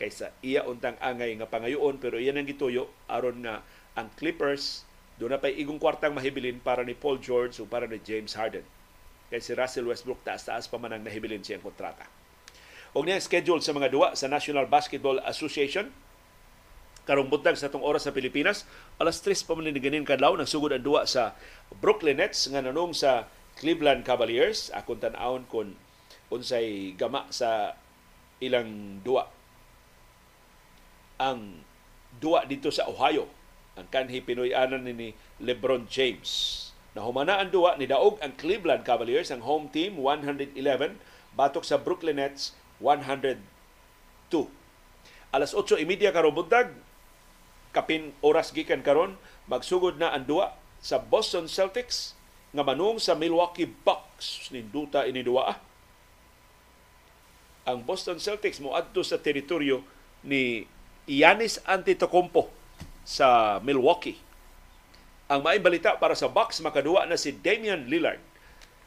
[0.00, 3.60] kaysa iya untang angay nga pangayoon pero iyan ang gituyo aron nga
[3.92, 4.88] ang Clippers
[5.20, 8.64] doon na pa'y igong kwartang mahibilin para ni Paul George o para ni James Harden.
[9.28, 12.08] Kaya si Russell Westbrook taas-taas pa man ang nahibilin siyang kontrata.
[12.96, 15.92] Og niya schedule sa mga duwa sa National Basketball Association
[17.04, 18.64] karong buntag sa tong oras sa Pilipinas
[18.96, 21.36] alas 3 pa man ni ganin kadlaw nagsugod ang duwa sa
[21.80, 23.28] Brooklyn Nets nga nanong sa
[23.60, 25.76] Cleveland Cavaliers akon tan-awon kon
[26.30, 27.76] unsay gama sa
[28.40, 29.26] ilang duwa
[31.20, 31.60] ang
[32.16, 33.28] duwa dito sa Ohio
[33.76, 36.72] ang kanhi Pinoy-anan ni LeBron James.
[36.96, 40.56] Nahumana ang duwa ni daog ang Cleveland Cavaliers ang home team 111
[41.36, 43.38] batok sa Brooklyn Nets 102.
[45.30, 46.74] Alas 8:30 karon buntag
[47.70, 49.14] kapin oras gikan karon
[49.46, 52.18] magsugod na ang duwa sa Boston Celtics
[52.50, 55.54] nga manung sa Milwaukee Bucks ninduta ini duwa.
[57.62, 59.86] Ang Boston Celtics mo adto sa teritoryo
[60.26, 60.66] ni
[61.10, 62.46] Yanis Antetokounmpo
[63.02, 64.14] sa Milwaukee.
[65.26, 68.22] Ang may balita para sa Bucks makaduwa na si Damian Lillard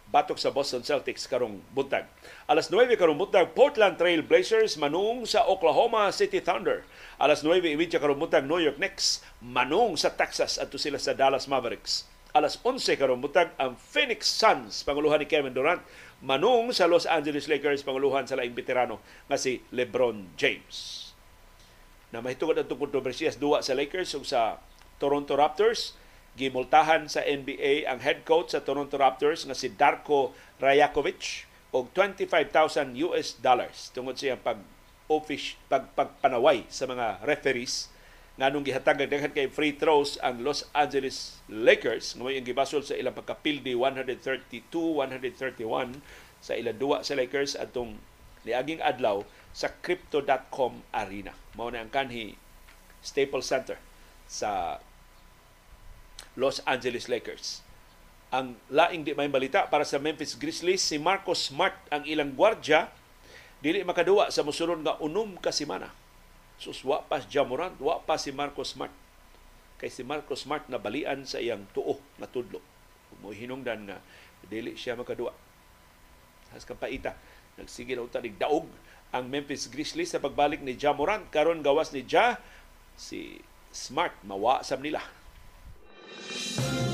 [0.07, 2.07] batok sa Boston Celtics karong buntag.
[2.47, 6.87] Alas 9 karong buntag, Portland Trail Blazers manung sa Oklahoma City Thunder.
[7.19, 12.07] Alas 9.30 karong buntag, New York Knicks manung sa Texas at sila sa Dallas Mavericks.
[12.31, 15.83] Alas 11 karong buntag, ang Phoenix Suns, panguluhan ni Kevin Durant,
[16.23, 21.02] manung sa Los Angeles Lakers, panguluhan sa laing veterano nga si LeBron James
[22.13, 24.61] na mahitungod ang kontrobersiya duwa sa Lakers ug sa
[25.01, 25.97] Toronto Raptors.
[26.37, 30.29] Gimultahan sa NBA ang head coach sa Toronto Raptors nga si Darko
[30.61, 34.61] Rajakovic og 25,000 US dollars tungod sa iyang pag
[35.09, 37.89] office pag pagpanaway sa mga referees
[38.37, 43.13] nganong gihatag daghan kay free throws ang Los Angeles Lakers nga may gibasol sa ilang
[43.13, 46.01] pagkapildi 132-131
[46.41, 47.93] sa ilang duwa sa Lakers atong
[48.41, 49.21] niaging adlaw
[49.53, 52.35] sa crypto.com arena mao na ang kanhi
[53.05, 53.77] Staples Center
[54.25, 54.81] sa
[56.33, 57.61] Los Angeles Lakers
[58.33, 62.89] ang laing di may balita para sa Memphis Grizzlies si Marcus Smart ang ilang gwardya
[63.61, 65.93] dili makaduwa sa mosunod nga unom ka semana
[66.63, 68.93] Sus, wa pa si Jamorant, wa pa si Marcos Smart.
[69.81, 72.61] Kay si Marcos Smart na balian sa iyang tuo na tudlo.
[73.19, 73.97] Mo hinungdan nga
[74.47, 75.35] dili siya makadua.
[76.55, 77.19] Has kapaita,
[77.59, 78.69] nagsige na utanig daog
[79.13, 82.41] ang Memphis Grizzlies sa pagbalik ni Jamorant karon gawas ni Ja
[82.97, 83.37] si
[83.69, 85.01] Smart mawa sa nila.
[86.57, 86.92] Ay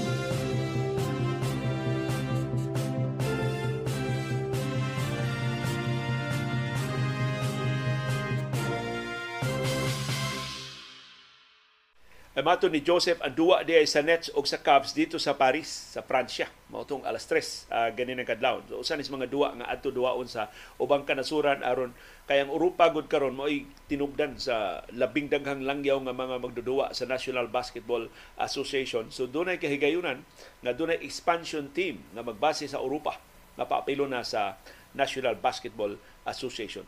[12.45, 16.05] mato ni Joseph ang duwa di sa Nets o sa Cavs dito sa Paris, sa
[16.05, 16.45] Pransya.
[16.69, 17.41] Mao tong alas 3 uh,
[17.73, 18.61] ah, ganin ang kadlawon.
[18.69, 21.89] So usa mga duwa nga adto duwaon sa ubang kanasuran aron
[22.29, 23.49] kayang Europa gud karon mo
[23.89, 28.05] tinubdan sa labing daghang langyaw nga mga magduduwa sa National Basketball
[28.37, 29.09] Association.
[29.09, 30.21] So dunay kahigayunan
[30.61, 33.17] nga dunay expansion team nga magbase sa Europa
[33.57, 34.53] nga paapilo na sa
[34.93, 35.97] National Basketball
[36.29, 36.85] Association.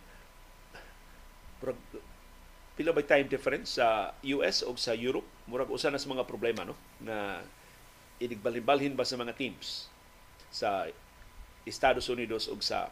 [2.76, 5.28] Pila ba time difference sa US o sa Europe?
[5.46, 7.44] Murag usa na sa mga problema no na
[8.22, 9.92] inigbalhin ba sa mga teams
[10.54, 10.88] sa
[11.68, 12.90] Estados Unidos o sa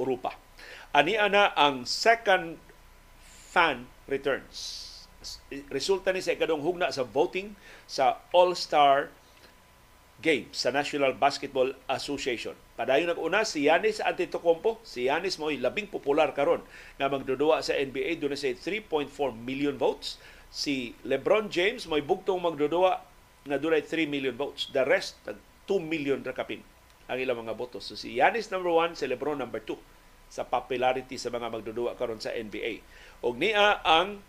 [0.00, 0.34] Europa.
[0.96, 2.56] Ani ana ang second
[3.50, 4.88] fan returns.
[5.68, 7.52] Resulta ni sa ikadong hugna sa voting
[7.84, 9.12] sa All-Star
[10.24, 12.56] Games sa National Basketball Association.
[12.80, 14.80] Padayon nag-una si Yanis Antetokounmpo.
[14.88, 16.64] Si Yanis mo labing popular karon
[16.96, 20.16] nga magdudua sa NBA dunay sa 3.4 million votes.
[20.48, 23.04] Si LeBron James may bugtong magdudua
[23.44, 24.72] nga dunay 3 million votes.
[24.72, 26.64] The rest 2 million ra kapin
[27.04, 27.84] ang ilang mga botos.
[27.84, 29.76] So si Yanis number 1, si LeBron number 2
[30.32, 32.80] sa popularity sa mga magdudua karon sa NBA.
[33.20, 34.24] Og niya ang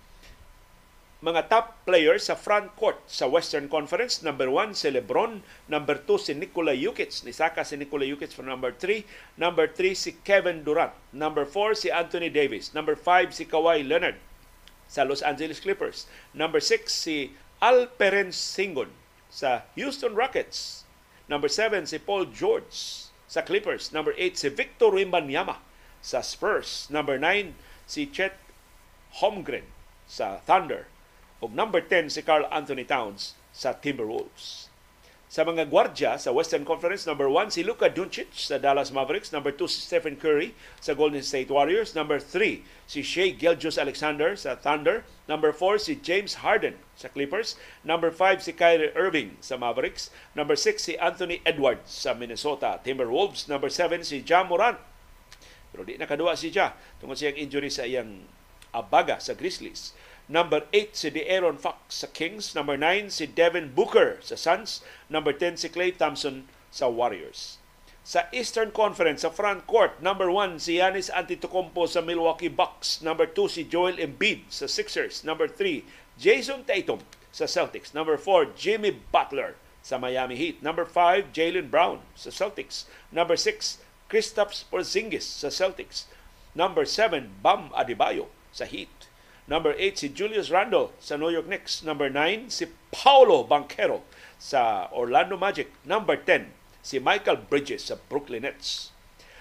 [1.21, 4.25] mga top players sa front court sa Western Conference.
[4.25, 5.45] Number one, si Lebron.
[5.69, 7.13] Number two, si Nikola Jokic.
[7.21, 9.05] Nisaka si Nikola Jokic for number three.
[9.37, 10.97] Number three, si Kevin Durant.
[11.13, 12.73] Number four, si Anthony Davis.
[12.73, 14.17] Number five, si Kawhi Leonard
[14.89, 16.09] sa Los Angeles Clippers.
[16.33, 18.89] Number six, si Alperen Singon
[19.29, 20.89] sa Houston Rockets.
[21.29, 23.93] Number seven, si Paul George sa Clippers.
[23.93, 25.61] Number eight, si Victor Wembanyama
[26.01, 26.89] sa Spurs.
[26.89, 27.53] Number nine,
[27.85, 28.33] si Chet
[29.21, 29.69] Holmgren
[30.09, 30.90] sa Thunder
[31.41, 34.71] ug number 10 si Carl Anthony Towns sa Timberwolves.
[35.31, 39.49] Sa mga gwardya sa Western Conference, number 1 si Luka Doncic sa Dallas Mavericks, number
[39.49, 40.51] 2 si Stephen Curry
[40.83, 45.95] sa Golden State Warriors, number 3 si Shea Gilgeous Alexander sa Thunder, number 4 si
[46.03, 47.55] James Harden sa Clippers,
[47.87, 53.47] number 5 si Kyrie Irving sa Mavericks, number 6 si Anthony Edwards sa Minnesota Timberwolves,
[53.47, 54.83] number 7 si Ja Morant.
[55.71, 58.27] Pero di nakaduwa si Ja tungkol sa injury sa iyang
[58.75, 59.95] abaga sa Grizzlies.
[60.31, 62.55] Number 8 si De'Aaron Fox sa Kings.
[62.55, 64.79] Number 9 si Devin Booker sa Suns.
[65.11, 67.59] Number 10 si Klay Thompson sa Warriors.
[68.07, 73.03] Sa Eastern Conference, sa front court, number 1 si Giannis Antetokounmpo sa Milwaukee Bucks.
[73.03, 75.27] Number 2 si Joel Embiid sa Sixers.
[75.27, 75.83] Number 3,
[76.15, 77.03] Jason Tatum
[77.35, 77.91] sa Celtics.
[77.91, 80.63] Number 4, Jimmy Butler sa Miami Heat.
[80.63, 82.87] Number 5, Jalen Brown sa Celtics.
[83.11, 86.07] Number 6, Kristaps Porzingis sa Celtics.
[86.55, 89.00] Number 7, Bam Adebayo sa Heat.
[89.49, 91.81] Number 8 si Julius Randle sa New York Knicks.
[91.81, 94.05] Number 9 si Paulo Banquero
[94.37, 95.73] sa Orlando Magic.
[95.81, 96.53] Number 10
[96.85, 98.93] si Michael Bridges sa Brooklyn Nets.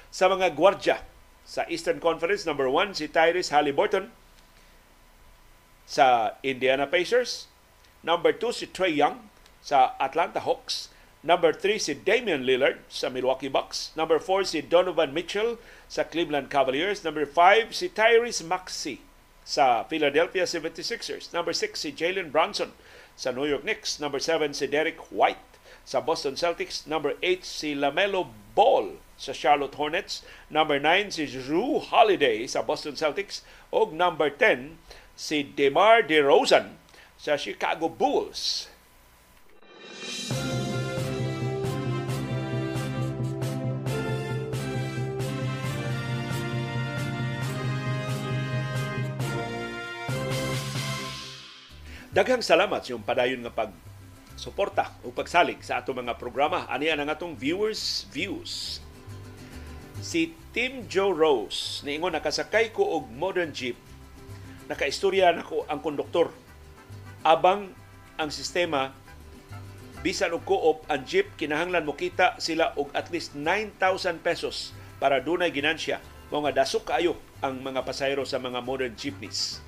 [0.09, 1.05] Sa mga gwardya
[1.45, 4.13] sa Eastern Conference, number 1 si Tyrese Halliburton
[5.85, 7.51] sa Indiana Pacers.
[8.01, 9.29] Number 2 si Trey Young
[9.61, 10.89] sa Atlanta Hawks.
[11.21, 13.93] Number 3 si Damian Lillard sa Milwaukee Bucks.
[13.93, 17.05] Number 4 si Donovan Mitchell sa Cleveland Cavaliers.
[17.05, 19.05] Number 5 si Tyrese Maxey
[19.51, 21.35] sa Philadelphia 76ers.
[21.35, 22.71] Number 6 si Jalen Brunson
[23.19, 23.99] sa New York Knicks.
[23.99, 26.87] Number 7 si Derek White sa Boston Celtics.
[26.87, 30.23] Number 8 si LaMelo Ball sa Charlotte Hornets.
[30.47, 33.43] Number 9 si Drew Holiday sa Boston Celtics.
[33.75, 34.79] O number 10
[35.19, 36.79] si DeMar DeRozan
[37.19, 38.71] sa Chicago Bulls.
[52.11, 53.71] Daghang salamat sa iyong padayon nga pag
[54.35, 56.67] suporta o pagsalig sa ato mga programa.
[56.67, 58.83] Ani ang atong viewers views.
[60.03, 63.79] Si Tim Joe Rose, niingon nakasakay ko og modern jeep,
[64.67, 66.35] nakaistorya na ko ang konduktor.
[67.23, 67.71] Abang
[68.19, 68.91] ang sistema
[70.03, 75.23] bisan og co-op ang jeep kinahanglan mo kita sila og at least 9,000 pesos para
[75.23, 79.63] dunay ginansya mao nga dasok kaayo ang mga pasahero sa mga modern jeepneys.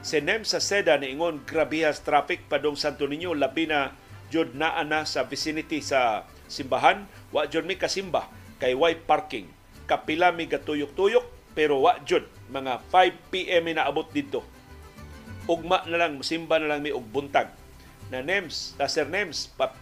[0.00, 3.92] Si Nem sa Seda niingon grabihas traffic padong Santo Niño labi na
[4.32, 7.04] jud naa na sa vicinity sa simbahan.
[7.28, 8.24] Wa jud mi kasimba
[8.56, 9.44] kay way parking.
[9.84, 12.24] Kapila mi gatuyok-tuyok pero wa jud.
[12.48, 14.40] Mga 5 PM na abot dito
[15.44, 17.52] ugma na lang simba na lang mi og buntag.
[18.08, 19.76] Na NEMS, na Sir NEMS, pat,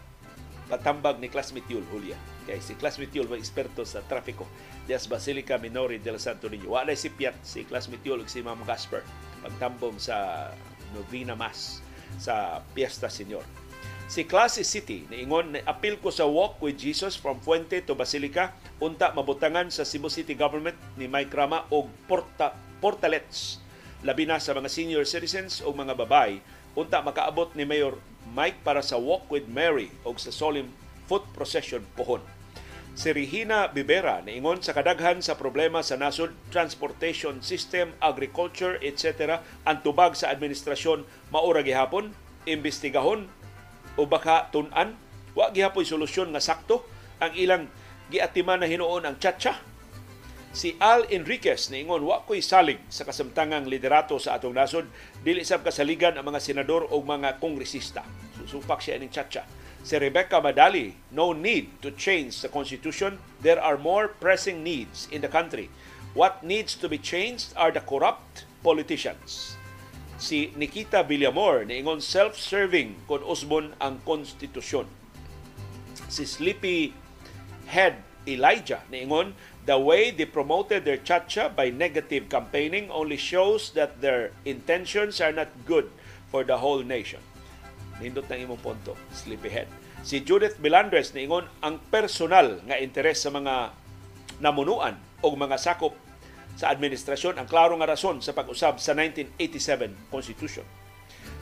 [0.67, 2.19] patambag ni classmate Yul Julia.
[2.45, 4.51] Kay si classmate Yul may eksperto sa trafiko
[4.91, 6.75] dias Basilica Minori del Santo Niño.
[6.75, 9.07] Wala si Piat, si classmate Yul si Ma'am Casper
[9.43, 10.49] pagtambong sa
[10.93, 11.81] Novena Mass
[12.17, 13.45] sa Piesta Senior.
[14.09, 19.13] Si Classy City, niingon, apil ko sa Walk with Jesus from Fuente to Basilica, unta
[19.13, 23.61] mabutangan sa Cebu City Government ni Mike Rama og porta, portalets
[24.07, 26.39] labi na sa mga senior citizens o mga babay
[26.79, 27.99] unta makaabot ni Mayor
[28.31, 30.71] Mike para sa Walk with Mary o sa solemn
[31.11, 32.23] foot procession pohon.
[32.99, 39.39] Si Regina Bibera niingon sa kadaghan sa problema sa nasod transportation system, agriculture, etc.
[39.63, 41.07] ang tubag sa administrasyon.
[41.31, 42.11] Maura gihapon,
[42.43, 43.31] imbestigahon
[43.95, 44.99] o baka tun-an
[45.39, 46.83] wa gihapon solusyon nga sakto.
[47.23, 47.65] Ang ilang
[48.11, 49.63] giatiman na hinuon ang chatcha
[50.51, 54.91] si Al Enriquez niingon wa ko'y salig sa kasamtangang liderato sa atong nasod.
[55.23, 58.03] Dili sab kasaligan ang mga senador o mga kongresista.
[58.43, 59.47] Susupak siya ning chacha
[59.85, 63.19] si Rebecca Madali no need to change the constitution.
[63.41, 65.71] There are more pressing needs in the country.
[66.15, 69.57] What needs to be changed are the corrupt politicians.
[70.19, 74.91] Si Nikita Villamor niingon self-serving kon usbon ang konstitusyon.
[76.11, 76.95] Si Sleepy
[77.71, 79.37] Head Elijah niingon
[79.69, 85.29] The way they promoted their chacha by negative campaigning only shows that their intentions are
[85.31, 85.93] not good
[86.33, 87.21] for the whole nation.
[87.99, 89.67] Nindot ng imong punto, sleepyhead.
[90.07, 93.75] Si Judith Milandres niingon ang personal nga interes sa mga
[94.39, 95.99] namunuan o mga sakop
[96.55, 100.67] sa administrasyon ang klaro nga rason sa pag-usab sa 1987 Constitution.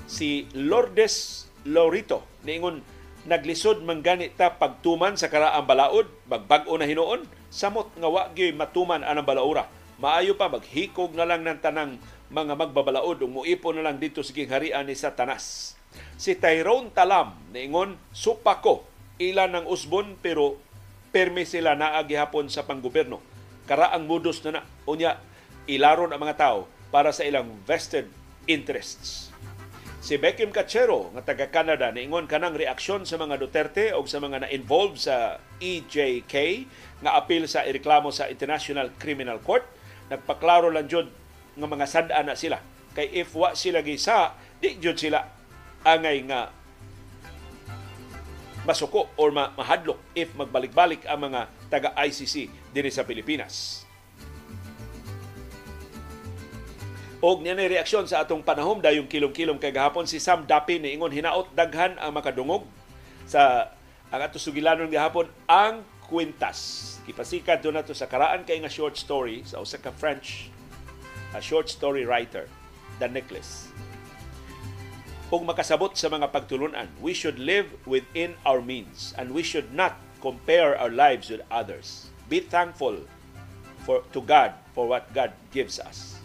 [0.09, 2.81] Si Lourdes Laurito niingon
[3.27, 8.55] naglisod man gani ta pagtuman sa karaang balaod, magbag-o na hinuon, samot nga wa gyud
[8.55, 9.67] matuman anang balaura.
[9.99, 11.99] Maayo pa maghikog na lang ng tanang
[12.31, 15.76] mga magbabalaod ug muipon na lang dito sa harian ni Satanas.
[16.17, 18.89] Si Tyrone Talam niingon supa ko
[19.21, 20.57] ilan ng usbon pero
[21.13, 23.21] permi sila naa gihapon sa panggobyerno.
[23.65, 25.21] Karaang modus na na unya
[25.67, 26.59] ilaron ang mga tao
[26.93, 28.09] para sa ilang vested
[28.47, 29.35] interests.
[30.07, 34.47] Si Beckham Cachero nga taga Canada niingon kanang reaksyon sa mga Duterte o sa mga
[34.47, 36.35] na-involved sa EJK
[37.03, 39.67] nga apil sa ireklamo sa International Criminal Court.
[40.07, 41.11] Nagpaklaro lang jud
[41.59, 42.63] nga mga sad na sila.
[42.95, 45.36] Kay if wa sila gisa, di jud sila
[45.87, 46.51] angay nga
[48.67, 53.87] masuko or mahadlok if magbalik-balik ang mga taga ICC dinhi sa Pilipinas.
[57.23, 61.15] Og niya reaksyon sa atong panahom dayong kilom-kilom kay gahapon si Sam Dapi ni ingon
[61.15, 62.67] hinaot daghan ang makadungog
[63.25, 63.73] sa
[64.11, 66.83] ang ato sugilanon gahapon ang kwintas.
[67.07, 70.51] Gipasikat do nato sa karaan kay nga short story sa usa ka French
[71.35, 72.49] a short story writer,
[72.99, 73.69] The Necklace.
[75.27, 79.99] Kung makasabot sa mga pagtulunan, we should live within our means and we should not
[80.23, 82.15] compare our lives with others.
[82.31, 83.03] Be thankful
[83.83, 86.23] for to God for what God gives us.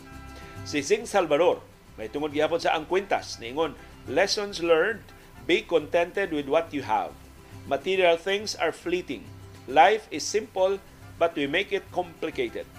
[0.69, 1.65] Si Sing Salvador,
[1.97, 3.73] may tungod gihapon sa ang kwintas, niingon,
[4.05, 5.01] lessons learned,
[5.49, 7.09] be contented with what you have.
[7.65, 9.25] Material things are fleeting.
[9.65, 10.77] Life is simple,
[11.17, 12.69] but we make it complicated.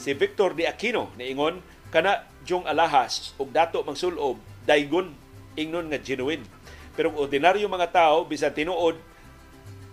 [0.00, 1.60] Si Victor de Aquino, niingon,
[1.92, 5.12] kana jong alahas ug dato magsulob daygon
[5.56, 6.44] ingnon nga genuine.
[6.92, 8.96] Pero ang ordinaryo mga tao bisan tinuod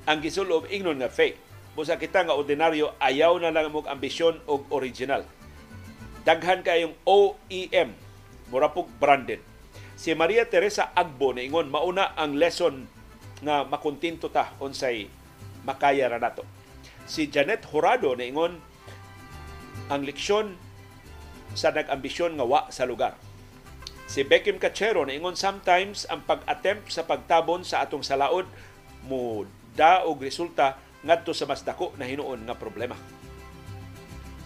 [0.07, 1.39] ang gisulob ingnon nga fake.
[1.77, 5.23] Busa kita nga ordinaryo ayaw na lang mo ambisyon og original.
[6.27, 7.95] Daghan kayong OEM
[8.51, 9.39] mura pug branded.
[9.99, 12.87] Si Maria Teresa Agbo na ingon mauna ang lesson
[13.39, 15.07] nga makontinto ta unsay
[15.63, 16.43] makaya ra nato.
[17.07, 18.59] Si Janet Horado na ingon
[19.89, 20.55] ang leksyon
[21.55, 23.28] sa nag-ambisyon nga wa sa lugar
[24.09, 28.49] si Beckham Cachero na ingon sometimes ang pag-attempt sa pagtabon sa atong salaod
[29.05, 29.45] mo
[29.77, 32.97] da og resulta ngadto sa mas dako na hinuon nga problema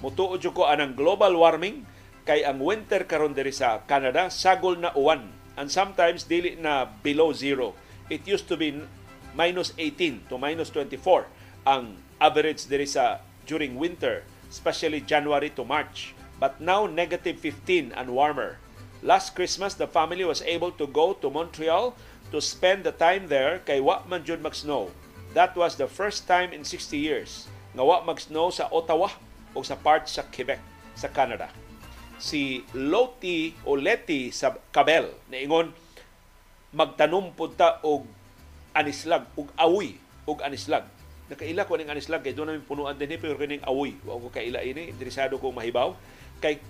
[0.03, 1.87] mutuod ko anang global warming
[2.27, 7.31] kay ang winter karon diri sa Canada sagol na uwan and sometimes dili na below
[7.31, 7.71] zero.
[8.11, 8.83] It used to be
[9.31, 11.23] minus 18 to minus 24
[11.63, 16.15] ang average diri sa during winter especially January to March.
[16.35, 18.59] But now negative 15 and warmer.
[19.03, 21.91] Last Christmas, the family was able to go to Montreal
[22.31, 24.95] to spend the time there kay wa man jud mag-snow.
[25.35, 29.11] That was the first time in 60 years nga wa mag-snow sa Ottawa
[29.51, 30.63] o sa part sa Quebec
[30.95, 31.51] sa Canada.
[32.15, 35.75] Si Loti o Leti sa Cabel niingon
[36.71, 38.07] magtanom punta og
[38.71, 40.87] anislag og awi og anislag.
[41.27, 43.99] Nakaila ko ning anislag kay doon namin punuan din pero kining awi.
[44.07, 45.91] Wa ko kaila ini, interesado ko mahibaw
[46.39, 46.63] kay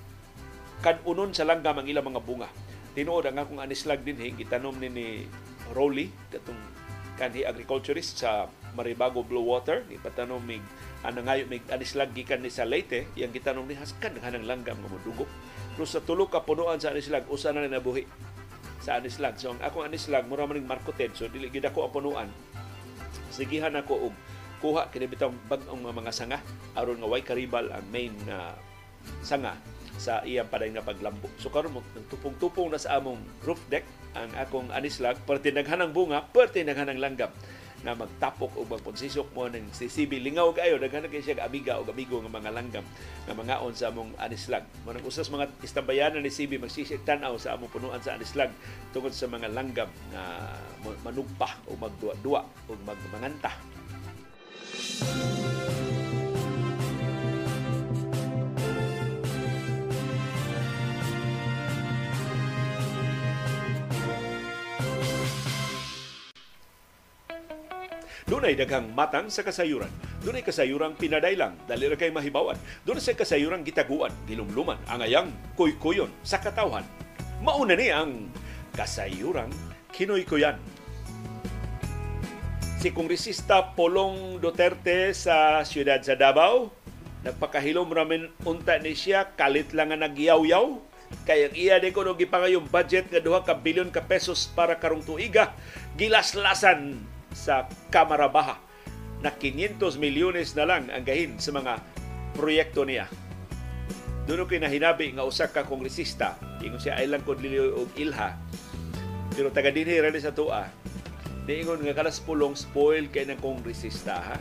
[0.84, 2.52] kanunon sa langgam ang ilang mga bunga.
[2.92, 5.08] Tinuod ang akong anislag din gitanom ni ni
[5.72, 6.60] Rolly katong
[7.16, 10.60] kanhi agriculturist sa Maribago Blue Water ni patanom mig
[11.08, 14.92] ana ngayo mig anislag gikan ni sa Leyte yang gitanom ni haskan hanang langgam nga
[14.92, 15.24] modugo.
[15.74, 18.04] Pero sa tulo ka punuan sa anislag usa na nabuhi
[18.84, 19.40] sa anislag.
[19.40, 22.28] So ang akong anislag mura man markoted so dili gid ako punuan.
[23.32, 24.16] Sigihan ako og
[24.60, 26.40] kuha kini bitong bag-ong mga sanga
[26.76, 28.52] aron nga way karibal ang main na
[29.24, 29.56] sanga
[29.98, 31.30] sa iyang paday nga paglambo.
[31.38, 35.18] So karon mo tupong-tupong na sa among roof deck ang akong anislag.
[35.26, 37.30] Perti naghanang bunga, perti naghanang langgam
[37.84, 40.24] na magtapok o magponsisok mo ng sisibi.
[40.24, 42.86] Lingaw kayo daghan kay siya amiga o amigo nga mga langgam
[43.28, 44.64] nga mga on sa among anislag.
[44.88, 48.56] Manang usas mga istambayanan ni Sibi magsisik tan-aw sa among punuan sa anislag
[48.96, 50.48] tungod sa mga langgam na
[51.04, 52.42] manugpa o magduwa-duwa
[52.72, 53.52] o magmanganta
[68.24, 69.92] Dunay daghang matang sa kasayuran.
[70.24, 72.56] Dunay kasayuran pinadaylang, dali ra kay mahibawan.
[72.88, 75.28] Dunay sa kasayuran gitaguan, gilumluman, angayang
[75.60, 76.88] kuykuyon sa katawhan.
[77.44, 78.32] Mauna ni ang
[78.72, 79.52] kasayuran
[79.92, 80.56] kinoy-kuyan.
[82.80, 86.72] Si Kongresista Polong Duterte sa siyudad sa Davao,
[87.28, 90.80] nagpakahilom ramen unta ni siya, kalit lang nga nagyaw-yaw,
[91.24, 95.06] kaya iya di ko no gipangayong budget nga duha ka bilyon ka pesos para karong
[95.06, 95.54] tuiga
[95.94, 96.98] gilaslasan
[97.34, 98.58] sa Kamara Baha
[99.24, 101.80] na 500 milyones na lang ang gahin sa mga
[102.36, 103.08] proyekto niya.
[104.24, 108.40] Doon ko nahinabi nga usa ka kongresista, ingon siya ay lang kod og ilha.
[109.36, 110.64] Pero taga dinhi ra sa tua.
[111.44, 114.38] Diingon nga kalas pulong spoil kay ng kongresista ha.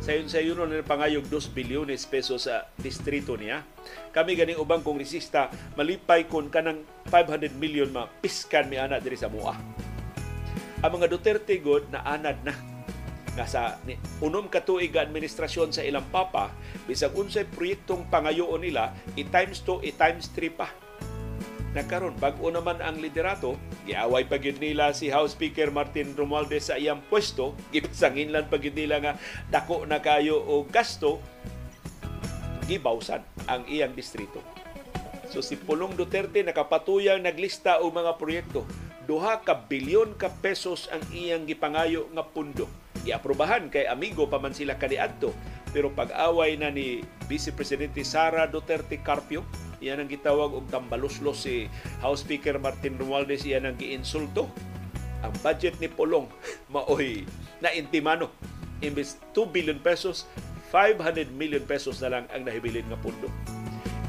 [0.00, 3.60] Sayon sa yun na pangayog 2 bilyones pesos sa distrito niya.
[4.16, 6.80] Kami ganing ubang kongresista malipay kon kanang
[7.12, 9.52] 500 million mapiskan mi ana diri sa mua
[10.80, 12.56] ang mga Duterte god na anad na.
[13.36, 13.62] Nga sa
[14.24, 16.50] unom ka tuig administrasyon sa ilang papa
[16.88, 20.72] bisag unsay proyektong pangayoon nila i times 2 i times 3 pa.
[21.70, 23.54] Nagkaron bag-o naman ang liderato
[23.86, 28.58] giaway pa gyud nila si House Speaker Martin Romualdez sa iyang pwesto gipasangin lang pa
[28.58, 29.12] gyud nila nga
[29.52, 31.22] dako na kayo o gasto
[32.66, 34.42] gibawsan ang iyang distrito.
[35.30, 38.66] So si Pulong Duterte nakapatuyang naglista og mga proyekto
[39.10, 42.70] duha ka bilyon ka pesos ang iyang gipangayo nga pundo.
[43.02, 45.34] Giaprobahan kay amigo pa man sila kaniadto.
[45.74, 49.42] Pero pag-away na ni Vice Presidente Sara Duterte Carpio,
[49.82, 51.66] iyan ang gitawag og tambaluslos si
[51.98, 54.46] House Speaker Martin Romualdez, iyan ang giinsulto.
[55.26, 56.30] Ang budget ni Polong
[56.74, 57.26] maoy
[57.58, 58.30] na intimano.
[58.78, 60.30] Imbes 2 billion pesos,
[60.70, 63.26] 500 million pesos na lang ang nahibilin nga pundo.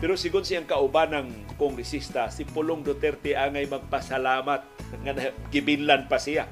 [0.02, 1.28] Pero sigon siyang kauban ng
[1.62, 4.62] kongresista, si Pulong Duterte angay magpasalamat
[5.06, 5.14] nga
[5.54, 6.50] gibinlan pa siya.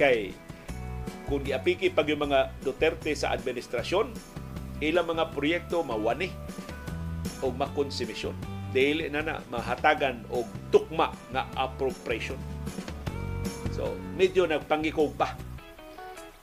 [0.00, 0.32] Kay
[1.28, 4.16] kung giapiki pag yung mga Duterte sa administrasyon,
[4.80, 6.32] ilang mga proyekto mawani
[7.44, 8.32] o makonsumisyon.
[8.72, 12.40] Dili na na mahatagan o tukma nga appropriation.
[13.76, 15.36] So, medyo nagpangikog pa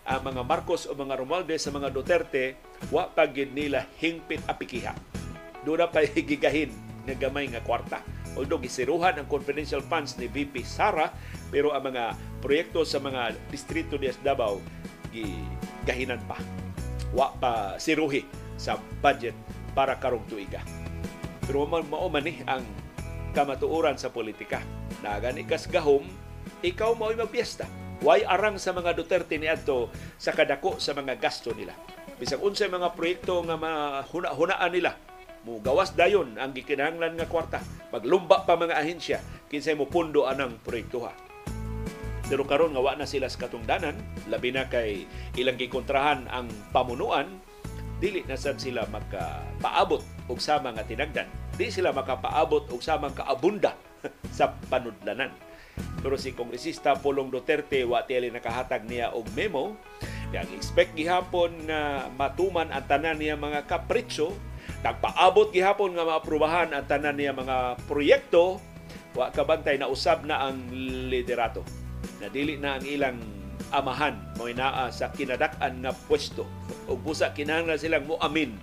[0.06, 2.62] ang mga Marcos o mga Romualdez sa mga Duterte,
[2.94, 5.17] wa pa nila hingpit apikiha
[5.68, 6.72] doon na pa gigahin
[7.04, 8.00] nga gamay nga kwarta.
[8.40, 11.12] Although gisiruhan ang confidential funds ni VP Sara,
[11.52, 14.64] pero ang mga proyekto sa mga distrito ni Davao
[15.12, 16.40] gigahinan pa.
[17.12, 18.24] Wa pa siruhi
[18.56, 19.36] sa budget
[19.76, 20.64] para karong tuiga.
[21.44, 22.64] Pero mao man ni ang
[23.36, 24.64] kamatuoran sa politika.
[25.04, 26.06] Nagan ikas gahom,
[26.64, 27.68] ikaw mao'y magpiesta.
[28.06, 29.90] Why arang sa mga Duterte ni adto
[30.22, 31.74] sa kadako sa mga gasto nila.
[32.22, 34.94] Bisag unsay mga proyekto nga mahuna-hunaan nila
[35.48, 37.64] mo gawas dayon ang gikinahanglan nga kwarta.
[37.96, 39.24] Maglumba pa mga ahensya.
[39.48, 41.16] Kinsay mo pundo anang proyekto ha
[42.28, 43.96] pero karon nga wa na sila sa katungdanan
[44.28, 45.08] labi na kay
[45.40, 47.40] ilang gikontrahan ang pamunuan
[48.04, 51.26] dili na sad sila makapaabot og sama nga tinagdan.
[51.56, 53.74] Di sila makapaabot og samang kaabunda
[54.38, 55.34] sa panudlanan.
[56.04, 59.80] Pero si kongresista Polong Duterte wa tiyali nakahatag niya og memo.
[60.30, 64.36] Yang expect gihapon na matuman ang tanan niya mga kapritso
[64.86, 68.62] Nagpaabot gihapon nga maaprubahan ang tanan niya mga proyekto
[69.18, 70.70] wa kabantay na usab na ang
[71.10, 71.66] liderato.
[72.22, 73.18] Nadili na ang ilang
[73.74, 76.48] amahan mo naa sa kinadak-an nga pwesto
[76.88, 78.56] ug busa kinahanglan silang muamin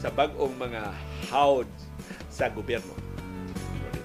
[0.00, 0.90] sa bag-ong mga
[1.30, 1.68] hawd
[2.28, 2.92] sa gobyerno.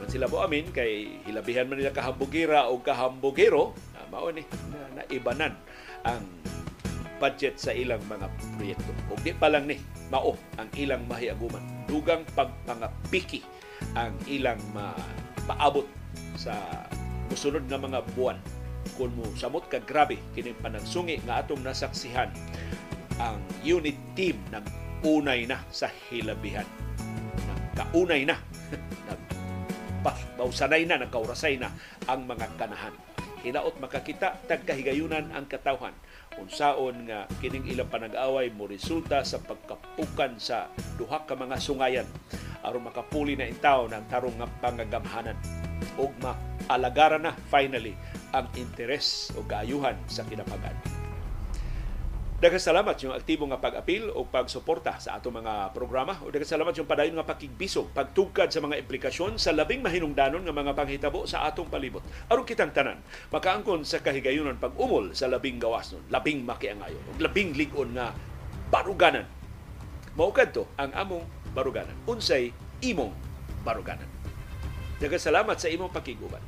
[0.10, 4.42] Sila muamin kay hilabihan man nila kahambugira o kahambugero, na mao ni
[4.74, 5.54] na naibanan
[6.02, 6.26] ang
[7.20, 8.92] budget sa ilang mga proyekto.
[9.12, 9.78] Ug di pa lang ni
[10.10, 11.62] mao ang ilang mahiaguman.
[11.86, 13.44] Dugang pagpangapiki
[13.94, 15.86] ang ilang mapaabot
[16.40, 16.56] sa
[17.30, 18.40] musunod nga mga buwan
[18.96, 22.32] kung mo samot ka grabe kini panagsungi nga atong nasaksihan
[23.20, 24.64] ang unit team ng
[25.04, 26.66] unay na sa hilabihan.
[27.76, 28.36] Kaunay na.
[30.40, 31.68] Bausanay na, nagkaurasay na
[32.08, 32.96] ang mga kanahan.
[33.44, 35.92] Hinaot makakita, tagkahigayunan ang katawhan.
[36.38, 40.70] Unsaon nga kining ilang panag-away mo resulta sa pagkapukan sa
[41.00, 42.08] duha ka mga sungayan
[42.62, 45.38] aron makapuli na intaw ng tarong nga pangagamhanan
[45.96, 47.96] ug maalagaran na finally
[48.36, 50.99] ang interes o kaayuhan sa kinapagan.
[52.40, 56.16] Daghang salamat yung aktibo nga pag-apil o pagsuporta sa ato mga programa.
[56.24, 60.56] O daghang salamat yung padayon nga pakigbisog, pagtugkad sa mga implikasyon sa labing mahinungdanon nga
[60.56, 62.00] mga panghitabo sa atong palibot.
[62.32, 63.04] Aron kitang tanan,
[63.36, 68.16] makaangkon sa kahigayunan pag-umol sa labing gawas nun, labing makiangayon, labing ligon nga
[68.72, 69.28] baruganan.
[70.16, 72.00] Maukad to ang among baruganan.
[72.08, 73.12] Unsay imong
[73.68, 74.08] baruganan.
[74.96, 76.40] Daghang salamat sa imong pakiguban.